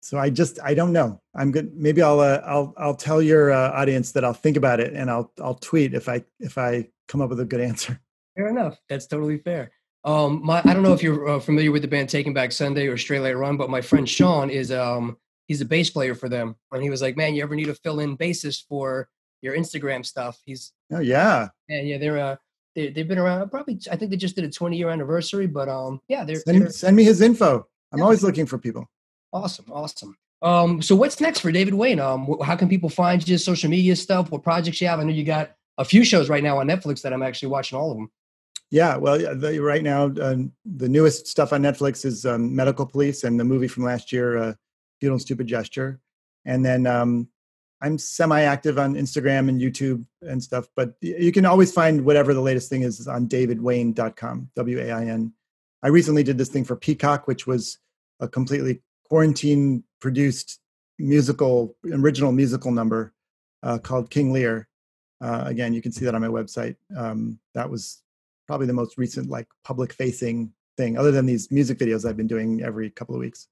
So 0.04 0.18
I 0.18 0.30
just 0.30 0.60
I 0.62 0.74
don't 0.74 0.92
know. 0.92 1.22
I'm 1.34 1.52
good. 1.52 1.74
Maybe 1.78 2.02
I'll 2.02 2.20
uh, 2.20 2.42
I'll 2.46 2.74
I'll 2.76 2.96
tell 2.96 3.22
your 3.22 3.54
uh, 3.54 3.72
audience 3.72 4.12
that 4.12 4.26
I'll 4.26 4.34
think 4.34 4.58
about 4.58 4.82
it 4.82 4.92
and 4.92 5.10
I'll 5.10 5.32
I'll 5.42 5.56
tweet 5.56 5.94
if 5.94 6.10
I 6.10 6.26
if 6.42 6.58
I 6.58 6.90
come 7.08 7.22
up 7.22 7.30
with 7.30 7.40
a 7.40 7.46
good 7.46 7.62
answer. 7.62 8.02
Fair 8.36 8.50
enough. 8.50 8.78
That's 8.90 9.08
totally 9.08 9.38
fair. 9.38 9.72
Um, 10.04 10.42
my 10.44 10.60
I 10.60 10.74
don't 10.74 10.84
know 10.84 10.92
if 10.92 11.02
you're 11.02 11.30
uh, 11.30 11.40
familiar 11.40 11.72
with 11.72 11.84
the 11.84 11.88
band 11.88 12.10
Taking 12.10 12.34
Back 12.34 12.52
Sunday 12.52 12.88
or 12.88 12.98
Straylight 12.98 13.40
Run, 13.40 13.56
but 13.56 13.70
my 13.70 13.80
friend 13.80 14.08
Sean 14.08 14.50
is 14.50 14.74
um 14.74 15.16
he's 15.48 15.62
a 15.62 15.66
bass 15.66 15.90
player 15.90 16.16
for 16.16 16.28
them, 16.28 16.58
and 16.74 16.84
he 16.84 16.90
was 16.90 17.02
like, 17.02 17.16
"Man, 17.16 17.34
you 17.34 17.42
ever 17.42 17.56
need 17.56 17.70
a 17.70 17.76
fill-in 17.76 18.18
bassist 18.18 18.66
for 18.68 19.08
your 19.42 19.56
Instagram 19.56 20.06
stuff?" 20.06 20.38
He's 20.46 20.74
oh 20.92 21.00
yeah, 21.00 21.48
and 21.70 21.88
yeah, 21.88 21.98
they're 21.98 22.20
uh 22.20 22.36
they 22.76 22.90
they've 22.90 23.08
been 23.08 23.20
around 23.20 23.50
probably 23.50 23.80
I 23.90 23.96
think 23.96 24.12
they 24.12 24.18
just 24.18 24.36
did 24.36 24.44
a 24.44 24.50
20 24.50 24.76
year 24.76 24.90
anniversary, 24.90 25.48
but 25.48 25.70
um 25.70 26.02
yeah, 26.10 26.26
they're 26.26 26.42
send, 26.42 26.62
they're, 26.64 26.70
send 26.72 26.98
me 26.98 27.06
his 27.06 27.22
info. 27.22 27.66
I'm 27.94 28.00
yeah. 28.00 28.04
always 28.04 28.22
looking 28.22 28.46
for 28.46 28.58
people. 28.58 28.90
Awesome, 29.34 29.66
awesome. 29.72 30.16
Um, 30.44 30.82
so 30.82 30.96
what's 30.96 31.20
next 31.20 31.40
for 31.40 31.52
David 31.52 31.74
Wain? 31.74 32.00
Um, 32.00 32.38
how 32.44 32.56
can 32.56 32.70
people 32.70 32.90
find 32.90 33.28
you? 33.28 33.38
Social 33.38 33.70
media 33.70 33.96
stuff? 33.96 34.30
What 34.30 34.44
projects 34.44 34.80
you 34.80 34.88
have? 34.88 35.00
I 35.00 35.04
know 35.04 35.10
you 35.12 35.24
got 35.24 35.56
a 35.78 35.86
few 35.86 36.04
shows 36.04 36.30
right 36.30 36.44
now 36.44 36.60
on 36.60 36.68
Netflix 36.68 37.02
that 37.02 37.14
I'm 37.14 37.24
actually 37.24 37.50
watching 37.50 37.78
all 37.78 37.92
of 37.92 37.98
them. 37.98 38.12
Yeah, 38.70 38.98
well, 38.98 39.18
the, 39.18 39.60
right 39.60 39.84
now 39.84 40.06
uh, 40.06 40.36
the 40.66 40.90
newest 40.90 41.28
stuff 41.28 41.54
on 41.54 41.62
Netflix 41.62 42.06
is 42.06 42.26
um, 42.26 42.56
Medical 42.56 42.86
Police 42.86 43.24
and 43.24 43.40
the 43.40 43.44
movie 43.44 43.68
from 43.68 43.84
last 43.84 44.12
year, 44.12 44.38
uh, 44.38 44.54
Futile 45.00 45.16
and 45.16 45.22
Stupid 45.22 45.48
Gesture, 45.48 46.00
and 46.46 46.66
then 46.66 46.88
um, 46.88 47.28
I'm 47.82 47.98
semi-active 47.98 48.80
on 48.80 48.96
Instagram 48.96 49.50
and 49.50 49.62
YouTube 49.62 50.06
and 50.22 50.42
stuff. 50.42 50.68
But 50.76 50.96
you 51.02 51.32
can 51.32 51.46
always 51.46 51.72
find 51.72 52.04
whatever 52.04 52.34
the 52.34 52.42
latest 52.42 52.70
thing 52.70 52.82
is 52.82 53.08
on 53.08 53.28
DavidWain.com. 53.28 54.50
W 54.56 54.80
A 54.80 54.92
I 54.92 55.06
N. 55.06 55.34
I 55.84 55.90
recently 55.90 56.24
did 56.24 56.38
this 56.38 56.50
thing 56.50 56.64
for 56.64 56.76
Peacock, 56.76 57.28
which 57.28 57.46
was 57.46 57.78
a 58.20 58.28
completely 58.28 58.82
quarantine-produced 59.14 60.60
musical, 60.98 61.76
original 61.92 62.32
musical 62.32 62.72
number 62.72 63.14
uh, 63.62 63.78
called 63.78 64.10
King 64.10 64.34
Lear. 64.34 64.68
Uh, 65.22 65.44
again, 65.46 65.72
you 65.72 65.84
can 65.84 65.92
see 65.92 66.04
that 66.04 66.16
on 66.16 66.22
my 66.22 66.28
website. 66.28 66.76
Um, 66.98 67.38
that 67.54 67.70
was 67.70 68.02
probably 68.48 68.66
the 68.66 68.74
most 68.74 68.98
recent 68.98 69.30
like 69.30 69.48
public 69.64 69.94
facing 69.94 70.52
thing 70.78 70.98
other 70.98 71.12
than 71.12 71.28
these 71.28 71.52
music 71.52 71.78
videos 71.78 72.10
I've 72.10 72.18
been 72.18 72.26
doing 72.26 72.64
every 72.64 72.90
couple 72.90 73.14
of 73.14 73.22
weeks. 73.22 73.50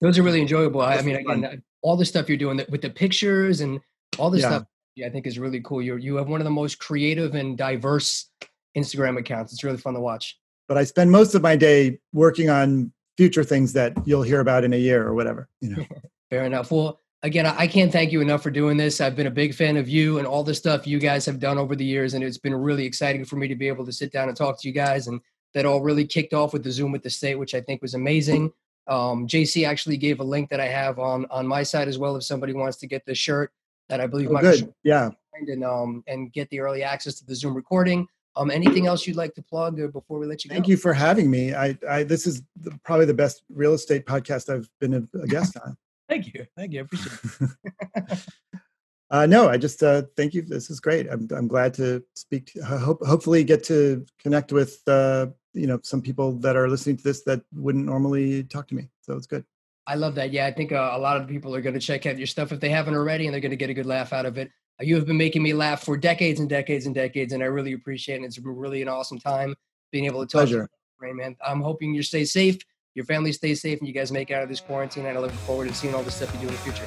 Those 0.00 0.16
are 0.16 0.22
really 0.22 0.40
enjoyable. 0.40 0.80
I, 0.80 0.98
I 0.98 1.02
mean, 1.02 1.16
again, 1.16 1.60
all 1.82 1.96
the 1.96 2.04
stuff 2.04 2.28
you're 2.28 2.38
doing 2.38 2.60
with 2.68 2.80
the 2.80 2.90
pictures 2.90 3.62
and 3.62 3.80
all 4.16 4.30
this 4.30 4.42
yeah. 4.42 4.48
stuff, 4.50 4.64
yeah, 4.94 5.08
I 5.08 5.10
think 5.10 5.26
is 5.26 5.40
really 5.40 5.60
cool. 5.60 5.82
You 5.82 5.96
you 5.96 6.14
have 6.14 6.28
one 6.28 6.40
of 6.40 6.44
the 6.44 6.52
most 6.52 6.78
creative 6.78 7.34
and 7.34 7.58
diverse 7.58 8.30
Instagram 8.76 9.18
accounts. 9.18 9.52
It's 9.52 9.64
really 9.64 9.78
fun 9.78 9.94
to 9.94 10.00
watch. 10.00 10.38
But 10.68 10.78
I 10.78 10.84
spend 10.84 11.10
most 11.10 11.34
of 11.34 11.42
my 11.42 11.56
day 11.56 11.98
working 12.12 12.48
on 12.48 12.92
future 13.18 13.42
things 13.42 13.72
that 13.74 13.92
you'll 14.06 14.22
hear 14.22 14.38
about 14.38 14.64
in 14.64 14.72
a 14.72 14.78
year 14.78 15.06
or 15.06 15.12
whatever. 15.12 15.48
You 15.60 15.76
know. 15.76 15.84
Fair 16.30 16.44
enough. 16.44 16.70
Well, 16.70 17.00
again, 17.22 17.46
I 17.46 17.66
can't 17.66 17.90
thank 17.90 18.12
you 18.12 18.20
enough 18.20 18.42
for 18.42 18.50
doing 18.50 18.76
this. 18.76 19.00
I've 19.00 19.16
been 19.16 19.26
a 19.26 19.30
big 19.30 19.54
fan 19.54 19.76
of 19.76 19.88
you 19.88 20.18
and 20.18 20.26
all 20.26 20.44
the 20.44 20.54
stuff 20.54 20.86
you 20.86 21.00
guys 21.00 21.26
have 21.26 21.40
done 21.40 21.58
over 21.58 21.74
the 21.74 21.84
years, 21.84 22.14
and 22.14 22.22
it's 22.22 22.38
been 22.38 22.54
really 22.54 22.86
exciting 22.86 23.24
for 23.24 23.36
me 23.36 23.48
to 23.48 23.56
be 23.56 23.66
able 23.66 23.84
to 23.84 23.92
sit 23.92 24.12
down 24.12 24.28
and 24.28 24.36
talk 24.36 24.60
to 24.60 24.68
you 24.68 24.72
guys. 24.72 25.08
And 25.08 25.20
that 25.54 25.66
all 25.66 25.82
really 25.82 26.06
kicked 26.06 26.32
off 26.32 26.52
with 26.52 26.62
the 26.62 26.70
Zoom 26.70 26.92
with 26.92 27.02
the 27.02 27.10
state, 27.10 27.34
which 27.34 27.54
I 27.54 27.60
think 27.60 27.82
was 27.82 27.94
amazing. 27.94 28.52
Um, 28.86 29.26
JC 29.26 29.66
actually 29.66 29.96
gave 29.96 30.20
a 30.20 30.24
link 30.24 30.48
that 30.50 30.60
I 30.60 30.68
have 30.68 30.98
on 30.98 31.26
on 31.30 31.46
my 31.46 31.64
side 31.64 31.88
as 31.88 31.98
well. 31.98 32.14
If 32.16 32.24
somebody 32.24 32.52
wants 32.52 32.76
to 32.78 32.86
get 32.86 33.04
the 33.04 33.14
shirt 33.14 33.52
that 33.88 34.00
I 34.00 34.06
believe, 34.06 34.30
oh, 34.30 34.38
good, 34.38 34.72
yeah, 34.84 35.10
and 35.34 35.64
um 35.64 36.04
and 36.06 36.32
get 36.32 36.48
the 36.50 36.60
early 36.60 36.84
access 36.84 37.16
to 37.16 37.26
the 37.26 37.34
Zoom 37.34 37.54
recording. 37.54 38.06
Um, 38.38 38.52
anything 38.52 38.86
else 38.86 39.04
you'd 39.04 39.16
like 39.16 39.34
to 39.34 39.42
plug 39.42 39.76
before 39.92 40.18
we 40.20 40.26
let 40.26 40.44
you 40.44 40.48
go? 40.48 40.54
Thank 40.54 40.68
you 40.68 40.76
for 40.76 40.92
having 40.92 41.28
me. 41.28 41.54
I, 41.54 41.76
I 41.88 42.04
this 42.04 42.24
is 42.24 42.42
the, 42.60 42.70
probably 42.84 43.04
the 43.04 43.14
best 43.14 43.42
real 43.52 43.74
estate 43.74 44.06
podcast 44.06 44.48
I've 44.48 44.70
been 44.80 44.94
a, 44.94 45.18
a 45.18 45.26
guest 45.26 45.56
on. 45.58 45.76
Thank 46.08 46.32
you. 46.32 46.46
Thank 46.56 46.72
you. 46.72 46.80
I 46.80 46.82
appreciate 46.82 47.18
it. 47.40 48.26
uh, 49.10 49.26
no, 49.26 49.48
I 49.48 49.58
just 49.58 49.82
uh, 49.82 50.02
thank 50.16 50.32
you. 50.32 50.40
This 50.40 50.70
is 50.70 50.80
great. 50.80 51.06
I'm, 51.06 51.28
I'm 51.36 51.46
glad 51.46 51.74
to 51.74 52.02
speak. 52.14 52.46
To, 52.54 52.64
hope, 52.64 53.04
hopefully, 53.04 53.44
get 53.44 53.62
to 53.64 54.06
connect 54.18 54.50
with 54.50 54.80
uh, 54.86 55.26
you 55.52 55.66
know 55.66 55.80
some 55.82 56.00
people 56.00 56.32
that 56.38 56.56
are 56.56 56.66
listening 56.66 56.96
to 56.96 57.04
this 57.04 57.24
that 57.24 57.42
wouldn't 57.54 57.84
normally 57.84 58.44
talk 58.44 58.68
to 58.68 58.74
me. 58.74 58.88
So 59.02 59.16
it's 59.16 59.26
good. 59.26 59.44
I 59.86 59.96
love 59.96 60.14
that. 60.14 60.32
Yeah, 60.32 60.46
I 60.46 60.52
think 60.52 60.72
uh, 60.72 60.92
a 60.94 60.98
lot 60.98 61.20
of 61.20 61.28
people 61.28 61.54
are 61.54 61.60
going 61.60 61.74
to 61.74 61.80
check 61.80 62.06
out 62.06 62.16
your 62.16 62.26
stuff 62.26 62.52
if 62.52 62.60
they 62.60 62.70
haven't 62.70 62.94
already, 62.94 63.26
and 63.26 63.34
they're 63.34 63.42
going 63.42 63.50
to 63.50 63.56
get 63.56 63.68
a 63.68 63.74
good 63.74 63.84
laugh 63.84 64.14
out 64.14 64.24
of 64.24 64.38
it. 64.38 64.50
You 64.80 64.94
have 64.94 65.06
been 65.06 65.16
making 65.16 65.42
me 65.42 65.54
laugh 65.54 65.82
for 65.84 65.96
decades 65.96 66.40
and 66.40 66.48
decades 66.48 66.86
and 66.86 66.94
decades, 66.94 67.32
and 67.32 67.42
I 67.42 67.46
really 67.46 67.72
appreciate 67.72 68.22
it. 68.22 68.24
It's 68.24 68.38
been 68.38 68.56
really 68.56 68.82
an 68.82 68.88
awesome 68.88 69.18
time 69.18 69.54
being 69.90 70.04
able 70.04 70.20
to 70.20 70.26
talk 70.26 70.40
Pleasure. 70.40 70.68
to 71.00 71.06
you, 71.06 71.16
man. 71.16 71.36
I'm 71.44 71.60
hoping 71.60 71.94
you 71.94 72.02
stay 72.02 72.24
safe, 72.24 72.58
your 72.94 73.04
family 73.04 73.32
stays 73.32 73.60
safe, 73.60 73.78
and 73.78 73.88
you 73.88 73.94
guys 73.94 74.12
make 74.12 74.30
it 74.30 74.34
out 74.34 74.42
of 74.42 74.48
this 74.48 74.60
quarantine. 74.60 75.06
And 75.06 75.18
I 75.18 75.20
look 75.20 75.32
forward 75.32 75.68
to 75.68 75.74
seeing 75.74 75.94
all 75.94 76.02
the 76.02 76.10
stuff 76.10 76.32
you 76.34 76.40
do 76.40 76.46
in 76.46 76.52
the 76.52 76.60
future. 76.60 76.86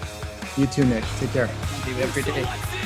You 0.58 0.68
too, 0.68 0.86
Nick. 0.86 1.04
Take 1.20 1.32
care. 1.32 1.48
Have 1.48 2.10
a 2.10 2.22
great 2.22 2.26
day. 2.26 2.81